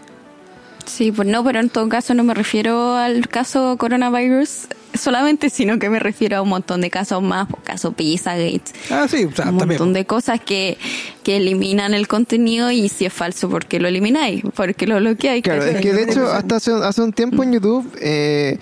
Sí, 0.86 1.12
pues 1.12 1.28
no, 1.28 1.44
pero 1.44 1.60
en 1.60 1.70
todo 1.70 1.88
caso 1.88 2.16
no 2.16 2.24
me 2.24 2.34
refiero 2.34 2.96
al 2.96 3.28
caso 3.28 3.78
coronavirus 3.78 4.68
solamente, 4.96 5.52
sino 5.52 5.78
que 5.78 5.88
me 5.88 6.00
refiero 6.00 6.38
a 6.38 6.42
un 6.42 6.50
montón 6.50 6.82
de 6.82 6.90
casos 6.90 7.22
más, 7.22 7.48
pues, 7.48 7.62
caso 7.64 7.92
Pizzagate, 7.92 8.64
Ah, 8.90 9.06
sí, 9.08 9.26
o 9.26 9.32
sea, 9.36 9.50
un 9.52 9.60
también. 9.60 9.78
montón 9.80 9.94
de 9.94 10.06
cosas 10.06 10.40
que, 10.42 10.80
que 11.24 11.38
eliminan 11.38 11.94
el 11.94 12.08
contenido 12.08 12.72
y 12.72 12.90
si 12.90 13.06
es 13.06 13.14
falso, 13.14 13.50
¿por 13.50 13.68
qué 13.68 13.80
lo 13.80 13.88
elimináis? 13.88 14.42
¿Por 14.56 14.74
qué 14.74 14.88
lo 14.88 14.98
bloqueáis? 14.98 15.44
Claro, 15.44 15.64
es 15.64 15.80
que 15.80 15.94
de 15.94 16.04
hecho 16.04 16.26
hasta 16.32 16.56
hace, 16.56 16.72
hace 16.72 17.02
un 17.04 17.14
tiempo 17.14 17.44
en 17.44 17.54
YouTube 17.54 17.88
eh, 18.02 18.58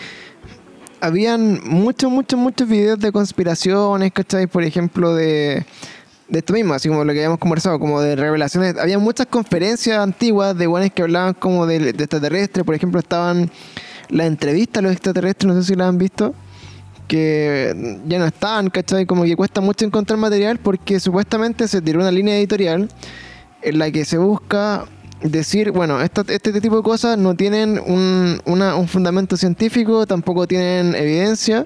habían 1.01 1.61
muchos, 1.63 2.11
muchos, 2.11 2.39
muchos 2.39 2.67
videos 2.67 2.99
de 2.99 3.11
conspiraciones, 3.11 4.11
¿cachai? 4.11 4.47
Por 4.47 4.63
ejemplo, 4.63 5.15
de, 5.15 5.65
de 6.29 6.39
esto 6.39 6.53
mismo, 6.53 6.73
así 6.73 6.89
como 6.89 7.03
lo 7.03 7.13
que 7.13 7.19
habíamos 7.19 7.39
conversado, 7.39 7.79
como 7.79 8.01
de 8.01 8.15
revelaciones. 8.15 8.77
Había 8.77 8.99
muchas 8.99 9.27
conferencias 9.27 9.99
antiguas 9.99 10.57
de 10.57 10.67
buenos 10.67 10.91
que 10.91 11.03
hablaban 11.03 11.33
como 11.33 11.65
de, 11.65 11.89
extraterrestres, 11.89 12.65
por 12.65 12.75
ejemplo, 12.75 12.99
estaban 12.99 13.49
las 14.09 14.27
entrevistas 14.27 14.79
a 14.79 14.83
los 14.83 14.91
extraterrestres, 14.91 15.53
no 15.53 15.61
sé 15.61 15.67
si 15.67 15.75
las 15.75 15.89
han 15.89 15.97
visto 15.97 16.33
que 17.07 17.99
ya 18.05 18.19
no 18.19 18.25
están, 18.25 18.69
¿cachai? 18.69 19.05
Como 19.05 19.23
que 19.23 19.37
cuesta 19.37 19.61
mucho 19.61 19.85
encontrar 19.85 20.19
material 20.19 20.57
porque 20.57 20.99
supuestamente 20.99 21.69
se 21.69 21.81
tiró 21.81 22.01
una 22.01 22.11
línea 22.11 22.37
editorial 22.37 22.89
en 23.61 23.79
la 23.79 23.89
que 23.91 24.03
se 24.03 24.17
busca 24.17 24.83
decir, 25.21 25.71
bueno, 25.71 26.01
esta- 26.01 26.23
este 26.27 26.59
tipo 26.61 26.77
de 26.77 26.83
cosas 26.83 27.17
no 27.17 27.35
tienen 27.35 27.79
un, 27.85 28.41
una- 28.45 28.75
un 28.75 28.87
fundamento 28.87 29.35
científico, 29.37 30.05
tampoco 30.05 30.47
tienen 30.47 30.95
evidencia. 30.95 31.65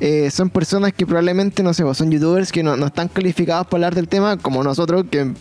Eh, 0.00 0.30
son 0.30 0.48
personas 0.48 0.92
que 0.92 1.04
probablemente, 1.04 1.60
no 1.64 1.74
sé, 1.74 1.82
pues, 1.82 1.98
son 1.98 2.08
youtubers 2.12 2.52
que 2.52 2.62
no, 2.62 2.76
no 2.76 2.86
están 2.86 3.08
calificados 3.08 3.66
para 3.66 3.78
hablar 3.78 3.94
del 3.96 4.06
tema, 4.06 4.36
como 4.36 4.62
nosotros, 4.62 5.06
que 5.10 5.32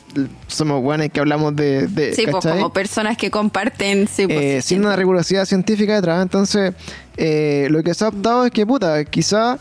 somos 0.47 0.81
buenos 0.81 1.09
que 1.09 1.19
hablamos 1.19 1.55
de... 1.55 1.85
de 1.87 2.13
Sí, 2.15 2.25
pues 2.29 2.43
como 2.43 2.73
personas 2.73 3.17
que 3.17 3.29
comparten, 3.29 4.07
sí, 4.07 4.25
pues, 4.25 4.39
eh, 4.39 4.61
sin 4.63 4.79
una 4.83 4.95
rigurosidad 4.95 5.45
científica 5.45 5.93
detrás. 5.93 6.23
Entonces, 6.23 6.73
eh, 7.17 7.67
lo 7.69 7.83
que 7.83 7.93
se 7.93 8.03
ha 8.05 8.07
optado 8.07 8.45
es 8.45 8.51
que, 8.51 8.65
puta, 8.65 9.05
quizá 9.05 9.59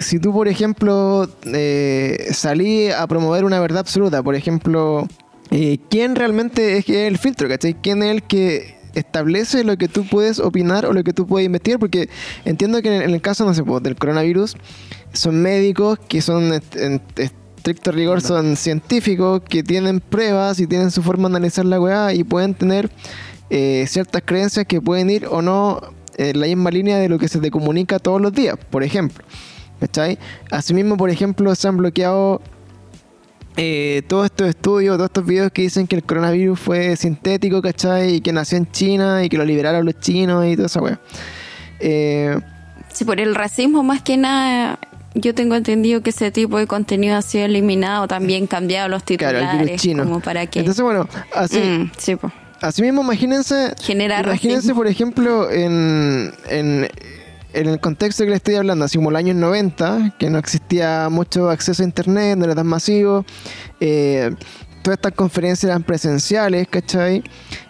si 0.00 0.18
tú, 0.18 0.34
por 0.34 0.48
ejemplo, 0.48 1.26
salí 2.32 2.90
a 2.90 3.06
promover 3.06 3.44
una 3.46 3.58
verdad 3.60 3.78
absoluta, 3.80 4.22
por 4.22 4.34
ejemplo, 4.34 5.08
eh, 5.50 5.78
¿quién 5.90 6.16
realmente 6.16 6.78
es 6.78 6.88
el 6.88 7.18
filtro, 7.18 7.48
¿cachai? 7.48 7.74
¿Quién 7.74 8.02
es 8.02 8.10
el 8.10 8.22
que 8.22 8.76
establece 8.94 9.62
lo 9.64 9.76
que 9.76 9.88
tú 9.88 10.06
puedes 10.06 10.38
opinar 10.38 10.86
o 10.86 10.92
lo 10.92 11.04
que 11.04 11.12
tú 11.12 11.26
puedes 11.26 11.46
investigar? 11.46 11.78
Porque 11.78 12.08
entiendo 12.44 12.82
que 12.82 12.96
en 12.96 13.10
el 13.10 13.20
caso, 13.20 13.44
no 13.44 13.54
sé, 13.54 13.62
pues, 13.62 13.82
del 13.82 13.96
coronavirus, 13.96 14.56
son 15.12 15.42
médicos 15.42 15.98
que 16.08 16.20
son 16.20 16.52
en 16.74 17.00
estricto 17.16 17.90
rigor, 17.92 18.20
son 18.20 18.56
científicos 18.56 19.42
que 19.42 19.62
tienen 19.62 20.00
pruebas 20.00 20.60
y 20.60 20.66
tienen 20.66 20.90
su 20.90 21.02
forma 21.02 21.28
de 21.28 21.36
analizar 21.36 21.64
la 21.64 21.80
weá 21.80 22.14
y 22.14 22.22
pueden 22.22 22.54
tener 22.54 22.90
eh, 23.50 23.84
ciertas 23.88 24.22
creencias 24.24 24.66
que 24.66 24.80
pueden 24.80 25.10
ir 25.10 25.26
o 25.26 25.42
no 25.42 25.80
en 26.16 26.40
la 26.40 26.46
misma 26.46 26.70
línea 26.70 26.98
de 26.98 27.08
lo 27.08 27.18
que 27.18 27.28
se 27.28 27.40
te 27.40 27.50
comunica 27.50 27.98
todos 27.98 28.20
los 28.20 28.32
días, 28.32 28.56
por 28.70 28.82
ejemplo. 28.82 29.24
¿Cachai? 29.80 30.18
Asimismo, 30.50 30.96
por 30.96 31.10
ejemplo, 31.10 31.54
se 31.54 31.68
han 31.68 31.76
bloqueado 31.76 32.40
eh, 33.56 34.02
todos 34.06 34.26
estos 34.26 34.48
estudios, 34.48 34.96
todos 34.96 35.08
estos 35.08 35.26
videos 35.26 35.50
que 35.52 35.62
dicen 35.62 35.86
que 35.86 35.96
el 35.96 36.02
coronavirus 36.02 36.58
fue 36.58 36.96
sintético, 36.96 37.62
¿cachai? 37.62 38.16
Y 38.16 38.20
que 38.20 38.32
nació 38.32 38.58
en 38.58 38.70
China 38.70 39.24
y 39.24 39.28
que 39.28 39.38
lo 39.38 39.44
liberaron 39.44 39.84
los 39.84 39.98
chinos 40.00 40.46
y 40.46 40.56
toda 40.56 40.66
esa 40.66 40.80
weá. 40.80 41.00
Eh, 41.80 42.38
sí, 42.92 43.04
por 43.04 43.20
el 43.20 43.34
racismo 43.34 43.82
más 43.82 44.02
que 44.02 44.16
nada, 44.16 44.78
yo 45.14 45.34
tengo 45.34 45.54
entendido 45.54 46.02
que 46.02 46.10
ese 46.10 46.30
tipo 46.30 46.58
de 46.58 46.66
contenido 46.66 47.16
ha 47.16 47.22
sido 47.22 47.46
eliminado, 47.46 48.06
también 48.06 48.46
cambiado 48.46 48.88
los 48.88 49.04
titulares. 49.04 49.40
Claro, 49.40 49.58
el 49.58 49.64
virus 49.64 49.80
chino. 49.80 50.04
Como 50.04 50.20
para 50.20 50.46
que... 50.46 50.60
Entonces, 50.60 50.82
bueno, 50.82 51.08
así... 51.34 51.58
Mm, 51.58 51.90
sí. 51.96 52.16
Así 52.60 52.82
mismo, 52.82 53.02
imagínense. 53.02 53.74
imagínense, 53.88 54.74
por 54.74 54.86
ejemplo, 54.86 55.50
en, 55.50 56.32
en, 56.48 56.88
el 57.56 57.80
contexto 57.80 58.24
que 58.24 58.30
le 58.30 58.36
estoy 58.36 58.56
hablando, 58.56 58.84
así 58.84 58.98
como 58.98 59.10
el 59.10 59.16
año 59.16 59.34
90, 59.34 60.16
que 60.18 60.30
no 60.30 60.38
existía 60.38 61.08
mucho 61.10 61.50
acceso 61.50 61.82
a 61.82 61.86
internet, 61.86 62.36
no 62.36 62.44
era 62.44 62.54
tan 62.54 62.66
masivo. 62.66 63.24
Eh, 63.80 64.34
todas 64.82 64.98
estas 64.98 65.12
conferencias 65.12 65.70
eran 65.70 65.82
presenciales, 65.82 66.68
¿cachai? 66.68 67.22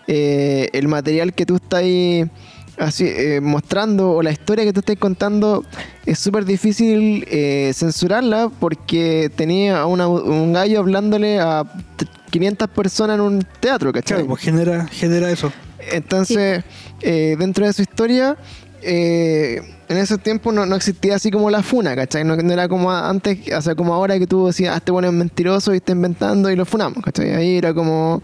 Eh, 0.06 0.68
el 0.72 0.88
material 0.88 1.32
que 1.34 1.46
tú 1.46 1.56
estás 1.56 1.80
ahí 1.80 2.30
así, 2.78 3.06
eh, 3.06 3.40
mostrando 3.40 4.12
o 4.12 4.22
la 4.22 4.30
historia 4.30 4.64
que 4.64 4.72
tú 4.72 4.80
estás 4.80 4.96
contando 4.96 5.64
es 6.04 6.18
súper 6.18 6.44
difícil 6.44 7.26
censurarla 7.72 8.50
porque 8.60 9.30
tenía 9.34 9.80
a 9.80 9.86
un 9.86 10.52
gallo 10.52 10.80
hablándole 10.80 11.40
a 11.40 11.64
500 12.30 12.68
personas 12.68 13.16
en 13.16 13.20
un 13.22 13.46
teatro, 13.60 13.92
¿cachai? 13.92 14.18
Claro, 14.18 14.28
pues 14.28 14.42
genera, 14.42 14.86
genera 14.88 15.30
eso. 15.30 15.50
Entonces, 15.92 16.64
eh, 17.00 17.36
dentro 17.38 17.66
de 17.66 17.72
su 17.72 17.82
historia, 17.82 18.36
eh, 18.82 19.62
en 19.88 19.96
ese 19.98 20.18
tiempo 20.18 20.52
no, 20.52 20.74
existía 20.74 21.16
así 21.16 21.30
como 21.30 21.50
la 21.50 21.62
funa, 21.62 21.94
¿cachai? 21.94 22.24
No, 22.24 22.34
era 22.34 22.68
como 22.68 22.90
antes, 22.90 23.38
o 23.52 23.62
sea, 23.62 23.74
como 23.74 23.94
ahora 23.94 24.18
que 24.18 24.26
tú 24.26 24.46
decías, 24.46 24.74
ah, 24.74 24.78
este 24.78 24.92
bueno 24.92 25.08
es 25.08 25.14
mentiroso 25.14 25.72
y 25.72 25.76
está 25.76 25.92
inventando 25.92 26.50
y 26.50 26.56
lo 26.56 26.64
funamos, 26.64 27.02
¿cachai? 27.02 27.34
Ahí 27.34 27.56
era 27.56 27.72
como, 27.72 28.22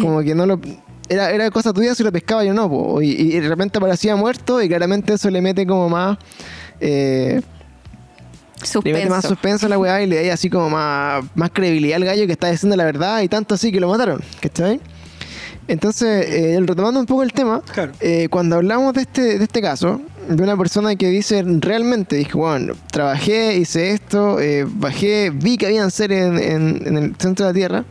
como 0.00 0.22
que 0.22 0.34
no 0.34 0.46
lo... 0.46 0.60
Era, 1.08 1.30
era 1.30 1.50
cosa 1.50 1.72
tuya 1.72 1.94
si 1.94 2.02
lo 2.02 2.10
pescaba 2.10 2.44
yo 2.44 2.52
no, 2.52 3.00
y, 3.00 3.38
de 3.38 3.48
repente 3.48 3.78
parecía 3.78 4.16
muerto 4.16 4.60
y 4.60 4.68
claramente 4.68 5.14
eso 5.14 5.30
le 5.30 5.40
mete 5.40 5.66
como 5.66 5.88
más... 5.88 6.18
Eh, 6.80 7.40
le 8.82 8.92
mete 8.92 9.08
más 9.08 9.24
suspenso 9.24 9.66
a 9.66 9.68
la 9.68 9.78
weá 9.78 10.02
y 10.02 10.06
le 10.06 10.26
da 10.26 10.34
así 10.34 10.48
como 10.48 10.70
más, 10.70 11.24
más 11.34 11.50
credibilidad 11.50 11.96
al 11.96 12.04
gallo 12.06 12.26
que 12.26 12.32
está 12.32 12.50
diciendo 12.50 12.74
la 12.74 12.84
verdad 12.84 13.20
y 13.20 13.28
tanto 13.28 13.54
así 13.54 13.70
que 13.70 13.78
lo 13.80 13.88
mataron, 13.88 14.20
¿cachai? 14.40 14.80
Entonces, 15.68 16.26
eh, 16.28 16.58
retomando 16.60 17.00
un 17.00 17.06
poco 17.06 17.22
el 17.22 17.32
tema, 17.32 17.60
eh, 18.00 18.28
cuando 18.30 18.56
hablamos 18.56 18.94
de 18.94 19.02
este, 19.02 19.38
de 19.38 19.44
este 19.44 19.60
caso, 19.60 20.00
de 20.28 20.42
una 20.42 20.56
persona 20.56 20.96
que 20.96 21.08
dice 21.08 21.42
realmente, 21.44 22.16
dije, 22.16 22.32
bueno, 22.34 22.74
trabajé, 22.90 23.56
hice 23.56 23.90
esto, 23.90 24.40
eh, 24.40 24.66
bajé, 24.68 25.30
vi 25.30 25.56
que 25.56 25.66
habían 25.66 25.90
seres 25.90 26.26
en, 26.40 26.86
en, 26.86 26.96
el 26.96 27.16
centro 27.16 27.46
de 27.46 27.52
la 27.52 27.54
Tierra, 27.54 27.84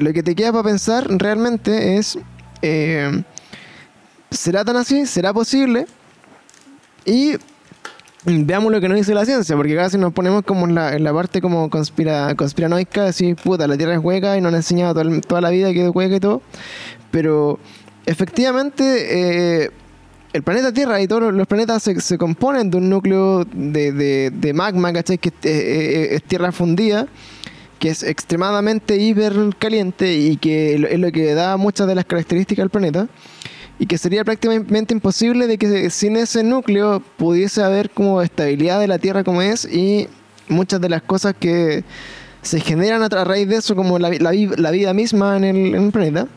lo 0.00 0.12
que 0.12 0.22
te 0.22 0.34
queda 0.34 0.52
para 0.52 0.64
pensar 0.64 1.06
realmente 1.08 1.96
es, 1.96 2.18
¿será 4.30 4.64
tan 4.64 4.76
así? 4.76 5.06
¿Será 5.06 5.32
posible? 5.34 5.86
Y 7.04 7.36
veamos 8.26 8.72
lo 8.72 8.80
que 8.80 8.88
nos 8.88 8.98
dice 8.98 9.14
la 9.14 9.24
ciencia, 9.24 9.56
porque 9.56 9.76
casi 9.76 9.96
nos 9.98 10.12
ponemos 10.12 10.42
como 10.42 10.66
en 10.66 10.74
la, 10.74 10.94
en 10.94 11.04
la 11.04 11.12
parte 11.12 11.40
como 11.40 11.70
conspira, 11.70 12.34
conspiranoica, 12.34 13.06
así, 13.06 13.34
puta, 13.34 13.68
la 13.68 13.76
Tierra 13.76 13.94
es 13.94 14.00
hueca 14.02 14.36
y 14.36 14.40
nos 14.40 14.48
han 14.50 14.56
enseñado 14.56 14.94
toda, 15.20 15.40
la 15.40 15.50
vida 15.50 15.72
que 15.72 15.86
es 15.86 15.94
hueca 15.94 16.16
y 16.16 16.20
todo, 16.20 16.42
pero 17.12 17.60
efectivamente 18.04 19.64
eh, 19.64 19.70
el 20.32 20.42
planeta 20.42 20.72
Tierra 20.72 21.00
y 21.00 21.08
todos 21.08 21.32
los 21.32 21.46
planetas 21.46 21.82
se, 21.82 22.18
componen 22.18 22.70
de 22.70 22.78
un 22.78 22.90
núcleo 22.90 23.44
de, 23.44 24.52
magma, 24.54 24.92
¿cachai? 24.92 25.18
Que 25.18 25.32
es, 26.14 26.22
tierra 26.24 26.52
fundida, 26.52 27.06
que 27.78 27.90
es 27.90 28.02
extremadamente 28.02 28.96
hiper 28.96 29.34
caliente 29.58 30.14
y 30.14 30.36
que 30.36 30.74
es 30.74 30.98
lo 30.98 31.12
que 31.12 31.34
da 31.34 31.56
muchas 31.56 31.86
de 31.86 31.94
las 31.94 32.04
características 32.04 32.62
del 32.62 32.70
planeta 32.70 33.08
y 33.78 33.86
que 33.86 33.98
sería 33.98 34.24
prácticamente 34.24 34.94
imposible 34.94 35.46
de 35.46 35.58
que 35.58 35.90
sin 35.90 36.16
ese 36.16 36.42
núcleo 36.42 37.02
pudiese 37.16 37.62
haber 37.62 37.90
como 37.90 38.22
estabilidad 38.22 38.80
de 38.80 38.88
la 38.88 38.98
Tierra 38.98 39.22
como 39.22 39.42
es 39.42 39.64
y 39.66 40.08
muchas 40.48 40.80
de 40.80 40.88
las 40.88 41.02
cosas 41.02 41.34
que 41.38 41.84
se 42.42 42.60
generan 42.60 43.02
a, 43.02 43.24
raíz 43.24 43.48
de 43.48 43.56
eso, 43.56 43.74
como 43.74 43.98
la, 43.98 44.10
vida 44.70 44.94
misma 44.94 45.36
en 45.36 45.44
el, 45.44 45.90
planeta. 45.90 46.28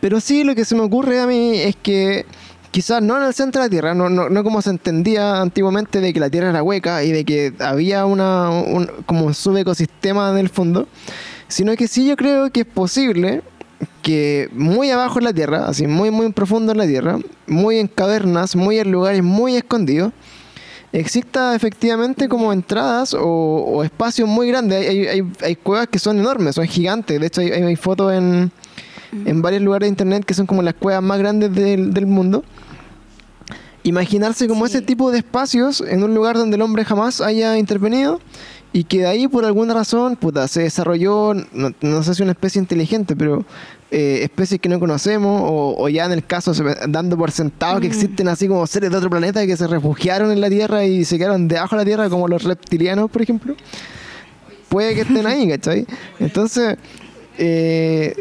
Pero 0.00 0.20
sí 0.20 0.44
lo 0.44 0.54
que 0.54 0.64
se 0.64 0.74
me 0.74 0.82
ocurre 0.82 1.20
a 1.20 1.26
mí 1.26 1.58
es 1.58 1.76
que 1.76 2.24
quizás 2.70 3.02
no 3.02 3.16
en 3.16 3.24
el 3.24 3.34
centro 3.34 3.62
de 3.62 3.68
la 3.68 3.70
Tierra, 3.70 3.94
no, 3.94 4.08
no, 4.08 4.44
como 4.44 4.62
se 4.62 4.70
entendía 4.70 5.40
antiguamente 5.40 6.00
de 6.00 6.12
que 6.12 6.20
la 6.20 6.30
Tierra 6.30 6.50
era 6.50 6.62
hueca 6.62 7.02
y 7.04 7.12
de 7.12 7.24
que 7.24 7.52
había 7.58 8.06
una, 8.06 8.50
un, 8.50 8.90
como 9.06 9.24
un 9.26 9.34
subecosistema 9.34 10.30
en 10.30 10.38
el 10.38 10.48
fondo, 10.48 10.86
sino 11.48 11.74
que 11.76 11.88
sí 11.88 12.06
yo 12.06 12.16
creo 12.16 12.50
que 12.50 12.60
es 12.60 12.66
posible 12.66 13.42
que 14.02 14.48
muy 14.52 14.90
abajo 14.90 15.18
en 15.18 15.24
la 15.24 15.32
tierra, 15.32 15.66
así 15.66 15.86
muy 15.86 16.10
muy 16.10 16.30
profundo 16.32 16.72
en 16.72 16.78
la 16.78 16.86
tierra, 16.86 17.18
muy 17.46 17.78
en 17.78 17.88
cavernas, 17.88 18.56
muy 18.56 18.78
en 18.78 18.90
lugares 18.90 19.22
muy 19.22 19.56
escondidos, 19.56 20.12
exista 20.92 21.54
efectivamente 21.54 22.28
como 22.28 22.52
entradas 22.52 23.14
o, 23.18 23.82
espacios 23.84 24.28
muy 24.28 24.48
grandes. 24.48 24.86
Hay, 25.42 25.56
cuevas 25.56 25.88
que 25.88 25.98
son 25.98 26.18
enormes, 26.18 26.56
son 26.56 26.66
gigantes. 26.66 27.20
De 27.20 27.26
hecho, 27.26 27.40
hay, 27.40 27.76
fotos 27.76 28.12
en, 28.12 28.50
en, 29.12 29.42
varios 29.42 29.62
lugares 29.62 29.86
de 29.86 29.90
internet 29.90 30.24
que 30.24 30.34
son 30.34 30.46
como 30.46 30.62
las 30.62 30.74
cuevas 30.74 31.02
más 31.02 31.18
grandes 31.18 31.54
del, 31.54 31.92
del 31.92 32.06
mundo. 32.06 32.44
Imaginarse 33.82 34.46
como 34.46 34.66
ese 34.66 34.82
tipo 34.82 35.10
de 35.10 35.18
espacios 35.18 35.80
en 35.80 36.02
un 36.02 36.14
lugar 36.14 36.36
donde 36.36 36.56
el 36.56 36.62
hombre 36.62 36.84
jamás 36.84 37.20
haya 37.20 37.56
intervenido 37.56 38.20
y 38.72 38.84
que 38.84 38.98
de 38.98 39.06
ahí 39.06 39.28
por 39.28 39.44
alguna 39.44 39.74
razón 39.74 40.16
puta, 40.16 40.46
se 40.48 40.62
desarrolló, 40.62 41.34
no, 41.34 42.02
sé 42.02 42.14
si 42.14 42.22
una 42.22 42.32
especie 42.32 42.60
inteligente, 42.60 43.16
pero 43.16 43.44
eh, 43.90 44.20
especies 44.22 44.60
que 44.60 44.68
no 44.68 44.78
conocemos, 44.78 45.42
o, 45.44 45.88
ya 45.88 46.04
en 46.04 46.12
el 46.12 46.24
caso 46.24 46.52
dando 46.88 47.16
por 47.16 47.32
sentado 47.32 47.80
que 47.80 47.88
mm. 47.88 47.90
existen 47.90 48.28
así 48.28 48.46
como 48.46 48.66
seres 48.66 48.90
de 48.90 48.96
otro 48.96 49.10
planeta 49.10 49.44
que 49.46 49.56
se 49.56 49.66
refugiaron 49.66 50.30
en 50.30 50.40
la 50.40 50.48
Tierra 50.48 50.84
y 50.84 51.04
se 51.04 51.18
quedaron 51.18 51.48
debajo 51.48 51.74
de 51.76 51.82
la 51.82 51.84
Tierra, 51.84 52.08
como 52.08 52.28
los 52.28 52.44
reptilianos, 52.44 53.10
por 53.10 53.22
ejemplo. 53.22 53.56
Puede 54.68 54.94
que 54.94 55.00
estén 55.00 55.26
ahí, 55.26 55.48
¿cachai? 55.48 55.86
Entonces... 56.18 56.76
Eh, 57.38 58.14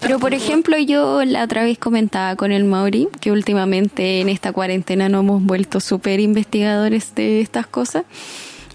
pero 0.00 0.18
por 0.18 0.34
ejemplo, 0.34 0.78
yo 0.78 1.24
la 1.24 1.44
otra 1.44 1.64
vez 1.64 1.78
comentaba 1.78 2.36
con 2.36 2.52
el 2.52 2.64
Mauri 2.64 3.08
que 3.20 3.32
últimamente 3.32 4.20
en 4.20 4.28
esta 4.28 4.52
cuarentena 4.52 5.08
nos 5.08 5.20
hemos 5.20 5.42
vuelto 5.42 5.80
súper 5.80 6.20
investigadores 6.20 7.14
de 7.14 7.40
estas 7.40 7.66
cosas. 7.66 8.04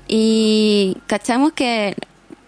Y 0.07 0.97
cachamos 1.07 1.53
que 1.53 1.95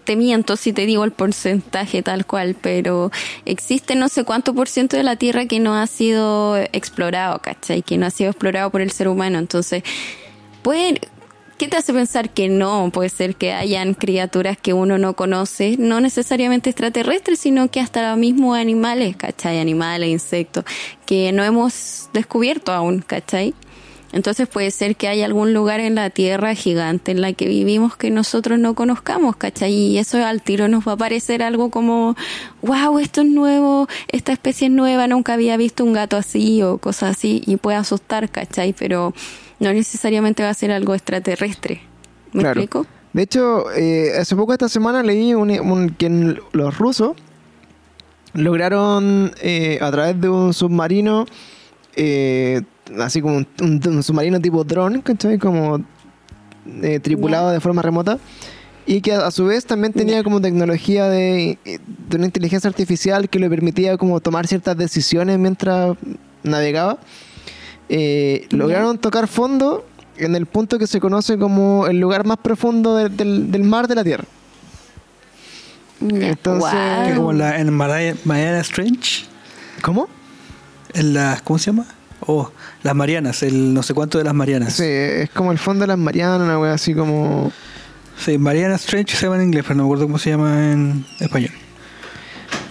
te 0.08 0.16
miento 0.16 0.56
si 0.56 0.72
te 0.72 0.86
digo 0.86 1.04
el 1.04 1.12
porcentaje 1.12 2.02
tal 2.02 2.26
cual, 2.26 2.56
pero 2.60 3.12
existe 3.44 3.94
no 3.96 4.08
sé 4.08 4.24
cuánto 4.24 4.54
por 4.54 4.70
ciento 4.70 4.96
de 4.96 5.04
la 5.04 5.18
Tierra 5.18 5.48
que 5.48 5.60
no 5.60 5.76
ha 5.76 5.86
sido 5.86 6.56
explorado, 6.56 7.40
¿cachai? 7.40 7.82
Que 7.82 7.98
no 7.98 8.06
ha 8.06 8.10
sido 8.10 8.30
explorado 8.30 8.70
por 8.70 8.80
el 8.80 8.92
ser 8.92 9.10
humano. 9.10 9.38
Entonces, 9.38 9.84
puede, 10.62 11.02
¿qué 11.58 11.68
te 11.68 11.78
hace 11.78 11.94
pensar 11.94 12.30
que 12.30 12.50
no? 12.50 12.90
Puede 12.92 13.10
ser 13.10 13.36
que 13.36 13.54
hayan 13.54 13.94
criaturas 13.94 14.58
que 14.58 14.74
uno 14.74 14.98
no 14.98 15.16
conoce, 15.16 15.76
no 15.78 16.00
necesariamente 16.00 16.70
extraterrestres, 16.70 17.40
sino 17.40 17.70
que 17.70 17.80
hasta 17.80 18.10
los 18.10 18.18
mismos 18.18 18.58
animales, 18.58 19.16
¿cachai? 19.18 19.60
Animales, 19.60 20.10
insectos, 20.10 20.66
que 21.06 21.32
no 21.32 21.44
hemos 21.44 22.10
descubierto 22.14 22.72
aún, 22.72 23.00
¿cachai? 23.00 23.54
Entonces 24.14 24.48
puede 24.48 24.72
ser 24.72 24.96
que 24.96 25.08
haya 25.10 25.26
algún 25.26 25.54
lugar 25.54 25.80
en 25.80 25.96
la 25.96 26.10
Tierra 26.10 26.56
gigante 26.56 27.12
en 27.12 27.22
la 27.22 27.34
que 27.34 27.48
vivimos 27.48 27.98
que 27.98 28.10
nosotros 28.10 28.58
no 28.58 28.74
conozcamos, 28.74 29.36
¿cachai? 29.36 29.74
Y 29.74 29.98
eso 29.98 30.24
al 30.24 30.42
tiro 30.42 30.68
nos 30.68 30.88
va 30.88 30.94
a 30.94 30.98
parecer 30.98 31.44
algo 31.44 31.70
como, 31.70 32.16
wow, 32.62 33.00
esto 33.00 33.22
es 33.22 33.28
nuevo, 33.28 33.88
esta 34.08 34.32
especie 34.32 34.68
es 34.68 34.74
nueva, 34.74 35.08
nunca 35.08 35.34
había 35.34 35.58
visto 35.58 35.84
un 35.84 35.94
gato 35.94 36.16
así 36.16 36.62
o 36.62 36.78
cosas 36.78 37.18
así, 37.18 37.42
y 37.46 37.58
puede 37.58 37.78
asustar, 37.78 38.30
¿cachai? 38.30 38.74
Pero 38.74 39.14
no 39.60 39.74
necesariamente 39.74 40.44
va 40.44 40.50
a 40.50 40.54
ser 40.54 40.72
algo 40.72 40.94
extraterrestre. 40.94 41.82
¿Me 42.34 42.44
explico? 42.44 42.86
De 43.14 43.24
hecho, 43.24 43.72
eh, 43.72 44.12
hace 44.20 44.36
poco 44.36 44.54
esta 44.54 44.70
semana 44.70 45.02
leí 45.02 45.34
un, 45.34 45.96
que 45.98 46.38
los 46.52 46.78
rusos 46.78 47.16
lograron 48.34 49.34
eh, 49.42 49.80
a 49.82 49.92
través 49.92 50.20
de 50.22 50.30
un 50.30 50.54
submarino 50.54 51.26
eh, 51.96 52.62
así 53.00 53.22
como 53.22 53.44
un, 53.62 54.04
submarino 54.04 54.40
tipo 54.40 54.64
drone, 54.64 55.02
¿cachai? 55.02 55.40
Como 55.40 55.84
eh, 56.84 57.00
tripulado 57.00 57.50
de 57.50 57.60
forma 57.60 57.82
remota 57.82 58.20
y 58.86 59.02
que 59.02 59.14
a, 59.14 59.26
a 59.26 59.32
su 59.32 59.46
vez 59.46 59.66
también 59.66 59.94
tenía 59.94 60.24
como 60.24 60.40
tecnología 60.40 61.10
de, 61.10 61.58
de 61.66 62.16
una 62.16 62.26
inteligencia 62.26 62.70
artificial 62.70 63.30
que 63.30 63.40
le 63.40 63.50
permitía 63.50 63.98
como 63.98 64.20
tomar 64.20 64.48
ciertas 64.48 64.78
decisiones 64.78 65.40
mientras 65.40 65.98
navegaba. 66.44 67.00
Eh, 67.90 68.48
lograron 68.52 68.98
tocar 68.98 69.28
fondo 69.28 69.86
en 70.18 70.36
el 70.36 70.46
punto 70.46 70.78
que 70.80 70.88
se 70.88 71.00
conoce 71.00 71.38
como 71.38 71.88
el 71.88 72.00
lugar 72.00 72.26
más 72.26 72.38
profundo 72.38 72.96
de- 72.96 73.10
del, 73.10 73.52
del 73.52 73.64
mar 73.64 73.88
de 73.88 73.96
la 73.96 74.04
Tierra. 74.04 74.26
Entonces- 76.02 76.70
Que 76.72 76.78
Guau. 77.10 77.16
como 77.16 77.32
en, 77.32 77.38
la, 77.40 77.60
en 77.60 77.74
Mariana, 77.74 78.20
Mariana 78.26 78.60
Strange, 78.62 79.26
¿Cómo? 79.82 80.08
en 80.94 81.14
las, 81.14 81.42
¿cómo 81.42 81.58
se 81.60 81.68
llama? 81.72 81.86
Oh, 82.26 82.50
las 82.84 82.96
Marianas, 82.96 83.44
el 83.44 83.74
no 83.74 83.84
sé 83.84 83.94
cuánto 83.94 84.18
de 84.18 84.24
las 84.24 84.34
Marianas. 84.34 84.74
Sí, 84.74 84.84
es 84.86 85.30
como 85.32 85.52
el 85.52 85.60
fondo 85.60 85.82
de 85.82 85.88
las 85.88 85.98
Marianas, 85.98 86.42
una 86.42 86.60
wea 86.60 86.74
así 86.74 86.94
como... 86.94 87.52
Sí, 88.18 88.38
Mariana 88.40 88.76
Strange 88.76 89.16
se 89.16 89.24
llama 89.28 89.36
en 89.38 89.44
inglés, 89.44 89.64
pero 89.64 89.76
no 89.76 89.84
me 89.84 89.88
acuerdo 89.88 90.06
cómo 90.06 90.18
se 90.18 90.32
llama 90.32 90.72
en 90.72 91.06
español. 91.20 91.52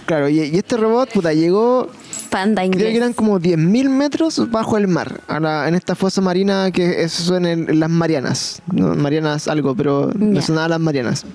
Claro, 0.05 0.27
y, 0.27 0.39
y 0.41 0.57
este 0.57 0.75
robot, 0.75 1.11
puta, 1.13 1.33
llegó 1.33 1.89
Panda 2.37 2.61
Creo 2.61 2.65
inglés. 2.73 2.91
que 2.91 2.97
eran 2.97 3.13
como 3.13 3.39
10.000 3.39 3.89
metros 3.89 4.49
bajo 4.51 4.77
el 4.77 4.87
mar, 4.87 5.21
a 5.27 5.39
la- 5.39 5.67
en 5.67 5.75
esta 5.75 5.95
fosa 5.95 6.21
marina 6.21 6.69
que 6.71 7.01
eso 7.03 7.35
en, 7.37 7.45
el- 7.45 7.69
en 7.69 7.79
las 7.79 7.89
Marianas. 7.89 8.61
No, 8.71 8.93
Marianas 8.95 9.47
algo, 9.47 9.75
pero 9.75 10.11
me 10.15 10.35
Ya. 10.35 10.41
sonaba 10.41 10.67
las 10.69 10.79
Marianas. 10.79 11.25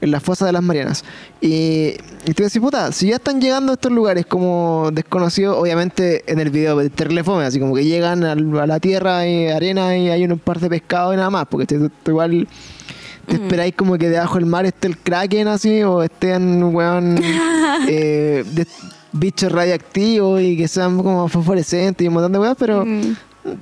En 0.00 0.10
la 0.10 0.18
fosa 0.18 0.44
de 0.46 0.50
las 0.52 0.62
Marianas. 0.64 1.04
Y, 1.40 1.94
y 2.26 2.32
tú 2.34 2.42
decís, 2.42 2.60
puta, 2.60 2.90
si 2.90 3.06
ya 3.06 3.16
están 3.16 3.40
llegando 3.40 3.70
a 3.70 3.74
estos 3.74 3.92
lugares 3.92 4.26
como 4.26 4.90
desconocidos, 4.92 5.56
obviamente 5.56 6.24
en 6.26 6.40
el 6.40 6.50
video 6.50 6.76
de 6.78 6.90
Terlefome, 6.90 7.44
así 7.44 7.60
como 7.60 7.72
que 7.76 7.84
llegan 7.84 8.24
a 8.24 8.34
la 8.34 8.80
tierra 8.80 9.24
y 9.28 9.46
arena 9.46 9.96
y 9.96 10.08
hay 10.10 10.24
un 10.24 10.40
par 10.40 10.58
de 10.58 10.68
pescados 10.68 11.14
y 11.14 11.18
nada 11.18 11.30
más, 11.30 11.46
porque 11.48 11.78
igual 12.06 12.48
te 13.28 13.34
esperáis 13.36 13.74
como 13.76 13.96
que 13.96 14.08
debajo 14.08 14.34
del 14.34 14.46
mar 14.46 14.66
esté 14.66 14.88
el 14.88 14.98
kraken 14.98 15.46
así 15.46 15.84
o 15.84 16.02
estén 16.02 16.64
weón 16.74 17.20
eh, 17.88 18.44
de- 18.54 18.66
bichos 19.12 19.52
radioactivos 19.52 20.40
y 20.40 20.56
que 20.56 20.68
sean 20.68 20.96
como 21.02 21.28
fosforescentes 21.28 22.04
y 22.04 22.08
un 22.08 22.14
montón 22.14 22.32
de 22.32 22.38
weas, 22.38 22.56
pero 22.58 22.84
Mm. 22.84 23.14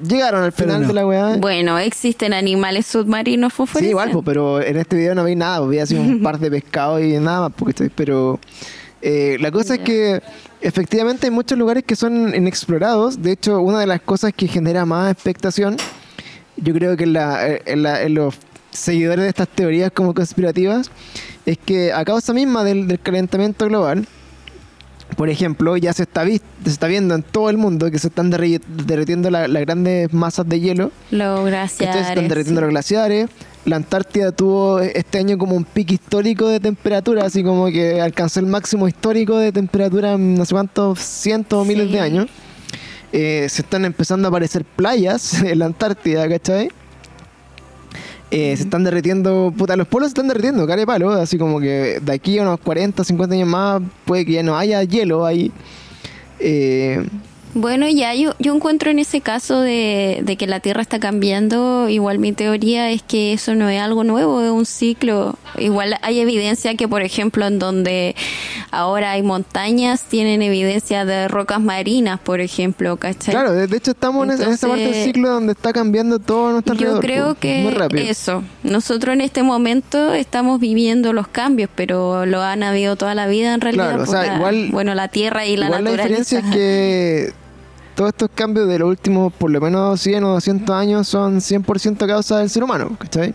llegaron 0.07 0.42
al 0.44 0.53
final 0.53 0.82
no. 0.82 0.88
de 0.88 0.94
la 0.94 1.07
wea. 1.07 1.36
Bueno, 1.38 1.78
existen 1.78 2.32
animales 2.32 2.86
submarinos 2.86 3.53
Sí, 3.53 3.57
fosforescentes. 3.57 3.90
igual, 3.90 4.11
pues, 4.12 4.24
pero 4.24 4.61
en 4.62 4.76
este 4.76 4.96
video 4.96 5.14
no 5.14 5.24
vi 5.24 5.34
nada, 5.36 5.66
vi 5.66 5.78
así 5.78 5.94
un 5.94 6.22
par 6.22 6.38
de 6.38 6.51
pescados 6.51 7.01
y 7.03 7.12
nada 7.18 7.42
más, 7.48 7.53
porque 7.57 7.70
estoy, 7.70 7.88
pero 7.88 8.38
eh, 9.03 9.38
la 9.40 9.51
cosa 9.51 9.74
es 9.74 9.80
que 9.80 10.20
efectivamente 10.61 11.26
hay 11.26 11.30
muchos 11.30 11.57
lugares 11.59 11.82
que 11.84 11.96
son 11.96 12.34
inexplorados, 12.34 13.22
de 13.22 13.32
hecho 13.32 13.61
una 13.61 13.80
de 13.80 13.86
las 13.86 14.03
cosas 14.03 14.32
que 14.34 14.46
genera 14.46 14.84
más 14.84 15.11
expectación, 15.12 15.76
yo 16.57 16.74
creo 16.74 16.96
que 16.98 17.05
en, 17.05 17.14
la, 17.14 17.46
en, 17.64 17.82
la- 17.82 18.03
en 18.03 18.14
los 18.14 18.34
seguidores 18.70 19.22
de 19.24 19.28
estas 19.30 19.48
teorías 19.48 19.90
como 19.90 20.12
conspirativas, 20.14 20.90
es 21.46 21.57
que 21.59 21.92
a 21.92 22.05
causa 22.05 22.32
misma 22.34 22.62
del, 22.62 22.86
del 22.86 23.01
calentamiento 23.01 23.66
global, 23.66 24.07
por 25.16 25.28
ejemplo, 25.30 25.76
ya 25.76 25.92
se 25.92 26.04
está, 26.04 26.24
se 26.26 26.40
está 26.64 26.86
viendo 26.86 27.14
en 27.14 27.22
todo 27.22 27.50
el 27.50 27.56
mundo 27.56 27.90
que 27.90 27.98
se 27.98 28.08
están 28.08 28.30
derri- 28.32 28.61
derritiendo 28.86 29.30
la- 29.30 29.48
las 29.48 29.62
grandes 29.62 30.12
masas 30.12 30.48
de 30.48 30.61
hielo. 30.61 30.92
Los 31.11 31.44
glaciares. 31.46 31.94
Se 32.06 32.08
están 32.11 32.28
derritiendo 32.28 32.61
sí. 32.61 32.64
los 32.64 32.70
glaciares. 32.70 33.28
La 33.66 33.76
Antártida 33.76 34.32
tuvo 34.32 34.80
este 34.80 35.18
año 35.18 35.36
como 35.36 35.54
un 35.54 35.64
pico 35.64 35.92
histórico 35.92 36.48
de 36.48 36.61
temperatura, 36.61 37.26
así 37.26 37.42
como 37.44 37.66
que 37.66 38.00
alcanzó 38.00 38.40
el 38.40 38.46
máximo 38.46 38.88
histórico 38.88 39.36
de 39.36 39.52
temperatura 39.52 40.12
en 40.14 40.34
no 40.36 40.44
sé 40.46 40.54
cuántos 40.54 40.98
cientos 40.98 41.61
o 41.61 41.64
miles 41.66 41.88
Sí. 41.88 41.92
de 41.92 42.00
años. 42.00 42.26
Eh, 43.12 43.46
se 43.50 43.62
están 43.62 43.84
empezando 43.84 44.28
a 44.28 44.30
aparecer 44.30 44.64
playas 44.64 45.34
en 45.42 45.58
la 45.58 45.66
Antártida, 45.66 46.28
¿cachai? 46.28 46.70
Eh, 48.31 48.57
Se 48.57 48.62
están 48.62 48.85
derritiendo, 48.85 49.53
puta, 49.57 49.76
los 49.76 49.89
polos 49.89 50.09
se 50.09 50.11
están 50.12 50.28
derritiendo, 50.28 50.66
care 50.66 50.87
palo, 50.87 51.11
así 51.11 51.37
como 51.37 51.59
que 51.61 51.99
de 52.01 52.12
aquí 52.12 52.39
a 52.39 52.43
unos 52.43 52.61
40, 52.61 53.03
50 53.03 53.35
años 53.35 53.49
más 53.49 53.83
puede 54.05 54.24
que 54.24 54.33
ya 54.33 54.43
no 54.43 54.57
haya 54.57 54.83
hielo 54.85 55.26
ahí. 55.26 55.51
Eh, 56.39 57.05
Bueno, 57.53 57.88
ya 57.88 58.14
yo, 58.14 58.34
yo 58.38 58.55
encuentro 58.55 58.90
en 58.90 59.01
ese 59.01 59.20
caso 59.20 59.61
de, 59.61 60.20
de 60.22 60.36
que 60.36 60.46
la 60.46 60.61
Tierra 60.61 60.82
está 60.82 61.01
cambiando, 61.01 61.88
igual 61.88 62.18
mi 62.20 62.32
teoría 62.32 62.90
es 62.90 63.03
que 63.03 63.32
eso 63.32 63.55
no 63.57 63.68
es 63.68 63.80
algo 63.80 64.05
nuevo, 64.05 64.40
es 64.40 64.51
un 64.53 64.66
ciclo. 64.66 65.36
Igual 65.59 65.96
hay 66.03 66.20
evidencia 66.20 66.74
que, 66.76 66.86
por 66.86 67.03
ejemplo, 67.03 67.44
en 67.46 67.59
donde 67.59 68.14
ahora 68.70 69.11
hay 69.12 69.22
montañas, 69.22 70.03
tienen 70.05 70.42
evidencia 70.42 71.05
de 71.05 71.26
rocas 71.26 71.61
marinas, 71.61 72.20
por 72.20 72.40
ejemplo, 72.40 72.96
¿cachai? 72.98 73.34
Claro, 73.34 73.53
de, 73.53 73.66
de 73.66 73.76
hecho 73.76 73.90
estamos 73.90 74.24
en 74.26 74.30
esa- 74.34 74.44
en 74.44 74.53
esa 74.53 74.68
parte 74.68 74.84
del 74.84 75.05
ciclo 75.05 75.30
donde 75.30 75.53
está 75.53 75.72
cambiando 75.72 76.20
todo 76.20 76.53
nuestro 76.53 76.74
Yo 76.74 76.94
alrededor, 76.96 77.01
creo 77.05 77.34
que 77.34 77.62
muy 77.62 77.72
rápido. 77.72 78.05
eso. 78.05 78.44
Nosotros 78.62 79.12
en 79.14 79.22
este 79.22 79.42
momento 79.42 80.14
estamos 80.14 80.61
viviendo 80.61 81.12
los 81.12 81.26
cambios, 81.26 81.68
pero 81.74 82.26
lo 82.26 82.42
han 82.42 82.62
habido 82.62 82.94
toda 82.94 83.16
la 83.16 83.26
vida 83.26 83.55
en 83.55 83.61
realidad. 83.61 83.88
Claro, 83.88 84.03
o 84.05 84.07
sea, 84.07 84.20
por 84.20 84.28
la- 84.28 84.36
igual- 84.36 84.68
bueno, 84.70 84.94
la 84.94 85.09
Tierra 85.09 85.46
y 85.46 85.57
la 85.57 85.66
Igual 85.66 85.82
la 85.84 85.90
diferencia 85.90 86.38
es 86.38 86.44
que 86.55 87.32
todos 88.01 88.12
estos 88.14 88.30
cambios 88.34 88.66
de 88.66 88.78
los 88.78 88.88
últimos 88.88 89.30
por 89.30 89.51
lo 89.51 89.61
menos 89.61 90.01
100 90.01 90.24
o 90.24 90.28
200 90.30 90.74
años 90.74 91.07
son 91.07 91.36
100% 91.42 92.07
causa 92.07 92.38
del 92.38 92.48
ser 92.48 92.64
humano, 92.64 92.96
¿cachai? 92.98 93.34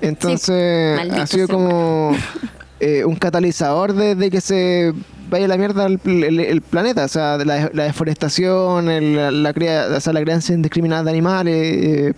Entonces 0.00 0.98
ha 1.20 1.26
sido 1.28 1.46
como 1.46 2.10
eh, 2.80 3.04
un 3.04 3.14
catalizador 3.14 3.92
de, 3.92 4.16
de 4.16 4.28
que 4.28 4.40
se 4.40 4.92
vaya 5.28 5.44
a 5.44 5.48
la 5.48 5.56
mierda 5.56 5.86
el, 5.86 6.00
el- 6.04 6.40
el 6.40 6.62
planeta, 6.62 7.04
o 7.04 7.08
sea, 7.08 7.38
de 7.38 7.44
la, 7.44 7.70
la 7.72 7.84
deforestación, 7.84 8.90
el- 8.90 9.14
la, 9.14 9.30
la 9.30 9.52
cría- 9.52 9.86
o 9.96 10.00
sea, 10.00 10.12
la 10.12 10.20
crianza 10.22 10.52
indiscriminada 10.52 11.04
de 11.04 11.10
animales, 11.10 11.54
eh, 11.56 12.12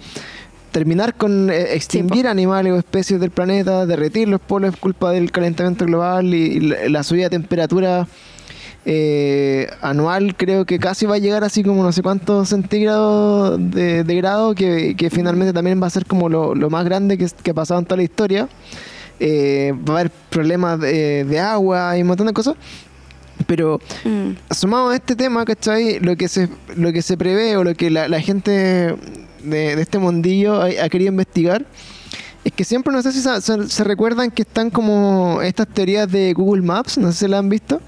terminar 0.71 1.15
con 1.17 1.51
eh, 1.51 1.75
extinguir 1.75 2.27
animales 2.29 2.73
o 2.73 2.77
especies 2.79 3.21
del 3.21 3.31
planeta, 3.31 3.85
derretir 3.85 4.27
los 4.29 4.41
polos 4.41 4.73
es 4.73 4.81
culpa 4.81 5.11
del 5.11 5.31
calentamiento 5.31 5.85
global 5.85 6.33
y, 6.33 6.37
y 6.39 6.61
la, 6.61 6.89
la 6.89 7.03
subida 7.03 7.25
de 7.25 7.31
temperatura 7.31 8.07
eh, 8.85 9.69
anual 9.81 10.35
creo 10.37 10.65
que 10.65 10.79
casi 10.79 11.07
va 11.07 11.15
a 11.15 11.19
llegar 11.19 11.45
así 11.45 11.63
como 11.63 11.83
no 11.85 11.93
sé 11.93 12.03
cuántos 12.03 12.49
centígrados 12.49 13.59
de, 13.71 14.03
de 14.05 14.15
grado 14.17 14.55
que, 14.55 14.97
que 14.97 15.09
finalmente 15.09 15.53
también 15.53 15.81
va 15.81 15.87
a 15.87 15.91
ser 15.91 16.05
como 16.05 16.29
lo, 16.29 16.55
lo 16.55 16.69
más 16.69 16.85
grande 16.85 17.17
que, 17.17 17.29
que 17.43 17.51
ha 17.53 17.55
pasado 17.55 17.79
en 17.81 17.87
toda 17.87 17.97
la 17.99 18.03
historia 18.05 18.49
Eh, 19.21 19.73
va 19.89 19.95
a 19.95 20.01
haber 20.01 20.11
problemas 20.31 20.81
de, 20.81 21.25
de 21.25 21.39
agua 21.39 21.97
y 21.97 22.01
un 22.03 22.09
montón 22.09 22.27
de 22.27 22.33
cosas 22.33 22.57
pero 23.47 23.79
Mm. 24.05 24.31
asomado 24.49 24.89
a 24.91 24.95
este 24.97 25.15
tema, 25.17 25.45
¿cachai? 25.45 25.99
Lo 26.01 26.17
que 26.17 26.27
se, 26.29 26.49
lo 26.77 26.93
que 26.93 27.03
se 27.03 27.17
prevé 27.17 27.57
o 27.57 27.63
lo 27.65 27.75
que 27.75 27.91
la, 27.91 28.09
la 28.09 28.21
gente 28.21 28.51
de, 28.51 28.97
de 29.77 29.81
este 29.83 29.99
mundillo 29.99 30.61
ha, 30.63 30.67
ha 30.85 30.89
querido 30.89 31.11
investigar 31.11 31.65
es 32.45 32.53
que 32.53 32.65
siempre, 32.65 32.93
no 32.93 33.01
sé 33.03 33.13
si 33.13 33.21
se, 33.21 33.41
se- 33.41 33.69
se 33.69 33.85
recuerdan 33.85 34.31
que 34.31 34.43
están 34.43 34.71
como 34.71 35.41
estas 35.43 35.69
teorías 35.69 36.11
de 36.11 36.33
Google 36.35 36.63
Maps, 36.63 36.99
no 36.99 37.11
sé 37.13 37.19
si 37.27 37.29
la 37.29 37.39
han 37.39 37.49
visto. 37.49 37.81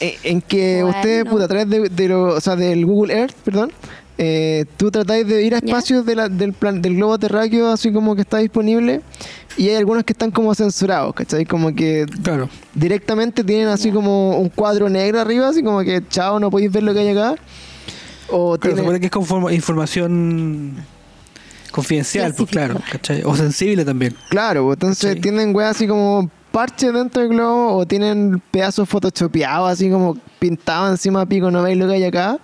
Eh, 0.00 0.16
en 0.24 0.40
que 0.40 0.82
Bueno. 0.82 0.96
ustedes, 0.98 1.24
puta, 1.26 1.44
a 1.44 1.48
través 1.48 1.68
de, 1.68 1.88
de 1.90 2.08
lo- 2.08 2.34
o 2.34 2.40
sea, 2.40 2.56
del 2.56 2.86
Google 2.86 3.12
Earth, 3.14 3.34
perdón, 3.44 3.70
eh, 4.16 4.64
tú 4.76 4.90
tratáis 4.90 5.26
de 5.26 5.42
ir 5.44 5.54
a 5.54 5.58
espacios 5.58 6.04
de 6.06 6.14
la- 6.16 6.28
del, 6.28 6.52
plan, 6.54 6.80
del 6.80 6.96
globo 6.96 7.18
terráqueo, 7.18 7.70
así 7.70 7.92
como 7.92 8.14
que 8.14 8.22
está 8.22 8.38
disponible, 8.38 9.02
y 9.58 9.68
hay 9.68 9.76
algunos 9.76 10.04
que 10.04 10.12
están 10.12 10.30
como 10.30 10.54
censurados, 10.54 11.14
¿cachai? 11.14 11.44
Como 11.44 11.74
que 11.74 12.06
Claro. 12.22 12.48
directamente 12.74 13.44
tienen 13.44 13.68
así 13.68 13.90
como 13.90 14.38
un 14.38 14.48
cuadro 14.48 14.88
negro 14.88 15.20
arriba, 15.20 15.48
así 15.48 15.62
como 15.62 15.80
que 15.80 16.02
chao, 16.08 16.40
no 16.40 16.50
podéis 16.50 16.72
ver 16.72 16.82
lo 16.82 16.94
que 16.94 17.00
hay 17.00 17.08
acá. 17.08 17.34
O 18.30 18.56
Claro, 18.56 18.56
se 18.56 18.60
tiene- 18.68 18.80
supone 18.80 19.00
que 19.00 19.06
es 19.06 19.12
conforma- 19.12 19.52
información 19.52 20.76
confidencial, 21.72 22.34
pues 22.34 22.50
claro, 22.50 22.80
¿cachai? 22.90 23.22
O 23.24 23.36
sensible 23.36 23.84
también. 23.84 24.14
claro, 24.28 24.64
pues, 24.64 24.76
entonces 24.76 25.20
tienen 25.20 25.54
weas 25.54 25.76
así 25.76 25.86
como 25.86 26.30
parches 26.52 26.92
dentro 26.92 27.22
del 27.22 27.30
globo 27.30 27.76
o 27.76 27.86
tienen 27.86 28.42
pedazos 28.50 28.88
photoshopeados 28.88 29.70
así 29.70 29.90
como 29.90 30.16
pintados 30.38 30.90
encima 30.90 31.26
pico, 31.26 31.50
no 31.50 31.62
veis 31.62 31.76
lo 31.78 31.86
que 31.86 31.94
hay 31.94 32.04
acá. 32.04 32.38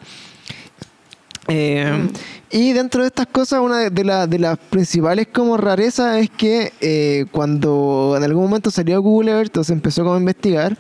Eh, 1.49 2.09
Y 2.51 2.73
dentro 2.73 3.03
de 3.03 3.09
estas 3.09 3.27
cosas, 3.27 3.61
una 3.61 3.91
de, 3.91 4.05
la- 4.05 4.27
de 4.29 4.39
las 4.39 4.57
principales 4.57 5.27
como 5.33 5.57
rarezas 5.57 6.17
es 6.19 6.31
que 6.31 6.73
eh, 6.81 7.27
cuando 7.33 8.15
en 8.17 8.23
algún 8.23 8.45
momento 8.45 8.71
salió 8.71 9.01
Google 9.03 9.33
Earth 9.33 9.57
o 9.57 9.65
se 9.65 9.73
empezó 9.73 10.03
como 10.05 10.15
a 10.15 10.19
investigar, 10.19 10.77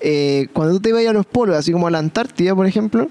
eh, 0.00 0.46
cuando 0.52 0.74
tú 0.74 0.80
te 0.80 0.88
ibas 0.90 1.04
a 1.06 1.12
los 1.12 1.26
polos, 1.26 1.56
así 1.56 1.72
como 1.72 1.88
a 1.88 1.90
la 1.90 1.98
Antártida, 1.98 2.54
por 2.54 2.66
ejemplo, 2.66 3.08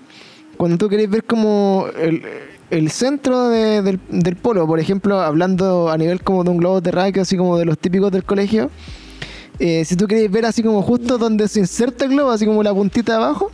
cuando 0.58 0.78
tú 0.78 0.88
querés 0.88 1.10
ver 1.10 1.26
como 1.26 1.88
el, 2.00 2.24
el 2.70 2.90
centro 2.90 3.50
de- 3.50 3.82
del, 3.82 4.00
del 4.10 4.36
polo, 4.38 4.66
por 4.66 4.80
ejemplo, 4.80 5.20
hablando 5.22 5.90
a 5.90 5.98
nivel 5.98 6.24
como 6.24 6.44
de 6.46 6.50
un 6.52 6.58
globo 6.58 6.82
terráqueo, 6.82 7.22
así 7.24 7.36
como 7.36 7.58
de 7.58 7.66
los 7.66 7.78
típicos 7.78 8.12
del 8.14 8.24
colegio, 8.24 8.72
eh, 9.60 9.84
si 9.86 9.96
tú 9.96 10.08
querés 10.08 10.30
ver 10.32 10.46
así 10.46 10.64
como 10.64 10.82
justo 10.82 11.18
donde 11.18 11.48
se 11.48 11.60
inserta 11.60 12.06
el 12.06 12.12
globo, 12.12 12.32
así 12.32 12.46
como 12.46 12.64
la 12.64 12.74
puntita 12.74 13.14
de 13.14 13.18
abajo, 13.24 13.52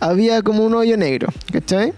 había 0.00 0.42
como 0.42 0.64
un 0.64 0.74
hoyo 0.74 0.96
negro, 0.96 1.28
¿cachai? 1.52 1.92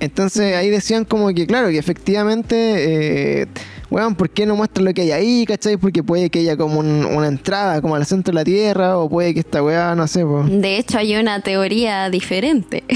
Entonces 0.00 0.56
ahí 0.56 0.68
decían 0.68 1.04
como 1.04 1.28
que, 1.32 1.46
claro, 1.46 1.68
que 1.68 1.78
efectivamente, 1.78 3.42
eh, 3.42 3.46
weón, 3.88 4.16
¿por 4.16 4.30
qué 4.30 4.46
no 4.46 4.56
muestran 4.56 4.84
lo 4.86 4.92
que 4.94 5.02
hay 5.02 5.12
ahí, 5.12 5.44
cachai? 5.46 5.76
Porque 5.76 6.02
puede 6.02 6.28
que 6.28 6.40
haya 6.40 6.56
como 6.56 6.80
un- 6.80 7.04
una 7.06 7.28
entrada 7.28 7.80
como 7.80 7.94
al 7.94 8.04
centro 8.04 8.32
de 8.32 8.34
la 8.34 8.44
Tierra, 8.44 8.98
o 8.98 9.08
puede 9.08 9.32
que 9.32 9.40
esta 9.40 9.62
weá, 9.62 9.94
no 9.94 10.08
sé, 10.08 10.26
pues. 10.26 10.50
De 10.60 10.76
hecho, 10.78 10.98
hay 10.98 11.14
una 11.14 11.40
teoría 11.40 12.10
diferente. 12.10 12.82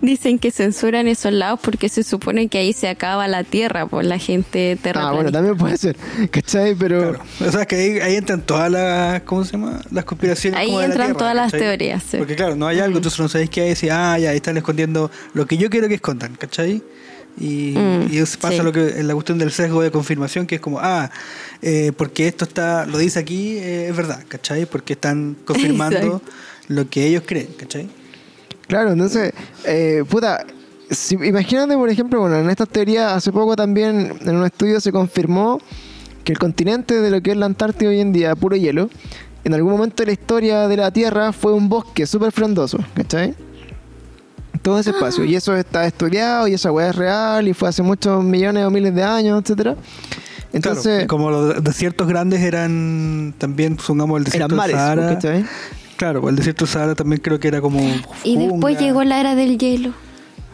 dicen 0.00 0.38
que 0.38 0.50
censuran 0.50 1.08
esos 1.08 1.32
lados 1.32 1.60
porque 1.62 1.88
se 1.88 2.02
supone 2.02 2.48
que 2.48 2.58
ahí 2.58 2.72
se 2.72 2.88
acaba 2.88 3.26
la 3.28 3.44
tierra 3.44 3.86
por 3.86 4.04
la 4.04 4.18
gente 4.18 4.78
terraplanista. 4.82 5.00
Ah, 5.00 5.12
bueno, 5.12 5.32
también 5.32 5.56
puede 5.56 5.76
ser, 5.76 5.96
¿cachai? 6.30 6.74
Pero... 6.74 7.12
Claro. 7.12 7.24
O 7.46 7.52
sea, 7.52 7.66
que 7.66 7.76
ahí, 7.76 7.98
ahí 8.00 8.16
entran 8.16 8.42
todas 8.42 8.70
las, 8.70 9.22
¿cómo 9.22 9.44
se 9.44 9.52
llama? 9.52 9.80
Las 9.90 10.04
conspiraciones. 10.04 10.58
Ahí 10.58 10.66
como 10.66 10.80
de 10.80 10.88
la 10.88 10.94
entran 10.94 11.06
Tierra, 11.08 11.18
todas 11.18 11.34
las 11.34 11.52
teorías, 11.52 12.02
sí. 12.02 12.16
Porque 12.18 12.36
claro, 12.36 12.56
no 12.56 12.66
hay 12.66 12.80
algo, 12.80 12.98
entonces 12.98 13.18
no 13.20 13.28
sabéis 13.28 13.50
qué 13.50 13.62
hay, 13.62 13.74
y 13.80 13.88
ah, 13.88 14.18
ya, 14.18 14.30
ahí 14.30 14.36
están 14.36 14.56
escondiendo 14.56 15.10
lo 15.34 15.46
que 15.46 15.56
yo 15.56 15.70
quiero 15.70 15.88
que 15.88 15.94
escondan, 15.94 16.34
¿cachai? 16.34 16.82
Y, 17.38 17.74
Mm, 17.76 18.12
y 18.12 18.18
eso 18.18 18.38
pasa 18.38 18.58
sí. 18.58 18.62
lo 18.62 18.72
que 18.72 18.98
en 18.98 19.06
la 19.06 19.14
cuestión 19.14 19.38
del 19.38 19.52
sesgo 19.52 19.82
de 19.82 19.90
confirmación, 19.90 20.46
que 20.46 20.54
es 20.56 20.60
como, 20.60 20.78
ah, 20.80 21.10
eh, 21.60 21.92
porque 21.96 22.28
esto 22.28 22.44
está, 22.44 22.86
lo 22.86 22.98
dice 22.98 23.18
aquí, 23.18 23.58
eh, 23.58 23.88
es 23.88 23.96
verdad, 23.96 24.22
¿cachai? 24.26 24.66
Porque 24.66 24.94
están 24.94 25.36
confirmando 25.44 25.96
Exacto. 25.98 26.22
lo 26.68 26.88
que 26.88 27.06
ellos 27.06 27.24
creen, 27.26 27.48
¿cachai? 27.58 27.88
Claro, 28.68 28.92
entonces, 28.92 29.32
eh, 29.64 30.02
puta, 30.08 30.44
si- 30.90 31.14
imagínate, 31.14 31.74
por 31.76 31.88
ejemplo, 31.88 32.20
bueno, 32.20 32.36
en 32.38 32.50
esta 32.50 32.66
teoría 32.66 33.14
hace 33.14 33.32
poco 33.32 33.54
también 33.56 34.18
en 34.20 34.36
un 34.36 34.44
estudio 34.44 34.80
se 34.80 34.90
confirmó 34.92 35.58
que 36.24 36.32
el 36.32 36.38
continente 36.38 37.00
de 37.00 37.10
lo 37.10 37.20
que 37.20 37.30
es 37.32 37.36
la 37.36 37.46
Antártida 37.46 37.90
hoy 37.90 38.00
en 38.00 38.12
día, 38.12 38.34
puro 38.34 38.56
hielo, 38.56 38.90
en 39.44 39.54
algún 39.54 39.72
momento 39.72 40.02
de 40.02 40.06
la 40.06 40.12
historia 40.12 40.66
de 40.66 40.76
la 40.76 40.90
Tierra 40.90 41.32
fue 41.32 41.52
un 41.52 41.68
bosque 41.68 42.04
súper 42.06 42.32
frondoso, 42.32 42.78
¿cachai? 42.94 43.34
Todo 44.62 44.80
ese 44.80 44.90
espacio. 44.90 45.24
Y 45.24 45.36
eso 45.36 45.54
está 45.54 45.86
estudiado 45.86 46.48
y 46.48 46.54
esa 46.54 46.72
weá 46.72 46.88
es 46.88 46.96
real 46.96 47.46
y 47.46 47.54
fue 47.54 47.68
hace 47.68 47.82
muchos 47.84 48.24
millones 48.24 48.64
o 48.64 48.70
miles 48.72 48.92
de 48.92 49.04
años, 49.04 49.40
etcétera. 49.42 49.76
Entonces, 50.52 50.94
Claro, 50.94 51.06
como 51.06 51.30
los 51.30 51.62
desiertos 51.62 52.08
grandes 52.08 52.40
eran 52.40 53.32
también, 53.38 53.78
supongamos, 53.78 54.18
el 54.18 54.24
desierto 54.24 54.46
eran 54.46 54.56
mares, 54.56 54.76
Sahara. 54.76 55.08
Claro, 55.96 56.20
pues 56.20 56.32
el 56.32 56.36
desierto 56.36 56.66
Sahara 56.66 56.94
también 56.94 57.20
creo 57.22 57.40
que 57.40 57.48
era 57.48 57.60
como. 57.60 57.80
Y 58.22 58.36
después 58.36 58.78
llegó 58.78 59.02
la 59.04 59.20
era 59.20 59.34
del 59.34 59.58
hielo. 59.58 59.92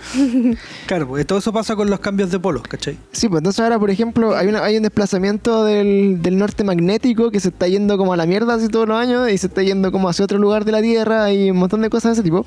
Claro, 0.86 1.08
porque 1.08 1.24
todo 1.24 1.38
eso 1.38 1.52
pasa 1.52 1.76
con 1.76 1.88
los 1.88 2.00
cambios 2.00 2.30
de 2.30 2.38
polos, 2.38 2.62
¿cachai? 2.62 2.98
Sí, 3.12 3.28
pues 3.28 3.38
entonces 3.38 3.60
ahora, 3.60 3.78
por 3.78 3.90
ejemplo, 3.90 4.36
hay, 4.36 4.48
una, 4.48 4.64
hay 4.64 4.76
un 4.76 4.82
desplazamiento 4.82 5.64
del, 5.64 6.20
del 6.20 6.38
norte 6.38 6.64
magnético 6.64 7.30
que 7.30 7.40
se 7.40 7.48
está 7.48 7.68
yendo 7.68 7.96
como 7.96 8.12
a 8.12 8.16
la 8.16 8.26
mierda 8.26 8.54
así 8.54 8.68
todos 8.68 8.88
los 8.88 8.98
años 8.98 9.30
y 9.30 9.38
se 9.38 9.46
está 9.46 9.62
yendo 9.62 9.92
como 9.92 10.08
hacia 10.08 10.24
otro 10.24 10.38
lugar 10.38 10.64
de 10.64 10.72
la 10.72 10.82
Tierra 10.82 11.32
y 11.32 11.50
un 11.50 11.56
montón 11.56 11.82
de 11.82 11.90
cosas 11.90 12.16
de 12.16 12.20
ese 12.20 12.22
tipo. 12.22 12.44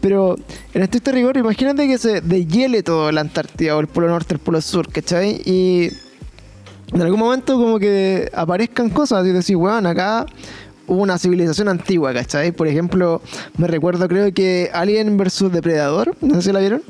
Pero 0.00 0.36
en 0.74 0.82
estricto 0.82 1.12
rigor, 1.12 1.36
imagínate 1.36 1.86
que 1.86 1.98
se 1.98 2.20
deshiele 2.20 2.82
todo 2.82 3.10
la 3.12 3.20
Antártida 3.20 3.76
o 3.76 3.80
el 3.80 3.86
polo 3.86 4.08
norte, 4.08 4.34
el 4.34 4.40
polo 4.40 4.60
sur, 4.60 4.90
¿cachai? 4.90 5.40
Y 5.44 5.90
en 6.92 7.02
algún 7.02 7.18
momento 7.18 7.54
como 7.54 7.78
que 7.78 8.30
aparezcan 8.34 8.90
cosas 8.90 9.26
y 9.26 9.30
decir, 9.30 9.56
weón, 9.56 9.86
acá 9.86 10.26
una 10.86 11.18
civilización 11.18 11.68
antigua, 11.68 12.12
¿cachai? 12.12 12.52
Por 12.52 12.68
ejemplo, 12.68 13.20
me 13.58 13.66
recuerdo 13.66 14.08
creo 14.08 14.32
que 14.32 14.70
Alien 14.72 15.16
vs 15.16 15.52
Depredador, 15.52 16.16
no 16.20 16.36
sé 16.36 16.42
si 16.42 16.52
la 16.52 16.60
vieron. 16.60 16.82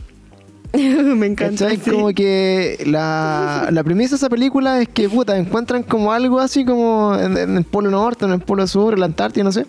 Me 0.76 1.34
¿Cachai? 1.34 1.78
Como 1.78 2.08
que 2.08 2.82
la, 2.86 3.68
la 3.70 3.84
premisa 3.84 4.10
de 4.10 4.16
esa 4.16 4.28
película 4.28 4.80
es 4.80 4.88
que, 4.88 5.08
puta, 5.08 5.36
encuentran 5.36 5.82
como 5.82 6.12
algo 6.12 6.38
así 6.38 6.64
como 6.64 7.16
en, 7.18 7.36
en 7.36 7.56
el 7.56 7.64
Polo 7.64 7.90
Norte, 7.90 8.24
en 8.24 8.32
el 8.32 8.40
Polo 8.40 8.66
Sur, 8.66 8.94
en 8.94 9.00
la 9.00 9.06
Antártida, 9.06 9.44
no 9.44 9.52
sé. 9.52 9.66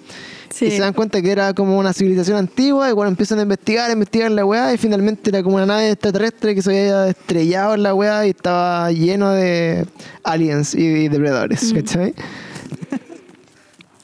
Sí. 0.53 0.65
Y 0.65 0.71
se 0.71 0.79
dan 0.79 0.93
cuenta 0.93 1.21
que 1.21 1.31
era 1.31 1.53
como 1.53 1.77
una 1.77 1.93
civilización 1.93 2.37
antigua 2.37 2.89
y 2.89 2.93
bueno, 2.93 3.09
empiezan 3.09 3.39
a 3.39 3.43
investigar, 3.43 3.89
a 3.89 3.93
investigar 3.93 4.31
la 4.31 4.45
weá 4.45 4.73
y 4.73 4.77
finalmente 4.77 5.29
era 5.29 5.43
como 5.43 5.57
una 5.57 5.65
nave 5.65 5.91
extraterrestre 5.91 6.55
que 6.55 6.61
se 6.61 6.69
había 6.69 7.09
estrellado 7.09 7.75
en 7.75 7.83
la 7.83 7.93
weá 7.93 8.25
y 8.25 8.29
estaba 8.31 8.91
lleno 8.91 9.31
de 9.31 9.85
aliens 10.23 10.73
y, 10.73 11.09
depredadores, 11.09 11.73
¿cachai? 11.73 12.13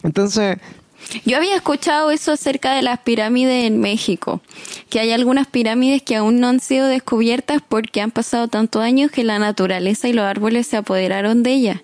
Entonces, 0.03 0.57
Yo 1.25 1.37
había 1.37 1.55
escuchado 1.55 2.11
eso 2.11 2.31
acerca 2.31 2.73
de 2.75 2.81
las 2.81 2.99
pirámides 2.99 3.65
en 3.65 3.79
México, 3.79 4.41
que 4.89 4.99
hay 4.99 5.11
algunas 5.11 5.47
pirámides 5.47 6.01
que 6.01 6.15
aún 6.15 6.39
no 6.39 6.47
han 6.47 6.59
sido 6.59 6.87
descubiertas 6.87 7.61
porque 7.67 8.01
han 8.01 8.11
pasado 8.11 8.47
tantos 8.47 8.81
años 8.81 9.11
que 9.11 9.23
la 9.23 9.39
naturaleza 9.39 10.07
y 10.07 10.13
los 10.13 10.23
árboles 10.25 10.67
se 10.67 10.77
apoderaron 10.77 11.43
de 11.43 11.51
ellas. 11.53 11.81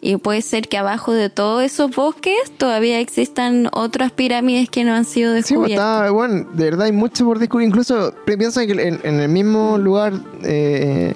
Y 0.00 0.16
puede 0.18 0.42
ser 0.42 0.68
que 0.68 0.76
abajo 0.76 1.12
de 1.12 1.30
todos 1.30 1.62
esos 1.62 1.94
bosques 1.96 2.34
todavía 2.58 3.00
existan 3.00 3.68
otras 3.72 4.12
pirámides 4.12 4.68
que 4.68 4.84
no 4.84 4.92
han 4.92 5.06
sido 5.06 5.30
Sí, 5.30 5.54
pues, 5.54 5.70
descubiertas. 5.70 6.02
está, 6.02 6.10
bueno, 6.10 6.46
de 6.52 6.64
verdad 6.64 6.86
hay 6.86 6.92
mucho 6.92 7.24
por 7.24 7.38
descubrir. 7.38 7.68
Incluso 7.68 8.12
pi- 8.26 8.36
piensa 8.36 8.66
que 8.66 8.72
en, 8.72 9.00
en 9.02 9.20
el 9.20 9.28
mismo 9.30 9.78
lugar, 9.78 10.12
eh, 10.42 11.14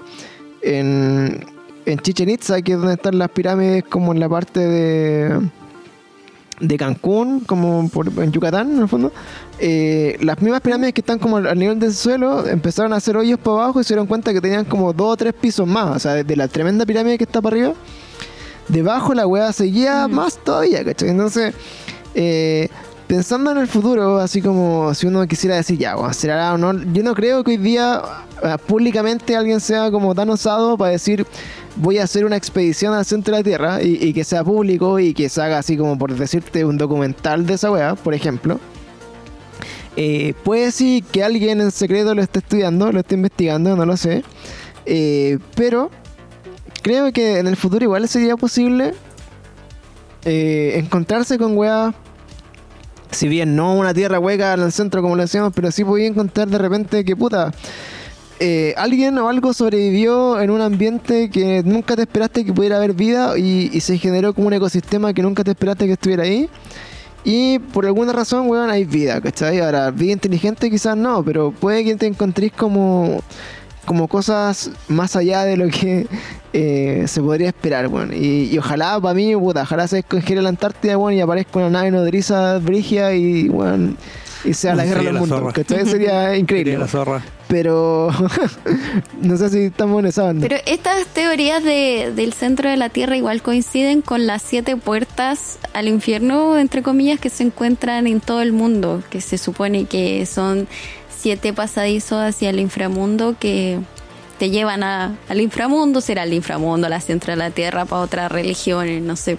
en, 0.62 1.44
en 1.84 1.99
Chichen 1.99 2.30
Itza, 2.30 2.62
que 2.62 2.72
es 2.72 2.78
donde 2.78 2.94
están 2.94 3.18
las 3.18 3.30
pirámides, 3.30 3.84
como 3.84 4.12
en 4.12 4.20
la 4.20 4.28
parte 4.30 4.61
de, 4.61 5.38
de 6.61 6.76
Cancún, 6.76 7.40
como 7.40 7.88
por, 7.88 8.09
en 8.22 8.32
Yucatán, 8.32 8.72
en 8.72 8.82
el 8.82 8.88
fondo, 8.88 9.12
eh, 9.59 10.16
las 10.20 10.40
mismas 10.40 10.61
pirámides 10.61 10.94
que 10.94 11.00
están 11.00 11.18
como 11.18 11.38
al 11.38 11.59
nivel 11.59 11.78
del 11.78 11.94
suelo 11.94 12.46
empezaron 12.46 12.92
a 12.92 12.96
hacer 12.96 13.16
hoyos 13.16 13.38
para 13.38 13.64
abajo 13.64 13.80
y 13.80 13.84
se 13.84 13.94
dieron 13.94 14.06
cuenta 14.06 14.32
que 14.32 14.40
tenían 14.40 14.64
como 14.64 14.92
dos 14.92 15.12
o 15.12 15.16
tres 15.16 15.34
pisos 15.34 15.66
más. 15.66 15.96
O 15.96 15.98
sea, 15.98 16.14
desde 16.14 16.36
la 16.36 16.48
tremenda 16.48 16.84
pirámide 16.86 17.18
que 17.18 17.24
está 17.24 17.40
para 17.40 17.56
arriba, 17.56 17.74
debajo 18.68 19.14
la 19.14 19.26
weá 19.26 19.52
seguía 19.52 20.09
más 20.09 20.38
todavía, 20.38 20.84
¿cachai? 20.84 21.11
Entonces, 21.11 21.54
eh, 22.14 22.68
pensando 23.09 23.50
en 23.50 23.59
el 23.59 23.66
futuro, 23.66 24.18
así 24.18 24.42
como 24.42 24.94
si 24.94 25.06
uno 25.06 25.26
quisiera 25.26 25.56
decir, 25.56 25.78
ya, 25.78 25.96
será 26.12 26.52
o 26.52 26.59
no, 26.59 26.74
yo 26.92 27.02
no 27.02 27.14
creo 27.14 27.42
que 27.42 27.52
hoy 27.52 27.56
día 27.56 28.02
eh, 28.42 28.56
públicamente 28.66 29.34
alguien 29.34 29.61
sea 29.61 29.90
como 29.90 30.14
tan 30.14 30.28
osado 30.28 30.76
para 30.76 30.92
decir, 30.92 31.26
voy 31.76 31.98
a 31.98 32.04
hacer 32.04 32.26
una 32.26 32.36
expedición 32.36 32.92
al 32.92 33.06
centro 33.06 33.34
de 33.34 33.40
la 33.40 33.44
Tierra 33.44 33.82
y, 33.82 34.12
que 34.12 34.24
sea 34.24 34.44
público 34.44 34.98
y 34.98 35.14
que 35.14 35.30
se 35.30 35.40
haga 35.40 35.59
así 35.59 35.76
como 35.76 35.98
por 35.98 36.14
decirte 36.14 36.66
un 36.66 36.76
documental 36.76 37.46
de 37.46 37.54
esa 37.54 37.70
weá, 37.70 37.94
por 37.94 38.12
ejemplo. 38.12 38.61
Eh, 39.96 40.34
puede 40.44 40.70
sí 40.70 41.02
que 41.11 41.24
alguien 41.24 41.61
en 41.61 41.70
secreto 41.70 42.14
lo 42.14 42.22
esté 42.22 42.40
estudiando, 42.40 42.92
lo 42.92 43.00
esté 43.00 43.14
investigando, 43.14 43.74
no 43.74 43.86
lo 43.86 43.96
sé. 43.96 44.22
Eh, 44.84 45.38
pero 45.56 45.90
creo 46.82 47.11
que 47.12 47.38
en 47.38 47.46
el 47.46 47.56
futuro 47.56 47.84
igual 47.84 48.06
sería 48.06 48.36
posible 48.36 48.92
encontrarse 50.24 51.38
con 51.38 51.56
weas. 51.56 51.94
Si 53.11 53.28
bien 53.28 53.56
no 53.56 53.74
una 53.74 53.94
tierra 53.94 54.18
hueca 54.18 54.54
en 54.54 54.61
el 54.61 54.72
centro 54.72 55.02
como 55.02 55.16
lo 55.16 55.22
decíamos, 55.22 55.52
pero 55.54 55.70
sí 55.70 55.84
podía 55.84 56.06
encontrar 56.06 56.48
de 56.48 56.59
repente 56.59 57.04
que 57.04 57.16
puta. 57.16 57.52
eh, 58.40 58.74
alguien 58.76 59.18
o 59.18 59.28
algo 59.28 59.52
sobrevivió 59.52 60.40
en 60.40 60.50
un 60.50 60.61
ambiente 60.61 61.28
que 61.30 61.62
nunca 61.64 61.96
te 61.96 62.02
esperaste 62.02 62.44
que 62.44 62.52
pudiera 62.52 62.76
haber 62.76 62.92
vida 62.92 63.36
y, 63.38 63.80
se 63.80 63.98
generó 63.98 64.32
como 64.34 64.46
un 64.48 64.52
ecosistema 64.52 65.12
que 65.12 65.22
nunca 65.22 65.42
te 65.42 65.52
esperaste 65.52 65.86
que 65.86 65.92
estuviera 65.92 66.24
ahí. 66.24 66.48
Y 67.24 67.59
por 67.59 67.84
alguna 67.84 68.12
razón, 68.12 68.48
weón, 68.48 68.70
hay 68.70 68.84
vida, 68.84 69.20
¿cachai? 69.20 69.61
Ahora, 69.61 69.90
vida 69.90 70.12
inteligente 70.12 70.70
quizás 70.70 70.96
no, 70.96 71.22
pero 71.24 71.50
puede 71.50 71.84
que 71.84 71.96
te 71.96 72.06
encontréis 72.06 72.52
como, 72.52 73.22
como 73.89 74.07
cosas 74.07 74.70
más 74.86 75.16
allá 75.16 75.45
de 75.45 75.57
lo 75.57 75.68
que 75.68 76.07
eh, 76.53 77.05
se 77.09 77.22
podría 77.22 77.49
esperar, 77.49 77.89
weón. 77.89 78.12
Y, 78.12 78.45
y 78.45 78.59
ojalá, 78.59 79.01
para 79.01 79.14
mí, 79.14 79.34
puta, 79.34 79.62
ojalá 79.62 79.89
se 79.89 79.97
descongele 79.97 80.43
la 80.43 80.51
Antártida, 80.51 80.97
weón, 80.99 81.14
y 81.14 81.20
aparezca 81.22 81.59
una 81.59 81.70
nave 81.70 81.91
nodriza 81.91 82.59
brigia 82.59 83.14
y, 83.14 83.49
weón, 83.49 83.97
y 84.45 84.53
sea 84.55 84.74
la 84.74 84.84
guerra 84.84 84.99
Sería 84.99 85.09
del 85.09 85.14
la 85.14 85.20
mundo, 85.20 85.39
zorra. 85.39 85.53
¿cachai? 85.53 85.86
Sería 85.86 86.36
increíble. 86.43 86.72
Sería 86.72 86.86
la 86.86 86.93
weón. 86.93 87.05
zorra. 87.07 87.22
Pero 87.49 88.11
no 89.22 89.36
sé 89.39 89.49
si 89.49 89.59
estamos 89.61 90.01
en 90.01 90.07
esa 90.07 90.24
banda. 90.24 90.47
Pero 90.47 90.61
estas 90.66 91.07
teorías 91.07 91.64
de, 91.64 92.12
del 92.14 92.34
centro 92.34 92.68
de 92.68 92.76
la 92.76 92.91
Tierra 92.91 93.16
igual 93.16 93.41
coinciden 93.41 94.03
con 94.03 94.26
las 94.26 94.43
siete 94.43 94.76
puertas 94.76 95.59
al 95.72 95.89
infierno, 95.89 96.59
entre 96.59 96.82
comillas, 96.82 97.18
que 97.18 97.30
se 97.30 97.45
encuentran 97.45 98.07
en 98.07 98.20
todo 98.20 98.43
el 98.43 98.53
mundo, 98.53 99.03
que 99.09 99.22
se 99.22 99.39
supone 99.39 99.86
que 99.86 100.26
son 100.26 100.68
siete 101.18 101.52
pasadizos 101.52 102.18
hacia 102.22 102.50
el 102.50 102.60
inframundo 102.60 103.34
que 103.38 103.78
te 104.38 104.50
llevan 104.50 104.82
a- 104.84 105.16
al 105.28 105.40
inframundo, 105.40 106.00
será 106.00 106.22
el 106.22 106.32
inframundo, 106.32 106.86
a 106.86 106.90
la 106.90 107.00
centro 107.00 107.32
de 107.32 107.36
la 107.36 107.50
Tierra, 107.50 107.84
para 107.84 108.02
otras 108.02 108.30
religiones, 108.30 109.02
no 109.02 109.16
sé. 109.16 109.36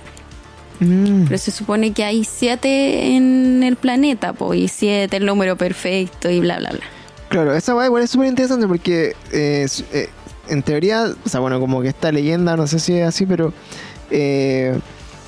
Mm. 0.82 1.25
Pero 1.25 1.38
se 1.38 1.51
supone 1.51 1.91
que 1.93 2.03
hay 2.03 2.23
siete 2.23 3.15
en 3.15 3.63
el 3.63 3.75
planeta, 3.75 4.34
po, 4.34 4.53
y 4.53 4.67
siete 4.67 5.17
el 5.17 5.25
número 5.25 5.55
perfecto 5.57 6.30
y 6.30 6.39
bla, 6.39 6.57
bla, 6.59 6.71
bla. 6.71 6.82
Claro, 7.30 7.53
esa 7.55 7.75
weá 7.75 7.86
igual 7.86 8.03
es 8.03 8.09
súper 8.09 8.27
interesante 8.27 8.67
porque 8.67 9.13
eh, 9.32 9.67
eh, 9.93 10.09
en 10.49 10.63
teoría, 10.63 11.05
o 11.25 11.30
sea, 11.30 11.39
bueno, 11.41 11.59
como 11.59 11.82
que 11.82 11.89
esta 11.89 12.11
leyenda, 12.11 12.57
no 12.57 12.65
sé 12.67 12.80
si 12.80 12.95
es 12.95 13.07
así, 13.07 13.25
pero 13.25 13.53
eh, 14.09 14.77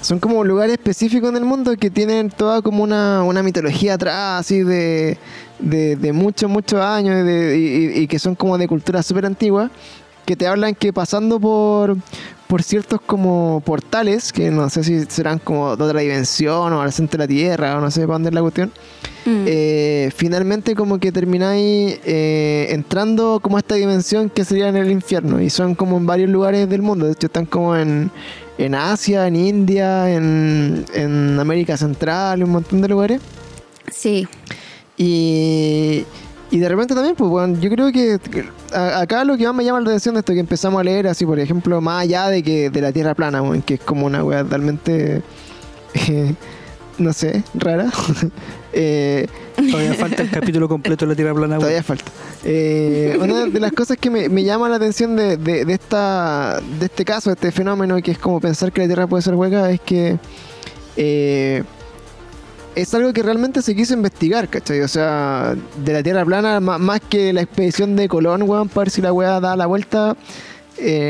son 0.01 0.19
como 0.19 0.43
lugares 0.43 0.73
específicos 0.73 1.29
en 1.29 1.37
el 1.37 1.45
mundo 1.45 1.75
que 1.77 1.89
tienen 1.89 2.29
toda 2.29 2.61
como 2.61 2.83
una, 2.83 3.23
una 3.23 3.43
mitología 3.43 3.93
atrás, 3.95 4.41
así 4.41 4.61
de, 4.63 5.17
de, 5.59 5.95
de 5.95 6.11
muchos, 6.13 6.49
muchos 6.49 6.79
años 6.81 7.21
y, 7.21 7.23
de- 7.23 7.57
y- 7.57 7.85
y- 7.99 8.01
y 8.03 8.07
que 8.07 8.17
son 8.19 8.35
como 8.35 8.57
de 8.57 8.67
cultura 8.67 9.03
súper 9.03 9.25
antigua, 9.25 9.69
que 10.25 10.35
te 10.35 10.47
hablan 10.47 10.75
que 10.75 10.91
pasando 10.93 11.39
por, 11.39 11.97
por 12.47 12.63
ciertos 12.63 12.99
como 13.01 13.61
portales, 13.65 14.31
que 14.33 14.49
no 14.51 14.69
sé 14.69 14.83
si 14.83 15.05
serán 15.05 15.39
como 15.39 15.75
de 15.75 15.83
otra 15.83 15.99
dimensión 16.01 16.73
o 16.73 16.81
al 16.81 16.91
centro 16.91 17.17
de 17.19 17.23
la 17.23 17.27
Tierra 17.27 17.77
o 17.77 17.81
no 17.81 17.91
sé 17.91 18.01
para 18.01 18.13
dónde 18.13 18.29
es 18.29 18.35
la 18.35 18.41
cuestión, 18.41 18.71
Mm. 19.23 19.43
eh, 19.45 20.09
finalmente 20.15 20.73
como 20.73 20.97
que 20.97 21.11
termináis 21.11 21.99
eh, 22.05 22.65
entrando 22.71 23.39
como 23.39 23.57
a 23.57 23.59
esta 23.59 23.75
dimensión 23.75 24.31
que 24.31 24.43
sería 24.43 24.67
en 24.67 24.75
el 24.77 24.89
infierno 24.89 25.39
y 25.39 25.51
son 25.51 25.75
como 25.75 25.97
en 25.97 26.07
varios 26.07 26.27
lugares 26.31 26.67
del 26.67 26.81
mundo, 26.81 27.05
de 27.05 27.11
hecho 27.11 27.27
están 27.27 27.45
como 27.45 27.75
en, 27.75 28.09
en 28.65 28.75
Asia, 28.75 29.27
en 29.27 29.35
India, 29.35 30.13
en, 30.13 30.85
en 30.93 31.39
América 31.39 31.77
Central, 31.77 32.43
un 32.43 32.51
montón 32.51 32.81
de 32.81 32.87
lugares 32.87 33.21
Sí, 33.91 34.27
y, 34.97 36.05
Y 36.49 36.59
de 36.59 36.69
repente 36.69 36.93
también, 36.93 37.15
pues, 37.15 37.29
bueno, 37.29 37.59
yo 37.59 37.69
creo 37.69 37.91
que 37.91 38.19
acá 38.73 39.23
lo 39.23 39.37
que 39.37 39.45
más 39.45 39.55
me 39.55 39.63
llama 39.63 39.79
la 39.81 39.89
atención 39.89 40.15
de 40.15 40.19
esto 40.19 40.33
que 40.33 40.39
empezamos 40.39 40.79
a 40.79 40.83
leer, 40.83 41.07
así, 41.07 41.25
por 41.25 41.39
ejemplo, 41.39 41.81
más 41.81 42.03
allá 42.03 42.27
de 42.27 42.43
que 42.43 42.69
de 42.69 42.81
la 42.81 42.91
Tierra 42.91 43.15
plana, 43.15 43.41
que 43.65 43.75
es 43.75 43.79
como 43.79 44.05
una 44.05 44.23
weá 44.23 44.43
totalmente, 44.43 45.21
eh, 45.93 46.35
no 46.97 47.13
sé, 47.13 47.43
rara. 47.53 47.89
eh, 48.73 49.27
Todavía 49.69 49.93
falta 49.93 50.21
el 50.23 50.29
capítulo 50.29 50.67
completo 50.69 51.05
de 51.05 51.09
la 51.11 51.15
Tierra 51.15 51.33
plana. 51.33 51.57
Todavía 51.57 51.83
falta. 51.83 52.05
Eh, 52.43 53.17
una 53.21 53.45
de 53.45 53.59
las 53.59 53.71
cosas 53.73 53.97
que 53.97 54.09
me, 54.09 54.29
me 54.29 54.43
llama 54.43 54.67
la 54.69 54.77
atención 54.77 55.15
de, 55.15 55.37
de- 55.37 55.65
de 55.65 55.73
esta, 55.73 56.59
de 56.79 56.85
este 56.85 57.05
caso, 57.05 57.29
de 57.29 57.33
este 57.35 57.51
fenómeno, 57.51 58.01
que 58.01 58.11
es 58.11 58.17
como 58.17 58.39
pensar 58.39 58.71
que 58.71 58.81
la 58.81 58.87
Tierra 58.87 59.07
puede 59.07 59.21
ser 59.23 59.35
hueca, 59.35 59.69
es 59.71 59.81
que 59.81 60.17
eh, 60.97 61.63
es 62.75 62.93
algo 62.93 63.11
que 63.13 63.21
realmente 63.21 63.61
se 63.61 63.75
quiso 63.75 63.93
investigar, 63.93 64.47
¿cachai? 64.47 64.81
O 64.81 64.87
sea, 64.87 65.55
de 65.83 65.93
la 65.93 66.01
Tierra 66.01 66.23
plana, 66.25 66.59
más, 66.59 67.01
que 67.01 67.33
la 67.33 67.41
expedición 67.41 67.95
de 67.95 68.07
Colón, 68.07 68.43
weón, 68.43 68.69
para 68.69 68.85
ver 68.85 68.89
si 68.91 69.01
la 69.01 69.11
weá 69.13 69.39
da 69.39 69.55
la 69.55 69.65
vuelta, 69.67 70.15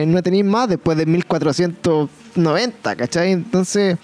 no 0.07 0.21
tenéis 0.23 0.43
más 0.43 0.67
después 0.67 0.97
de 0.97 1.05
1490, 1.05 2.95
¿cachai? 2.95 3.31
Entonces, 3.31 3.97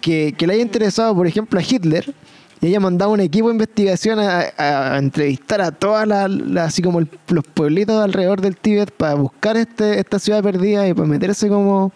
que, 0.00 0.34
que 0.38 0.46
le 0.46 0.54
haya 0.54 0.62
interesado, 0.62 1.14
por 1.14 1.26
ejemplo, 1.26 1.58
a 1.58 1.62
Hitler 1.62 2.14
y 2.60 2.66
haya 2.66 2.80
mandado 2.80 3.12
un 3.12 3.20
equipo 3.20 3.48
de 3.48 3.54
investigación 3.54 4.18
a, 4.18 4.98
entrevistar 4.98 5.60
a 5.60 5.70
todas 5.70 6.06
las, 6.06 6.30
así 6.58 6.82
como 6.82 7.00
los 7.00 7.44
pueblitos 7.54 8.02
alrededor 8.02 8.40
del 8.40 8.56
Tíbet 8.56 8.90
para 8.90 9.14
buscar 9.14 9.56
este, 9.56 9.98
esta 9.98 10.18
ciudad 10.18 10.42
perdida 10.42 10.86
y 10.86 10.92
para 10.92 11.08
meterse 11.08 11.48
como 11.48 11.92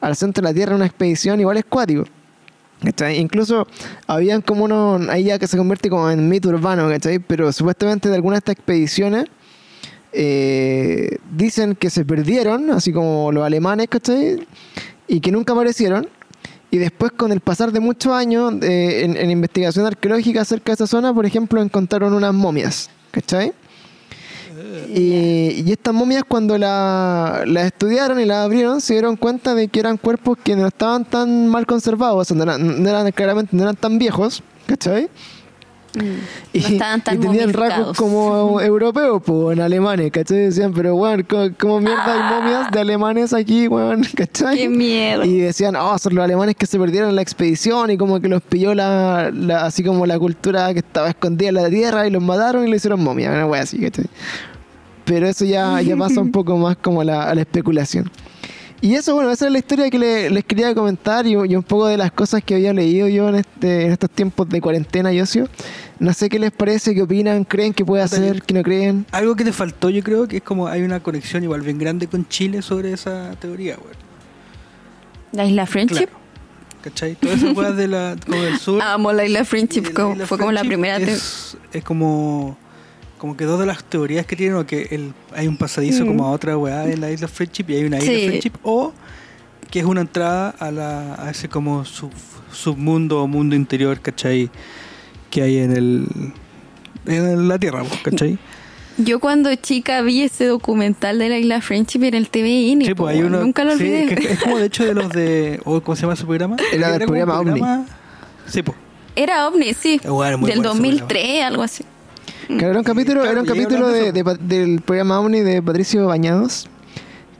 al 0.00 0.16
centro 0.16 0.42
de 0.42 0.50
la 0.50 0.54
Tierra 0.54 0.72
en 0.72 0.76
una 0.76 0.86
expedición, 0.86 1.40
igual 1.40 1.56
es 1.56 1.64
cuático. 1.64 2.04
¿cachai? 2.84 3.18
Incluso 3.18 3.66
habían 4.06 4.42
como 4.42 4.64
unos, 4.64 5.08
ahí 5.08 5.24
ya 5.24 5.38
que 5.38 5.46
se 5.46 5.56
convierte 5.56 5.88
como 5.88 6.10
en 6.10 6.28
mito 6.28 6.50
urbano, 6.50 6.88
¿cachai? 6.88 7.18
Pero 7.18 7.50
supuestamente 7.52 8.08
de 8.08 8.14
alguna 8.14 8.34
de 8.34 8.38
estas 8.38 8.56
expediciones 8.56 9.26
eh, 10.12 11.16
dicen 11.30 11.74
que 11.74 11.88
se 11.88 12.04
perdieron, 12.04 12.70
así 12.70 12.92
como 12.92 13.32
los 13.32 13.44
alemanes, 13.44 13.88
¿cachai? 13.88 14.46
Y 15.08 15.20
que 15.20 15.32
nunca 15.32 15.54
aparecieron. 15.54 16.08
Y 16.74 16.78
después, 16.78 17.12
con 17.12 17.30
el 17.30 17.40
pasar 17.40 17.70
de 17.70 17.78
muchos 17.78 18.12
años, 18.12 18.52
eh, 18.62 19.04
en, 19.04 19.16
en 19.16 19.30
investigación 19.30 19.86
arqueológica 19.86 20.44
cerca 20.44 20.72
de 20.72 20.74
esa 20.74 20.88
zona, 20.88 21.14
por 21.14 21.24
ejemplo, 21.24 21.62
encontraron 21.62 22.12
unas 22.12 22.34
momias, 22.34 22.90
¿cachai? 23.12 23.52
Y, 24.92 25.62
y 25.64 25.70
estas 25.70 25.94
momias 25.94 26.24
cuando 26.26 26.58
la- 26.58 27.44
las 27.46 27.66
estudiaron 27.66 28.18
y 28.18 28.24
las 28.24 28.44
abrieron 28.44 28.80
se 28.80 28.94
dieron 28.94 29.14
cuenta 29.16 29.54
de 29.54 29.68
que 29.68 29.78
eran 29.78 29.96
cuerpos 29.96 30.36
que 30.42 30.56
no 30.56 30.66
estaban 30.66 31.04
tan 31.04 31.46
mal 31.46 31.64
conservados, 31.64 32.18
o 32.22 32.24
sea, 32.24 32.36
no 32.36 32.42
eran, 32.42 32.82
no 32.82 32.88
eran- 32.88 33.12
claramente 33.12 33.56
no 33.56 33.62
eran 33.62 33.76
tan 33.76 33.96
viejos, 33.98 34.42
¿cachai? 34.66 35.08
Mm. 35.96 36.56
Y, 36.56 36.60
no 36.60 36.68
estaban 36.68 37.00
tan 37.02 37.16
y 37.16 37.18
tenían 37.18 37.52
rasgos 37.52 37.96
como 37.96 38.60
europeos, 38.60 39.22
pues, 39.24 39.56
en 39.56 39.62
alemanes, 39.62 40.10
¿cachai? 40.10 40.38
Decían, 40.38 40.72
pero 40.72 40.94
bueno, 40.96 41.24
¿cómo, 41.58 41.80
mierda 41.80 42.04
hay 42.12 42.34
momias 42.40 42.70
de 42.70 42.80
alemanes 42.80 43.32
aquí, 43.32 43.68
weón? 43.68 44.02
¿cachai? 44.16 44.56
Qué 44.56 44.68
miedo. 44.68 45.24
Y 45.24 45.38
decían, 45.38 45.76
oh, 45.76 45.96
son 45.98 46.14
los 46.14 46.24
alemanes 46.24 46.56
que 46.56 46.66
se 46.66 46.78
perdieron 46.78 47.10
en 47.10 47.16
la 47.16 47.22
expedición 47.22 47.90
y 47.90 47.96
como 47.96 48.20
que 48.20 48.28
los 48.28 48.42
pilló 48.42 48.74
la, 48.74 49.30
la- 49.32 49.64
así 49.64 49.82
como 49.84 50.06
la 50.06 50.18
cultura 50.18 50.72
que 50.72 50.80
estaba 50.80 51.08
escondida 51.08 51.48
en 51.48 51.54
la 51.54 51.70
tierra 51.70 52.06
y 52.06 52.10
los 52.10 52.22
mataron 52.22 52.66
y 52.66 52.70
le 52.70 52.76
hicieron 52.76 53.02
momia, 53.02 53.30
una 53.30 53.46
wea 53.46 53.62
así, 53.62 53.78
¿cachai? 53.78 54.06
Pero 55.04 55.26
eso 55.28 55.44
ya, 55.44 55.80
ya 55.82 55.96
pasa 55.96 56.20
un 56.20 56.32
poco 56.32 56.56
más 56.56 56.76
como 56.76 57.02
a 57.02 57.04
la, 57.04 57.22
a 57.24 57.34
la 57.34 57.42
especulación. 57.42 58.10
Y 58.84 58.94
eso, 58.96 59.14
bueno, 59.14 59.30
esa 59.30 59.46
es 59.46 59.52
la 59.52 59.58
historia 59.58 59.88
que 59.88 59.98
le- 59.98 60.28
les 60.28 60.44
quería 60.44 60.74
comentar 60.74 61.26
y, 61.26 61.30
y 61.30 61.56
un 61.56 61.62
poco 61.62 61.86
de 61.86 61.96
las 61.96 62.12
cosas 62.12 62.42
que 62.44 62.54
había 62.56 62.74
leído 62.74 63.08
yo 63.08 63.30
en, 63.30 63.36
este, 63.36 63.86
en 63.86 63.92
estos 63.92 64.10
tiempos 64.10 64.46
de 64.48 64.60
cuarentena 64.60 65.10
y 65.10 65.20
ocio. 65.22 65.48
No 65.98 66.12
sé 66.12 66.28
qué 66.28 66.38
les 66.38 66.52
parece, 66.52 66.94
qué 66.94 67.00
opinan, 67.00 67.44
creen 67.44 67.72
que 67.72 67.82
puede 67.82 68.02
hacer, 68.02 68.42
que 68.42 68.52
no 68.52 68.62
creen. 68.62 69.06
Algo 69.10 69.36
que 69.36 69.44
te 69.44 69.52
faltó, 69.54 69.88
yo 69.88 70.02
creo 70.02 70.28
que 70.28 70.36
es 70.36 70.42
como 70.42 70.68
hay 70.68 70.82
una 70.82 71.00
conexión 71.00 71.42
igual 71.42 71.62
bien 71.62 71.78
grande 71.78 72.08
con 72.08 72.28
Chile 72.28 72.60
sobre 72.60 72.92
esa 72.92 73.34
teoría, 73.40 73.76
weón. 73.82 73.96
La 75.32 75.46
isla 75.46 75.64
Friendship. 75.66 75.96
Claro. 76.08 76.12
¿Cachai? 76.82 77.14
Todas 77.14 77.38
esas 77.38 77.56
weas 77.56 77.76
de 77.78 77.88
la, 77.88 78.16
como 78.26 78.42
del 78.42 78.58
sur. 78.60 78.82
Amo 78.82 79.12
la 79.14 79.24
isla 79.24 79.46
Friendship. 79.46 79.84
la 79.86 79.92
como- 79.94 80.12
isla 80.12 80.26
fue 80.26 80.36
como 80.38 80.52
la 80.52 80.60
primera. 80.62 80.98
te- 80.98 81.10
Es, 81.12 81.56
es 81.72 81.82
como. 81.82 82.58
Como 83.24 83.38
que 83.38 83.46
dos 83.46 83.58
de 83.58 83.64
las 83.64 83.82
teorías 83.84 84.26
que 84.26 84.36
tienen, 84.36 84.54
o 84.58 84.66
que 84.66 84.82
el, 84.90 85.14
hay 85.34 85.46
un 85.48 85.56
pasadizo 85.56 86.04
Mm. 86.04 86.08
como 86.08 86.26
a 86.26 86.30
otra 86.30 86.58
weá 86.58 86.84
en 86.90 87.00
la 87.00 87.10
isla 87.10 87.26
Friendship 87.26 87.64
y 87.68 87.76
hay 87.76 87.84
una 87.84 87.96
isla 87.96 88.12
Sí. 88.12 88.26
Friendship, 88.26 88.52
o 88.62 88.92
que 89.70 89.78
es 89.78 89.86
una 89.86 90.02
entrada 90.02 90.50
a, 90.58 90.70
la, 90.70 91.14
a 91.14 91.30
ese 91.30 91.48
como 91.48 91.86
sub- 91.86 92.12
submundo 92.52 93.22
o 93.22 93.26
mundo 93.26 93.56
interior, 93.56 93.98
¿cachai? 93.98 94.50
Que 95.30 95.40
hay 95.40 95.56
en 95.56 95.72
el 95.74 96.06
en 97.06 97.48
la 97.48 97.58
Tierra, 97.58 97.82
pues, 97.84 97.98
¿cachai? 98.02 98.36
Yo 98.98 99.20
cuando 99.20 99.54
chica 99.54 100.02
vi 100.02 100.20
ese 100.20 100.44
documental 100.44 101.18
de 101.18 101.30
la 101.30 101.38
isla 101.38 101.62
Friendship 101.62 102.02
en 102.04 102.12
el 102.12 102.28
TVN. 102.28 102.84
Sí, 102.84 102.94
pues 102.94 103.16
hay 103.16 103.22
uno. 103.22 103.40
Nunca 103.40 103.64
lo 103.64 103.70
sí, 103.78 103.84
olvidé. 103.84 104.14
que 104.16 104.32
es 104.34 104.38
como 104.42 104.58
de 104.58 104.66
hecho 104.66 104.84
de 104.84 104.92
los 104.92 105.08
de. 105.08 105.60
o 105.64 105.80
¿Cómo 105.80 105.96
se 105.96 106.02
llama 106.02 106.12
ese 106.12 106.26
programa? 106.26 106.56
Era 106.74 106.92
del 106.92 107.06
programa 107.06 107.40
OVNI. 107.40 107.62
Sí, 108.48 108.62
pues. 108.62 108.76
Era 109.16 109.48
OVNI, 109.48 109.72
sí. 109.72 109.98
Bueno, 110.06 110.32
del 110.32 110.40
bueno 110.40 110.52
ese 110.52 110.62
2003, 110.68 111.42
algo 111.44 111.62
así. 111.62 111.84
Claro, 112.46 112.70
era 112.70 112.78
un 112.78 112.84
capítulo, 112.84 113.20
Claro, 113.22 113.32
era 113.32 113.40
un 113.40 113.46
capítulo 113.46 113.88
de, 113.88 114.12
de 114.12 114.36
del 114.40 114.80
programa 114.80 115.20
Omni 115.20 115.40
de 115.40 115.62
Patricio 115.62 116.06
Bañados, 116.06 116.68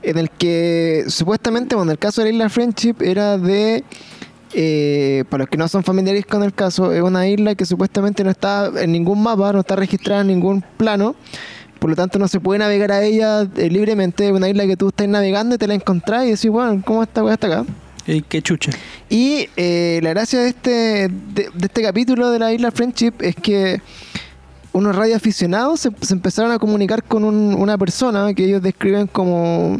en 0.03 0.17
el 0.17 0.29
que 0.29 1.05
supuestamente, 1.07 1.75
bueno, 1.75 1.91
el 1.91 1.99
caso 1.99 2.21
de 2.21 2.29
la 2.29 2.33
isla 2.33 2.49
Friendship 2.49 2.95
era 3.01 3.37
de, 3.37 3.83
eh, 4.53 5.23
para 5.29 5.43
los 5.43 5.49
que 5.49 5.57
no 5.57 5.67
son 5.67 5.83
familiares 5.83 6.25
con 6.25 6.43
el 6.43 6.53
caso, 6.53 6.91
es 6.91 7.01
una 7.01 7.27
isla 7.27 7.55
que 7.55 7.65
supuestamente 7.65 8.23
no 8.23 8.29
está 8.29 8.71
en 8.77 8.91
ningún 8.91 9.21
mapa, 9.21 9.53
no 9.53 9.59
está 9.59 9.75
registrada 9.75 10.21
en 10.21 10.27
ningún 10.27 10.63
plano, 10.77 11.15
por 11.79 11.89
lo 11.89 11.95
tanto 11.95 12.19
no 12.19 12.27
se 12.27 12.39
puede 12.39 12.59
navegar 12.59 12.91
a 12.91 13.03
ella 13.03 13.41
eh, 13.41 13.69
libremente, 13.69 14.27
es 14.27 14.31
una 14.31 14.49
isla 14.49 14.65
que 14.65 14.77
tú 14.77 14.89
estás 14.89 15.07
navegando 15.07 15.55
y 15.55 15.57
te 15.57 15.67
la 15.67 15.75
encontrás 15.75 16.25
y 16.25 16.31
decís, 16.31 16.49
bueno, 16.49 16.81
¿cómo 16.85 17.03
esta 17.03 17.23
weá 17.23 17.33
está 17.33 17.47
acá? 17.47 17.65
Ey, 18.07 18.23
qué 18.27 18.41
chucha. 18.41 18.71
Y 19.09 19.49
eh, 19.57 19.99
la 20.03 20.11
gracia 20.11 20.39
de 20.39 20.49
este, 20.49 20.69
de, 21.09 21.49
de 21.53 21.65
este 21.65 21.81
capítulo 21.81 22.29
de 22.29 22.37
la 22.37 22.53
isla 22.53 22.69
Friendship 22.69 23.13
es 23.19 23.35
que 23.35 23.81
unos 24.75 24.95
radioaficionados 24.95 25.79
se, 25.79 25.89
se 26.01 26.13
empezaron 26.13 26.51
a 26.51 26.59
comunicar 26.59 27.03
con 27.03 27.23
un- 27.23 27.53
una 27.55 27.77
persona 27.77 28.33
que 28.33 28.45
ellos 28.45 28.61
describen 28.61 29.07
como 29.07 29.79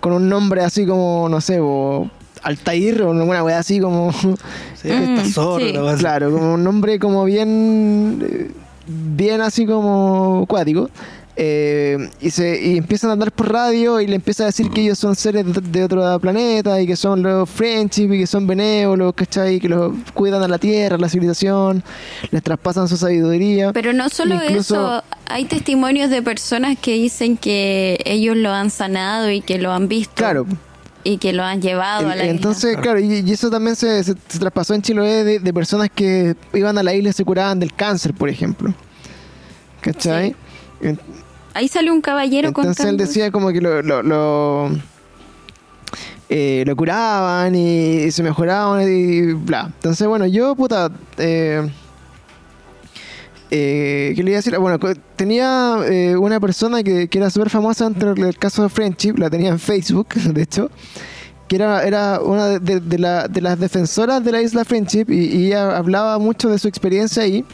con 0.00 0.12
un 0.14 0.28
nombre 0.28 0.62
así 0.64 0.84
como, 0.86 1.28
no 1.28 1.40
sé, 1.40 1.58
o 1.60 2.10
Altair 2.42 3.02
o 3.02 3.12
alguna 3.12 3.44
wea 3.44 3.58
así 3.58 3.78
como, 3.78 4.10
Sí, 4.74 4.88
Mm, 4.88 5.18
está 5.18 5.24
sí. 5.58 5.72
la 5.72 5.84
weá. 5.84 5.96
claro, 5.96 6.32
como 6.32 6.54
un 6.54 6.64
nombre 6.64 6.98
como 6.98 7.24
bien, 7.24 8.20
eh, 8.28 8.50
bien 8.86 9.40
así 9.40 9.64
como 9.66 10.44
cuático. 10.48 10.90
Eh, 11.34 12.10
y, 12.20 12.30
se, 12.30 12.60
y 12.62 12.76
empiezan 12.76 13.08
a 13.08 13.14
andar 13.14 13.32
por 13.32 13.50
radio 13.50 14.02
y 14.02 14.06
le 14.06 14.16
empieza 14.16 14.42
a 14.42 14.46
decir 14.46 14.68
que 14.68 14.82
ellos 14.82 14.98
son 14.98 15.16
seres 15.16 15.46
de, 15.46 15.60
de 15.62 15.84
otro 15.84 16.20
planeta 16.20 16.78
y 16.80 16.86
que 16.86 16.94
son 16.94 17.22
los 17.22 17.48
friendship 17.48 18.12
y 18.12 18.18
que 18.18 18.26
son 18.26 18.46
benévolos, 18.46 19.14
¿cachai? 19.14 19.58
Que 19.58 19.68
los 19.70 19.94
cuidan 20.12 20.42
a 20.42 20.48
la 20.48 20.58
tierra, 20.58 20.96
a 20.96 20.98
la 20.98 21.08
civilización, 21.08 21.82
les 22.30 22.42
traspasan 22.42 22.86
su 22.86 22.98
sabiduría. 22.98 23.72
Pero 23.72 23.94
no 23.94 24.10
solo 24.10 24.34
Incluso- 24.34 24.74
eso, 24.98 25.04
hay 25.26 25.46
testimonios 25.46 26.10
de 26.10 26.20
personas 26.20 26.76
que 26.78 26.92
dicen 26.94 27.38
que 27.38 27.98
ellos 28.04 28.36
lo 28.36 28.50
han 28.50 28.68
sanado 28.70 29.30
y 29.30 29.40
que 29.40 29.56
lo 29.58 29.72
han 29.72 29.88
visto. 29.88 30.12
Claro. 30.14 30.46
Y 31.04 31.16
que 31.16 31.32
lo 31.32 31.42
han 31.44 31.62
llevado 31.62 32.10
a 32.10 32.14
la 32.14 32.24
Entonces, 32.26 32.76
Claro. 32.76 32.82
claro, 32.82 33.00
y, 33.00 33.20
y 33.28 33.32
eso 33.32 33.50
también 33.50 33.74
se, 33.74 34.04
se- 34.04 34.14
se 34.28 34.38
traspasó 34.38 34.74
en 34.74 34.82
Chiloé 34.82 35.24
de, 35.24 35.38
de 35.40 35.52
personas 35.54 35.88
que 35.92 36.36
iban 36.52 36.76
a 36.76 36.82
la 36.82 36.94
isla 36.94 37.08
y 37.08 37.12
se 37.14 37.24
curaban 37.24 37.58
del 37.58 37.72
cáncer, 37.72 38.12
por 38.12 38.28
ejemplo. 38.28 38.72
¿Cachai? 39.80 40.30
Sí. 40.30 40.36
Ahí 41.54 41.68
sale 41.68 41.90
un 41.90 42.00
caballero 42.00 42.48
Entonces 42.48 42.80
él 42.80 42.86
contando. 42.92 43.04
decía 43.04 43.30
como 43.30 43.48
que 43.50 43.60
lo, 43.60 43.82
lo, 43.82 44.02
lo, 44.02 44.70
eh, 46.30 46.64
lo 46.66 46.74
curaban 46.76 47.54
y, 47.54 48.10
se 48.10 48.22
mejoraban 48.22 48.82
y 48.90 49.32
bla. 49.34 49.70
Entonces, 49.74 50.06
bueno, 50.08 50.26
yo, 50.26 50.54
puta, 50.56 50.90
eh, 51.18 51.68
eh, 53.50 54.12
¿qué 54.16 54.22
le 54.22 54.30
iba 54.30 54.38
a 54.38 54.40
decir? 54.42 54.56
Bueno, 54.58 54.78
tenía 55.16 55.76
eh, 55.86 56.16
una 56.16 56.40
persona 56.40 56.82
que, 56.82 57.08
que 57.08 57.18
era 57.18 57.28
súper 57.28 57.50
famosa 57.50 57.86
entre 57.86 58.10
el 58.12 58.38
caso 58.38 58.62
de 58.62 58.68
Friendship, 58.70 59.14
la 59.18 59.28
tenía 59.28 59.50
en 59.50 59.58
Facebook, 59.58 60.08
de 60.14 60.42
hecho, 60.42 60.70
que 61.48 61.56
era, 61.56 61.84
era 61.84 62.20
una 62.20 62.46
de, 62.46 62.60
de- 62.60 62.80
de 62.80 62.98
la- 62.98 63.28
de 63.28 63.40
las 63.42 63.58
defensoras 63.58 64.24
de 64.24 64.32
la 64.32 64.40
isla 64.40 64.64
Friendship 64.64 65.04
y, 65.10 65.24
y 65.36 65.46
ella 65.48 65.76
hablaba 65.76 66.18
mucho 66.18 66.48
de 66.48 66.58
su 66.58 66.66
experiencia 66.66 67.24
ahí. 67.24 67.38
Y 67.38 67.44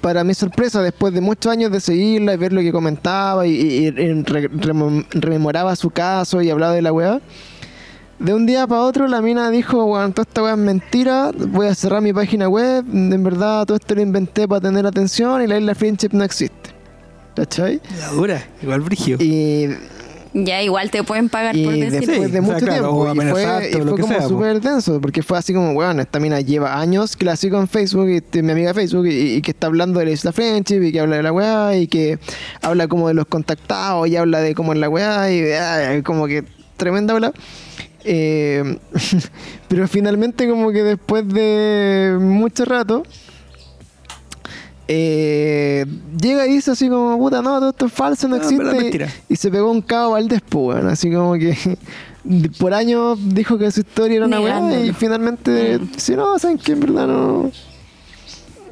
para 0.00 0.22
mi 0.24 0.32
sorpresa, 0.34 0.80
después 0.80 1.12
de 1.12 1.20
muchos 1.20 1.50
años 1.50 1.72
de 1.72 1.80
seguirla 1.80 2.34
y 2.34 2.36
ver 2.36 2.52
lo 2.52 2.60
que 2.60 2.70
comentaba 2.72 3.46
y, 3.46 3.50
y- 3.52 3.86
y 3.86 3.90
re- 4.22 4.48
rememoraba 5.12 5.74
su 5.76 5.90
caso 5.90 6.40
y 6.40 6.50
hablaba 6.50 6.72
de 6.74 6.82
la 6.82 6.92
weá, 6.92 7.20
de 8.20 8.32
un 8.32 8.46
día 8.46 8.66
para 8.66 8.82
otro 8.82 9.08
la 9.08 9.20
mina 9.20 9.50
dijo, 9.50 9.84
bueno, 9.86 10.10
toda 10.12 10.22
esta 10.28 10.42
weá 10.42 10.52
es 10.52 10.58
mentira, 10.58 11.32
voy 11.48 11.66
a 11.66 11.74
cerrar 11.74 12.00
mi 12.00 12.12
página 12.12 12.48
web, 12.48 12.84
en 12.92 13.22
verdad 13.24 13.66
todo 13.66 13.76
esto 13.76 13.94
lo 13.96 14.02
inventé 14.02 14.46
para 14.46 14.60
tener 14.60 14.86
atención 14.86 15.42
y 15.42 15.46
la 15.48 15.58
isla 15.58 15.74
Friendship 15.74 16.10
no 16.12 16.22
existe. 16.24 16.70
¿Cachai? 17.34 17.80
La 17.98 18.08
dura, 18.10 18.44
igual 18.62 18.82
brigio. 18.82 19.16
Y, 19.18 19.68
Ya 20.36 20.60
igual 20.62 20.90
te 20.90 21.04
pueden 21.04 21.28
pagar 21.28 21.52
por 21.54 21.74
Y 21.74 21.80
decir. 21.80 22.00
después 22.00 22.26
Sí, 22.26 22.32
de 22.32 22.40
o 22.40 22.42
sea, 22.42 22.42
mucho 22.42 22.66
claro, 22.66 23.04
tiempo. 23.04 23.22
Y 23.22 23.30
fue, 23.30 23.70
y 23.70 23.72
fue 23.82 24.00
como 24.00 24.28
súper 24.28 24.60
denso, 24.60 25.00
porque 25.00 25.22
fue 25.22 25.38
así 25.38 25.54
como, 25.54 25.70
weón, 25.72 26.00
esta 26.00 26.18
mina 26.18 26.40
lleva 26.40 26.80
años 26.80 27.16
que 27.16 27.24
la 27.24 27.36
sigo 27.36 27.60
en 27.60 27.68
Facebook, 27.68 28.08
y 28.08 28.16
este, 28.16 28.42
mi 28.42 28.50
amiga 28.50 28.72
de 28.72 28.74
Facebook, 28.74 29.06
y, 29.06 29.34
y 29.36 29.42
que 29.42 29.52
está 29.52 29.68
hablando 29.68 30.00
de 30.00 30.06
la 30.06 30.10
isla 30.10 30.32
Friendship, 30.32 30.82
y 30.82 30.90
que 30.90 30.98
habla 30.98 31.16
de 31.16 31.22
la 31.22 31.32
weá, 31.32 31.76
y 31.76 31.86
que 31.86 32.18
habla 32.62 32.88
como 32.88 33.06
de 33.06 33.14
los 33.14 33.26
contactados, 33.26 34.08
y 34.08 34.16
habla 34.16 34.40
de 34.40 34.56
cómo 34.56 34.72
es 34.72 34.80
la 34.80 34.88
weá, 34.88 35.32
y 35.32 35.52
ah, 35.52 36.02
como 36.04 36.26
que 36.26 36.42
tremenda 36.76 37.14
habla. 37.14 37.32
Eh, 38.04 38.76
pero 39.68 39.86
finalmente 39.88 40.48
como 40.48 40.72
que 40.72 40.82
después 40.82 41.26
de 41.28 42.18
mucho 42.20 42.64
rato 42.64 43.04
eh, 44.86 45.86
llega 46.20 46.46
y 46.46 46.52
dice 46.52 46.72
así 46.72 46.88
como 46.88 47.16
puta 47.18 47.40
no 47.40 47.58
todo 47.58 47.70
esto 47.70 47.86
es 47.86 47.92
falso 47.92 48.28
no 48.28 48.36
es 48.36 48.42
existe 48.42 49.08
y 49.28 49.36
se 49.36 49.50
pegó 49.50 49.70
un 49.70 49.80
cabo 49.80 50.12
Valdés 50.12 50.42
pues 50.46 50.76
weón, 50.76 50.88
así 50.88 51.10
como 51.10 51.34
que 51.34 51.56
por 52.58 52.72
años 52.74 53.18
dijo 53.22 53.58
que 53.58 53.70
su 53.70 53.80
historia 53.80 54.16
era 54.16 54.26
una 54.26 54.40
weá 54.40 54.80
y 54.80 54.92
finalmente 54.92 55.78
si 55.96 56.16
no 56.16 56.38
saben 56.38 56.58
que 56.58 56.72
en 56.72 56.80
verdad 56.80 57.06
no. 57.06 57.50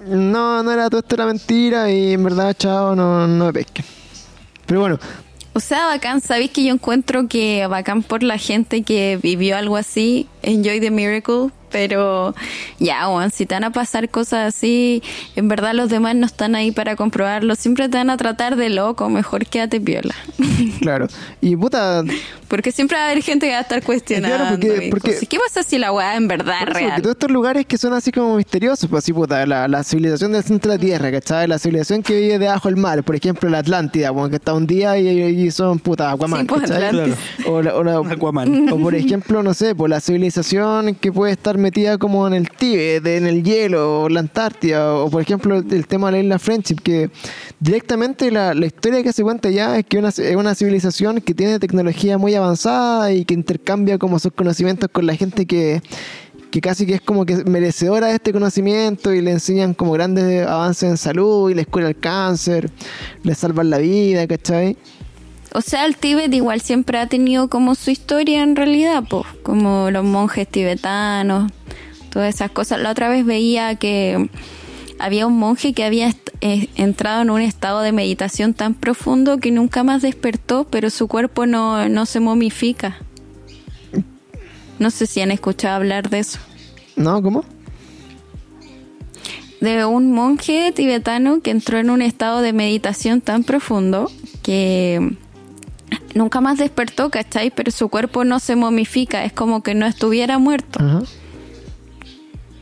No 0.09 0.65
no 0.65 0.73
era 0.73 0.91
todo 0.91 0.99
esto 0.99 1.15
era 1.15 1.27
mentira 1.27 1.91
y 1.93 2.15
en 2.15 2.25
verdad 2.25 2.57
chao 2.59 2.97
no, 2.97 3.27
no 3.29 3.47
me 3.47 3.53
pesquen. 3.53 3.85
Pero 4.67 4.81
bueno. 4.81 4.99
O 5.55 5.61
sea, 5.61 5.87
bacán, 5.87 6.23
sabéis 6.23 6.51
que 6.51 6.65
yo 6.65 6.73
encuentro 6.73 7.29
que 7.29 7.67
bacán 7.67 8.03
por 8.03 8.23
la 8.23 8.39
gente 8.39 8.83
que 8.83 9.19
vivió 9.23 9.57
algo 9.57 9.77
así, 9.77 10.27
enjoy 10.43 10.81
the 10.81 10.91
miracle, 10.91 11.51
pero 11.73 12.35
ya, 12.79 13.09
weón, 13.09 13.31
si 13.31 13.47
te 13.47 13.55
van 13.55 13.65
a 13.65 13.73
pasar 13.73 14.09
cosas 14.11 14.55
así, 14.55 15.03
en 15.35 15.49
verdad 15.49 15.73
los 15.75 15.89
demás 15.89 16.15
no 16.15 16.27
están 16.27 16.55
ahí 16.55 16.71
para 16.71 16.95
comprobarlo, 16.97 17.55
siempre 17.57 17.89
te 17.89 17.97
van 17.97 18.11
a 18.11 18.17
tratar 18.17 18.57
de 18.57 18.69
loco, 18.69 19.09
mejor 19.09 19.47
quédate 19.47 19.81
piola. 19.81 20.15
claro 20.81 21.07
y 21.41 21.57
puta 21.57 22.05
porque 22.49 22.71
siempre 22.71 22.99
va 22.99 23.05
a 23.05 23.11
haber 23.11 23.23
gente 23.23 23.47
que 23.47 23.53
va 23.53 23.59
a 23.61 23.63
estar 23.63 23.83
cuestionando. 23.83 24.37
Claro, 24.37 24.51
porque- 24.61 24.89
porque-. 24.91 25.27
¿Qué 25.27 25.39
pasa 25.39 25.63
si 25.63 25.79
la 25.79 25.91
weá 25.91 26.17
en 26.17 26.29
verdad 26.29 26.57
es 26.61 26.69
real? 26.69 26.85
porque 26.91 27.03
todos 27.03 27.15
estos 27.15 27.31
lugares 27.31 27.65
que 27.65 27.79
son 27.79 27.95
así 27.95 28.13
como 28.13 28.37
misteriosos, 28.37 28.91
pues 28.91 29.05
así 29.05 29.13
puta, 29.15 29.47
la, 29.47 29.67
la 29.69 29.83
civilización 29.83 30.33
del 30.33 30.43
centro 30.45 30.71
de 30.71 30.77
la 30.77 30.81
Tierra, 30.85 31.11
¿cachai? 31.11 31.49
La 31.49 31.59
civilización 31.59 32.03
que 32.03 32.15
vive 32.21 32.39
debajo 32.39 32.69
del 32.69 32.77
mar, 32.77 33.03
por 33.05 33.17
ejemplo 33.17 33.49
la 33.49 33.61
Atlántida, 33.61 34.11
bueno, 34.11 34.29
que 34.29 34.37
está 34.37 34.53
un 34.53 34.67
día 34.67 34.99
y, 34.99 35.09
y 35.09 35.51
son 35.51 35.79
puta 35.79 36.11
Aquaman, 36.11 36.41
Sí, 36.41 36.47
pues, 36.47 36.61
¿cachai? 36.63 36.85
Atlantis. 36.89 37.15
O, 37.47 37.63
la- 37.63 37.75
o 37.75 37.83
la- 37.85 38.13
Aquaman. 38.13 38.69
o 38.71 38.77
por 38.79 38.95
ejemplo, 38.95 39.43
no 39.43 39.55
sé, 39.55 39.75
por 39.75 39.89
la 39.89 40.01
civilización 40.01 40.95
que 40.97 41.11
puede 41.11 41.33
estar 41.33 41.57
metida 41.63 41.97
como 41.97 42.27
en 42.27 42.35
el 42.35 42.51
Tíbet, 42.51 43.07
en 43.07 43.27
el 43.27 43.43
hielo, 43.43 44.03
o 44.03 44.09
la 44.09 44.21
Antártida, 44.21 44.95
o 44.95 45.09
por 45.09 45.23
ejemplo 45.23 45.57
el, 45.57 45.87
tema 45.87 46.09
de 46.09 46.13
la 46.13 46.23
isla 46.23 46.39
Friendship, 46.39 46.77
que 46.83 47.11
directamente 47.61 48.31
la, 48.31 48.53
la 48.53 48.67
historia 48.67 49.03
que 49.03 49.13
se 49.13 49.23
cuenta 49.23 49.49
ya 49.51 49.79
es 49.79 49.87
que 49.87 49.99
una, 49.99 50.09
es 50.09 50.37
una 50.37 50.55
civilización 50.55 51.21
que 51.21 51.35
tiene 51.35 51.59
tecnología 51.59 52.19
muy 52.19 52.35
avanzada 52.35 53.13
y 53.13 53.25
que 53.25 53.35
intercambia 53.35 53.99
como 53.99 54.19
sus 54.19 54.33
conocimientos 54.33 54.91
con 54.93 55.07
la 55.07 55.15
gente 55.15 55.47
que, 55.47 55.81
que 56.51 56.61
casi 56.61 56.87
que 56.87 56.95
es 56.95 57.01
como 57.01 57.25
que 57.25 57.45
merecedora 57.45 58.09
de 58.09 58.15
este 58.15 58.33
conocimiento 58.33 59.13
y 59.13 59.23
le 59.23 59.31
enseñan 59.31 59.73
como 59.73 59.93
grandes 59.93 60.47
avances 60.47 60.91
en 60.91 60.97
salud 60.99 61.51
y 61.51 61.55
les 61.55 61.67
cura 61.67 61.89
el 61.89 61.99
cáncer, 61.99 62.71
les 63.23 63.39
salvan 63.39 63.71
la 63.71 63.79
vida, 63.79 64.27
¿cachai? 64.27 64.77
O 65.55 65.61
sea, 65.61 65.85
el 65.85 65.97
Tíbet 65.97 66.33
igual 66.33 66.61
siempre 66.61 66.99
ha 66.99 67.07
tenido 67.07 67.49
como 67.49 67.75
su 67.75 67.91
historia 67.91 68.43
en 68.43 68.57
realidad, 68.57 69.05
pues, 69.09 69.27
como 69.43 69.91
los 69.91 70.05
monjes 70.05 70.49
tibetanos, 70.49 71.53
todas 72.11 72.35
esas 72.35 72.51
cosas. 72.51 72.81
La 72.81 72.91
otra 72.91 73.09
vez 73.09 73.27
veía 73.27 73.75
que 73.77 74.31
había 74.99 75.27
un 75.27 75.39
monje 75.39 75.75
que 75.75 75.85
había 75.85 76.15
eh, 76.41 76.69
entrado 76.77 77.23
en 77.23 77.31
un 77.31 77.41
estado 77.41 77.83
de 77.83 77.93
meditación 77.93 78.55
tan 78.55 78.75
profundo 78.75 79.39
que 79.39 79.51
nunca 79.51 79.83
más 79.83 80.01
despertó, 80.01 80.65
pero 80.65 80.91
su 80.91 81.07
cuerpo 81.07 81.45
no, 81.45 81.89
no 81.89 82.07
se 82.07 82.21
momifica. 82.21 82.99
No 84.79 84.91
sé 84.91 85.07
si 85.07 85.21
han 85.21 85.31
escuchado 85.31 85.77
hablar 85.77 86.09
de 86.09 86.21
eso. 86.21 86.39
¿No? 86.97 87.23
¿Cómo? 87.23 87.45
de 89.63 89.85
un 89.85 90.11
monje 90.11 90.73
tibetano 90.73 91.41
que 91.41 91.53
entró 91.53 91.79
en 91.79 91.91
un 91.91 92.03
estado 92.03 92.41
de 92.41 92.53
meditación 92.53 93.21
tan 93.21 93.45
profundo 93.45 94.11
que 94.43 95.17
nunca 96.15 96.41
más 96.41 96.59
despertó, 96.59 97.11
¿cachai? 97.11 97.51
Pero 97.51 97.71
su 97.71 97.89
cuerpo 97.89 98.25
no 98.25 98.39
se 98.41 98.57
momifica, 98.57 99.25
es 99.25 99.33
como 99.33 99.63
que 99.63 99.75
no 99.75 99.87
estuviera 99.87 100.39
muerto, 100.39 100.79
Ajá. 100.81 101.03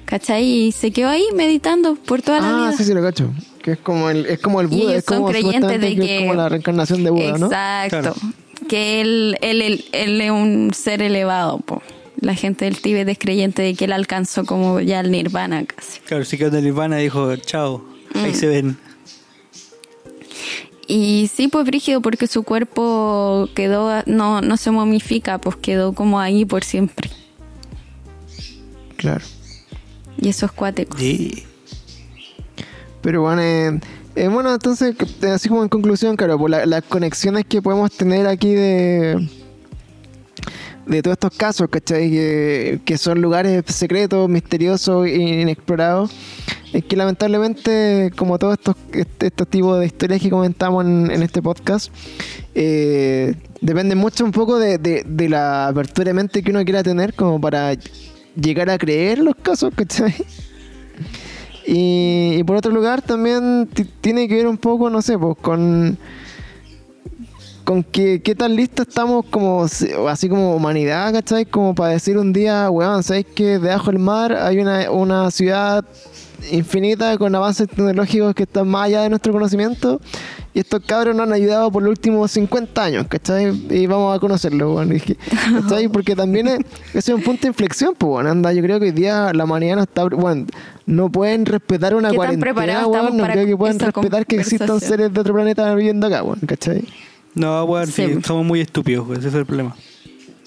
¿cachai? 0.07 0.45
Y 0.45 0.73
se 0.73 0.91
quedó 0.91 1.09
ahí 1.09 1.25
meditando 1.35 1.95
por 1.95 2.23
toda 2.23 2.41
la 2.41 2.49
Ah, 2.49 2.57
vida. 2.69 2.73
sí, 2.77 2.85
sí, 2.85 2.95
lo 2.95 3.03
cacho. 3.03 3.31
Que 3.63 3.73
es 3.73 3.79
como 3.79 4.09
el, 4.11 4.27
es 4.27 4.41
como 4.41 4.61
el 4.61 4.67
Y 4.73 4.77
Buda, 4.77 4.83
ellos 4.93 4.95
es 4.97 5.05
como 5.05 5.21
son 5.21 5.31
creyentes 5.33 5.61
supuestamente 5.61 5.87
de 5.89 5.95
que 5.97 6.07
que... 6.07 6.15
es 6.17 6.21
como 6.23 6.35
la 6.35 6.49
reencarnación 6.49 7.05
de 7.05 7.11
Buda, 7.11 7.39
¿no? 7.39 7.47
Exacto. 7.47 7.91
Claro. 8.01 8.15
Que 8.69 9.01
él, 9.01 9.37
él, 9.43 9.63
él, 9.63 9.85
él 9.93 10.21
es 10.21 10.31
un 10.31 10.71
ser 10.75 11.03
elevado, 11.03 11.59
po. 11.59 11.83
La 12.21 12.35
gente 12.35 12.67
del 12.67 12.81
Tíbet 12.81 13.09
es 13.09 13.19
creyente 13.19 13.63
de 13.63 13.75
que 13.75 13.87
él 13.87 13.93
alcanzó 13.93 14.45
como 14.45 14.81
ya 14.81 15.01
el 15.01 15.11
nirvana 15.11 15.65
casi. 15.65 16.01
Claro, 16.01 16.25
quedó 16.31 16.49
en 16.49 16.55
el 16.57 16.65
Nirvana 16.65 16.97
dijo, 16.99 17.35
chao, 17.37 17.83
ahí 18.15 18.33
Mm. 18.33 18.35
se 18.35 18.47
ven. 18.47 18.79
Y 20.93 21.31
sí, 21.33 21.47
pues 21.47 21.65
brígido, 21.67 22.01
porque 22.03 22.27
su 22.27 22.43
cuerpo 22.43 23.49
quedó, 23.55 24.03
no, 24.07 24.41
no 24.41 24.57
se 24.57 24.73
momifica, 24.73 25.39
pues 25.39 25.55
quedó 25.55 25.93
como 25.93 26.19
ahí 26.19 26.45
por 26.45 26.65
siempre. 26.65 27.09
Claro. 28.97 29.25
Y 30.21 30.31
eso 30.31 30.47
es 30.47 30.53
cuático. 30.53 30.99
Sí. 30.99 31.45
Pero 33.03 33.23
bueno, 33.23 33.41
eh, 33.41 33.79
eh, 34.17 34.27
bueno, 34.27 34.53
entonces, 34.53 34.97
eh, 35.23 35.27
así 35.29 35.49
como 35.49 35.63
en 35.63 35.69
conclusión, 35.69 36.17
claro, 36.17 36.37
por 36.39 36.51
la- 36.51 36.67
las 36.67 36.83
conexiones 36.83 37.45
que 37.47 37.63
podemos 37.63 37.93
tener 37.93 38.27
aquí 38.27 38.53
de 38.53 39.29
de 40.87 41.03
todos 41.03 41.15
estos 41.15 41.37
casos, 41.37 41.69
¿cachai? 41.71 42.11
Que, 42.11 42.81
que 42.85 42.99
son 42.99 43.23
lugares 43.23 43.63
secretos, 43.69 44.29
misteriosos 44.29 45.07
e 45.07 45.15
inexplorados. 45.43 46.11
Es 46.73 46.85
que 46.85 46.97
lamentablemente, 46.97 48.13
como 48.17 48.39
todos 48.39 48.55
estos, 48.59 48.77
este- 48.93 49.27
estos 49.27 49.49
tipos 49.49 49.79
de 49.81 49.87
historias 49.87 50.21
que 50.21 50.31
comentamos 50.31 50.85
en, 50.85 51.11
en 51.11 51.23
este 51.23 51.43
podcast, 51.43 51.93
eh, 52.55 53.35
depende 53.61 53.95
mucho 53.97 54.25
un 54.25 54.31
poco 54.31 54.59
de, 54.59 55.05
la 55.29 55.69
apertura 55.69 56.07
de 56.11 56.15
mente 56.15 56.43
que 56.43 56.51
uno 56.51 56.65
quiera 56.65 56.83
tener 56.83 57.15
como 57.15 57.41
para 57.41 57.73
llegar 58.41 58.71
a 58.71 58.79
creer 58.79 59.19
los 59.19 59.35
casos, 59.37 59.73
¿cachai? 59.75 60.15
Y, 61.67 62.37
y 62.39 62.45
por 62.45 62.57
otro 62.57 62.73
lugar 62.73 63.03
también 63.03 63.69
ti- 63.73 63.85
tiene 64.01 64.27
que 64.29 64.37
ver 64.37 64.47
un 64.47 64.57
poco, 64.57 64.91
no 64.91 65.03
sé, 65.03 65.19
pues 65.19 65.37
con 65.41 65.99
con 67.65 67.85
que 67.85 68.21
qué 68.23 68.35
tan 68.35 68.57
listos 68.57 68.89
estamos 68.89 69.25
como 69.27 69.65
así 70.09 70.29
como 70.29 70.57
humanidad, 70.57 71.13
¿cachai? 71.13 71.45
Como 71.47 71.75
para 71.75 71.93
decir 71.93 72.19
un 72.19 72.33
día, 72.33 72.69
weón, 72.71 73.03
¿sabéis 73.05 73.27
que 73.27 73.59
debajo 73.61 73.91
del 73.93 74.01
mar 74.01 74.33
hay 74.33 74.59
una, 74.59 74.91
una 74.91 75.31
ciudad 75.31 75.85
infinita 76.51 77.17
con 77.19 77.35
avances 77.35 77.69
tecnológicos 77.69 78.35
que 78.35 78.45
están 78.45 78.69
más 78.69 78.87
allá 78.87 79.03
de 79.03 79.11
nuestro 79.11 79.33
conocimiento? 79.33 80.01
Y 80.53 80.59
estos 80.61 80.81
cabros 80.85 81.15
nos 81.15 81.29
han 81.29 81.33
ayudado 81.33 81.71
por 81.71 81.83
los 81.83 81.91
últimos 81.91 82.31
50 82.33 82.83
años, 82.83 83.07
¿cachai? 83.09 83.53
Y 83.71 83.87
vamos 83.87 84.17
a 84.17 84.19
conocerlo, 84.19 84.81
que- 85.05 85.17
¿cachai? 85.61 85.89
Porque 85.93 86.17
también 86.17 86.49
es, 86.49 86.59
ese 86.93 86.99
es 86.99 87.09
un 87.11 87.23
punto 87.23 87.43
de 87.43 87.49
inflexión, 87.49 87.95
pues, 87.97 88.09
bueno, 88.11 88.31
anda, 88.31 88.53
yo 88.53 88.61
creo 88.63 88.81
que 88.81 88.87
hoy 88.87 88.91
día 88.93 89.33
la 89.33 89.45
humanidad 89.45 89.77
no 89.77 89.83
está, 89.83 90.05
bueno, 90.05 90.47
no 90.87 91.09
pueden 91.09 91.47
respetar 91.47 91.95
una 91.95 92.09
¿Qué 92.11 92.17
tan 92.17 92.41
cuarentena, 92.41 92.83
no 93.13 93.25
creo 93.29 93.47
que 93.47 93.57
puedan 93.57 93.79
respetar 93.79 94.27
que 94.27 94.37
existan 94.37 94.81
seres 94.81 95.13
de 95.15 95.21
otro 95.21 95.35
planeta 95.35 95.73
viviendo 95.75 96.09
acá, 96.09 96.25
weón, 96.25 96.41
¿cachai? 96.47 96.83
No, 97.35 97.65
sí, 97.87 97.93
Sí. 97.93 98.19
somos 98.25 98.45
muy 98.45 98.61
estúpidos, 98.61 99.07
pues, 99.07 99.21
ese 99.21 99.29
es 99.29 99.35
el 99.35 99.47
problema. 99.47 99.77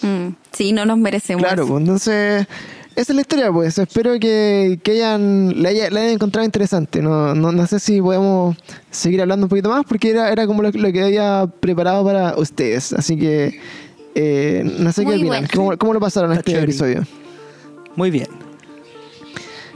Mm, 0.02 0.36
sí, 0.52 0.74
no 0.74 0.86
nos 0.86 0.98
merecemos. 0.98 1.42
Claro, 1.42 1.66
pues 1.66 1.80
entonces, 1.80 2.46
esa 2.96 3.12
es 3.12 3.16
la 3.16 3.22
historia, 3.22 3.52
pues. 3.52 3.78
Espero 3.78 4.20
que, 4.20 4.80
que 4.84 4.92
hayan, 4.92 5.62
la, 5.62 5.70
haya- 5.70 5.90
la 5.90 6.02
hayan 6.02 6.14
encontrado 6.14 6.46
interesante. 6.46 7.02
No, 7.02 7.34
no, 7.36 7.52
no 7.52 7.68
sé 7.68 7.80
si 7.80 8.02
podemos 8.02 8.56
seguir 8.92 9.22
hablando 9.22 9.46
un 9.46 9.50
poquito 9.50 9.70
más, 9.70 9.84
porque 9.86 10.12
era, 10.12 10.32
era 10.32 10.46
como 10.48 10.62
lo, 10.64 10.72
lo 10.72 10.92
que 10.92 11.04
había 11.04 11.48
preparado 11.60 12.04
para 12.06 12.36
ustedes. 12.38 12.94
Así 12.94 13.18
que, 13.18 13.60
eh, 14.16 14.64
no 14.80 14.92
sé 14.92 15.04
Muy 15.04 15.14
qué 15.14 15.20
opinan. 15.22 15.28
bueno. 15.28 15.48
¿Cómo, 15.54 15.78
cómo 15.78 15.94
lo 15.94 16.00
pasaron 16.00 16.32
Está 16.32 16.40
este 16.42 16.52
chévere. 16.52 16.72
episodio? 16.72 17.04
Muy 17.96 18.12
bien. 18.12 18.28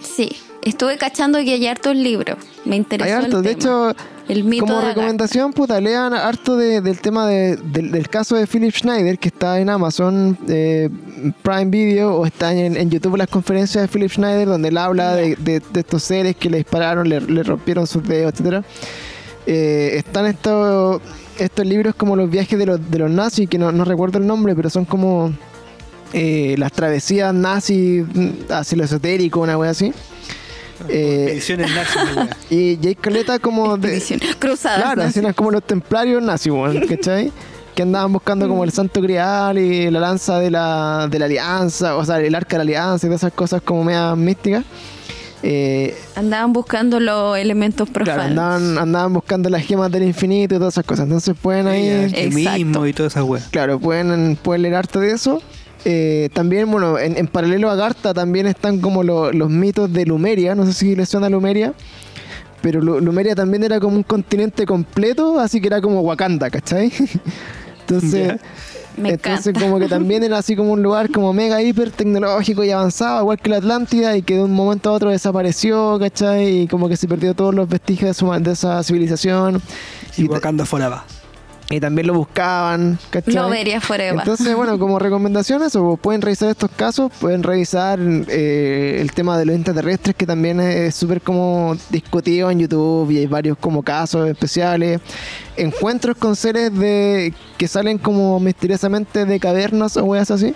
Sí, 0.01 0.30
estuve 0.63 0.97
cachando 0.97 1.39
que 1.39 1.53
hay 1.53 1.67
hartos 1.67 1.95
libros. 1.95 2.37
Me 2.65 2.75
interesó 2.75 3.05
Hay 3.05 3.11
el 3.19 3.25
harto. 3.25 3.41
De 3.41 3.55
tema. 3.55 3.91
hecho, 3.91 3.95
el 4.27 4.43
mito 4.43 4.65
como 4.65 4.79
de 4.81 4.87
recomendación, 4.89 5.53
puta, 5.53 5.79
lean 5.79 6.13
harto 6.13 6.57
de- 6.57 6.81
del 6.81 6.99
tema 6.99 7.25
de- 7.27 7.55
del, 7.55 7.91
del 7.91 8.09
caso 8.09 8.35
de 8.35 8.45
Philip 8.45 8.73
Schneider, 8.75 9.17
que 9.19 9.29
está 9.29 9.59
en 9.59 9.69
Amazon 9.69 10.37
eh, 10.49 10.89
Prime 11.43 11.65
Video, 11.65 12.15
o 12.15 12.25
está 12.25 12.53
en, 12.53 12.75
en 12.75 12.89
YouTube 12.89 13.15
las 13.17 13.29
conferencias 13.29 13.81
de 13.83 13.87
Philip 13.87 14.11
Schneider, 14.11 14.47
donde 14.47 14.67
él 14.69 14.77
habla 14.77 15.15
de, 15.15 15.35
de- 15.37 15.61
de 15.61 15.79
estos 15.79 16.03
seres 16.03 16.35
que 16.35 16.49
le 16.49 16.57
dispararon, 16.57 17.07
le, 17.07 17.21
le 17.21 17.43
rompieron 17.43 17.87
sus 17.87 18.03
dedos, 18.07 18.33
etcétera 18.33 18.63
Eh, 19.49 19.91
están 19.95 20.25
estos, 20.25 21.01
estos 21.39 21.65
libros 21.65 21.95
como 21.95 22.17
los 22.17 22.29
viajes 22.29 22.59
de 22.59 22.65
los, 22.65 22.91
de 22.91 22.99
los 22.99 23.09
nazis, 23.09 23.47
que 23.47 23.57
no, 23.57 23.71
no 23.71 23.85
recuerdo 23.85 24.17
el 24.17 24.27
nombre, 24.27 24.53
pero 24.55 24.69
son 24.69 24.83
como 24.83 25.31
eh, 26.11 26.55
las 26.57 26.73
travesías 26.73 27.33
nazis 27.33 28.03
mm, 28.13 28.29
hacia 28.51 28.77
lo 28.77 28.83
esotérico, 28.83 29.39
una 29.39 29.57
wea 29.57 29.71
así. 29.71 29.93
Eh, 30.89 31.41
y 32.49 32.78
Jake 32.78 32.97
Caleta 33.01 33.39
como 33.39 33.78
de. 33.78 34.01
Cruzadas. 34.39 35.13
Claro, 35.13 35.36
como 35.36 35.51
los 35.51 35.63
templarios 35.63 36.21
nazis, 36.21 36.53
¿cachai? 36.88 37.32
que 37.75 37.84
andaban 37.84 38.11
buscando 38.11 38.47
como 38.47 38.63
el 38.63 38.71
santo 38.71 39.03
grial 39.03 39.59
y 39.59 39.91
la 39.91 39.99
lanza 39.99 40.39
de 40.39 40.49
la, 40.49 41.07
de 41.11 41.19
la 41.19 41.25
alianza, 41.25 41.95
o 41.95 42.03
sea, 42.03 42.19
el 42.19 42.34
arca 42.34 42.57
de 42.57 42.57
la 42.57 42.61
alianza 42.63 43.05
y 43.05 43.09
todas 43.09 43.21
esas 43.21 43.34
cosas 43.34 43.61
como 43.61 43.84
medias 43.84 44.17
místicas. 44.17 44.63
Eh, 45.43 45.95
Andaban 46.15 46.53
buscando 46.53 46.99
los 46.99 47.38
elementos 47.38 47.88
claro, 47.91 48.05
profanos. 48.05 48.32
andaban, 48.32 48.78
andaban 48.80 49.13
buscando 49.13 49.49
las 49.51 49.61
gemas 49.61 49.91
del 49.91 50.01
infinito 50.03 50.55
y 50.55 50.57
todas 50.57 50.73
esas 50.73 50.86
cosas. 50.86 51.03
Entonces 51.05 51.36
pueden 51.39 51.67
ahí, 51.67 51.88
el 51.88 52.05
Exacto. 52.05 52.49
alquimismo 52.49 52.88
y 52.88 52.93
toda 52.93 53.07
esa 53.09 53.23
wea. 53.23 53.43
claro, 53.51 53.80
pueden, 53.80 54.36
pueden 54.41 54.63
leer 54.63 54.73
harto 54.73 54.99
de 54.99 55.11
eso. 55.11 55.39
Eh, 55.86 56.30
también, 56.34 56.69
bueno, 56.71 56.97
en, 56.99 57.17
en 57.17 57.28
paralelo 57.28 57.69
a 57.69 57.75
Garta 57.75 58.13
también 58.13 58.47
están 58.47 58.80
como 58.80 59.03
lo- 59.03 59.32
los 59.32 59.49
mitos 59.49 59.91
de 59.93 60.05
Lumeria. 60.05 60.55
No 60.55 60.65
sé 60.65 60.73
si 60.73 60.95
les 60.95 61.07
suena 61.09 61.30
Lumeria. 61.30 61.73
Pero 62.61 62.82
Lu- 62.82 62.99
Lumeria 62.99 63.36
también 63.36 63.63
era 63.63 63.80
como 63.80 63.95
un 63.95 64.03
continente 64.03 64.65
completo, 64.65 65.39
así 65.39 65.61
que 65.61 65.67
era 65.67 65.80
como 65.80 66.01
Wakanda, 66.01 66.49
¿cachai? 66.49 66.91
Entonces. 67.82 68.39
Me 68.97 69.09
entonces 69.09 69.45
encanta. 69.45 69.67
como 69.67 69.80
que 69.80 69.88
también 69.88 70.23
era 70.23 70.39
así 70.39 70.55
como 70.55 70.71
un 70.73 70.82
lugar 70.82 71.11
como 71.11 71.32
mega 71.32 71.61
hiper 71.61 71.91
tecnológico 71.91 72.63
y 72.63 72.71
avanzado, 72.71 73.21
igual 73.21 73.38
que 73.38 73.51
la 73.51 73.57
Atlántida, 73.57 74.17
y 74.17 74.23
que 74.23 74.34
de 74.34 74.41
un 74.41 74.51
momento 74.53 74.89
a 74.89 74.93
otro 74.93 75.11
desapareció, 75.11 75.99
¿cachai? 75.99 76.61
Y 76.63 76.67
como 76.67 76.89
que 76.89 76.97
se 76.97 77.07
perdió 77.07 77.36
todos 77.36 77.53
los 77.53 77.69
vestigios 77.69 78.09
de, 78.09 78.13
su- 78.15 78.32
de 78.43 78.51
esa 78.51 78.82
civilización. 78.82 79.61
Y 80.17 80.23
Y, 80.23 80.28
Wakanda 80.28 80.65
fuera 80.65 80.89
va. 80.89 81.05
Y 81.70 81.80
también 81.80 82.07
lo 82.07 82.13
buscaban, 82.13 82.97
¿cachai? 83.09 83.34
Lo 83.34 83.49
vería 83.49 83.82
forever. 83.82 84.20
Entonces, 84.20 84.55
bueno, 84.55 84.80
como 84.80 84.99
recomendaciones, 84.99 85.76
o 85.76 85.97
pueden 85.97 86.22
revisar 86.22 86.49
estos 86.49 86.72
casos, 86.72 87.11
pueden 87.20 87.43
revisar 87.43 87.99
eh, 87.99 88.99
el 89.01 89.11
tema 89.11 89.38
de 89.38 89.45
los 89.45 89.55
extraterrestres, 89.55 90.15
que 90.15 90.26
también 90.26 90.61
es 90.61 90.95
súper 90.95 91.22
como 91.22 91.76
discutido 91.89 92.49
en 92.49 92.59
YouTube 92.59 93.11
y 93.11 93.18
hay 93.18 93.28
varios 93.28 93.57
como 93.57 93.84
casos 93.84 94.30
especiales. 94.30 95.01
Encuentros 95.57 96.15
con 96.15 96.36
seres 96.36 96.74
de 96.74 97.34
que 97.57 97.68
salen 97.68 97.97
como 97.97 98.39
misteriosamente 98.39 99.26
de 99.26 99.39
cavernas 99.39 99.97
o 99.97 100.05
weas 100.05 100.32
así. 100.32 100.53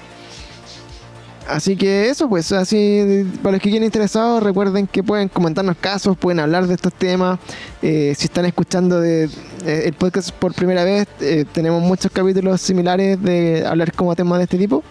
Así 1.52 1.76
que 1.76 2.10
eso, 2.10 2.30
pues, 2.30 2.50
así, 2.54 3.26
para 3.44 3.54
los 3.54 3.62
que 3.62 3.70
quieran 3.70 3.86
interesados, 3.86 4.42
recuerden 4.42 4.88
que 4.88 5.04
pueden 5.04 5.28
comentarnos 5.28 5.76
casos, 5.76 6.18
pueden 6.18 6.40
hablar 6.40 6.66
de 6.66 6.76
estos 6.76 6.94
temas. 6.94 7.40
Eh, 7.82 8.14
si 8.18 8.26
están 8.26 8.46
escuchando 8.46 9.02
de, 9.02 9.26
eh, 9.66 9.84
el 9.86 9.94
podcast 9.94 10.32
por 10.32 10.54
primera 10.54 10.86
vez, 10.86 11.08
eh, 11.20 11.44
tenemos 11.52 11.84
muchos 11.84 12.10
capítulos 12.10 12.62
similares 12.62 13.22
de 13.22 13.66
hablar 13.68 13.92
como 13.92 14.16
temas 14.16 14.38
de 14.38 14.46
este 14.46 14.58
tipo. 14.58 14.82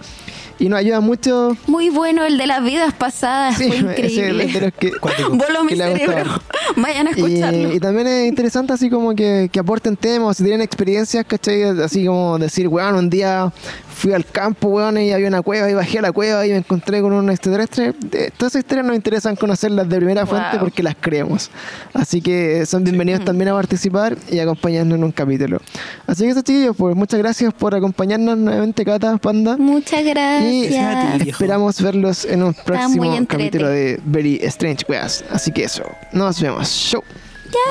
Y 0.60 0.68
nos 0.68 0.78
ayuda 0.78 1.00
mucho. 1.00 1.56
Muy 1.66 1.88
bueno 1.90 2.24
el 2.24 2.38
de 2.38 2.46
las 2.46 2.62
vidas 2.62 2.92
pasadas, 2.94 3.56
Sí, 3.56 3.64
fue 3.64 3.76
ese 3.78 4.06
es 4.06 4.12
increíble. 4.12 4.46
de 4.46 4.60
los 4.60 4.72
que. 4.74 4.92
Voló 5.32 5.64
mi 5.64 5.74
cerebro. 5.74 6.24
Vayan 6.76 7.08
a 7.08 7.10
escucharlo. 7.10 7.72
Y, 7.72 7.76
y 7.76 7.80
también 7.80 8.06
es 8.06 8.28
interesante 8.28 8.72
así 8.74 8.88
como 8.90 9.14
que, 9.14 9.48
que 9.50 9.58
aporten 9.58 9.96
temas, 9.96 10.36
si 10.36 10.44
tienen 10.44 10.60
experiencias, 10.60 11.24
¿cachai? 11.24 11.62
Así 11.62 12.04
como 12.06 12.38
decir, 12.38 12.68
weón, 12.68 12.94
un 12.94 13.10
día 13.10 13.50
fui 13.94 14.12
al 14.14 14.24
campo, 14.24 14.68
weón, 14.68 14.96
y 14.98 15.12
había 15.12 15.28
una 15.28 15.42
cueva 15.42 15.68
y 15.70 15.74
bajé 15.74 15.98
a 15.98 16.02
la 16.02 16.12
cueva 16.12 16.46
y 16.46 16.50
me 16.50 16.56
encontré 16.58 17.00
con 17.02 17.12
un 17.12 17.28
extraterrestre. 17.30 17.92
De- 17.98 18.30
todas 18.36 18.52
esas 18.54 18.60
historias 18.64 18.86
nos 18.86 18.96
interesan 18.96 19.36
conocerlas 19.36 19.88
de 19.88 19.96
primera 19.96 20.24
fuente 20.26 20.58
porque 20.58 20.82
las 20.82 20.94
creemos. 21.00 21.50
Así 21.94 22.20
que 22.22 22.64
son 22.66 22.84
bienvenidos 22.84 23.24
también 23.24 23.48
a 23.48 23.54
participar 23.54 24.16
y 24.30 24.38
acompañarnos 24.38 24.96
en 24.98 25.04
un 25.04 25.12
capítulo. 25.12 25.58
Así 26.06 26.24
que 26.24 26.30
eso, 26.30 26.40
chiquillos, 26.42 26.76
pues 26.76 26.94
muchas 26.96 27.18
gracias 27.18 27.52
por 27.54 27.74
acompañarnos 27.74 28.36
nuevamente, 28.38 28.84
Cata, 28.84 29.16
Panda. 29.18 29.56
Muchas 29.58 30.04
gracias. 30.04 30.49
Ti. 30.50 30.68
viejo. 30.68 31.30
esperamos 31.30 31.80
verlos 31.80 32.24
en 32.24 32.42
un 32.42 32.54
próximo 32.54 33.26
capítulo 33.26 33.68
de 33.68 34.00
Very 34.04 34.40
Strange 34.42 34.84
Weas. 34.88 35.24
Así 35.30 35.52
que 35.52 35.64
eso, 35.64 35.84
nos 36.12 36.40
vemos. 36.40 36.68
Show. 36.68 37.02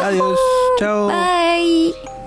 Adiós. 0.03 0.39
Chao. 0.79 1.07
Bye. 1.07 2.18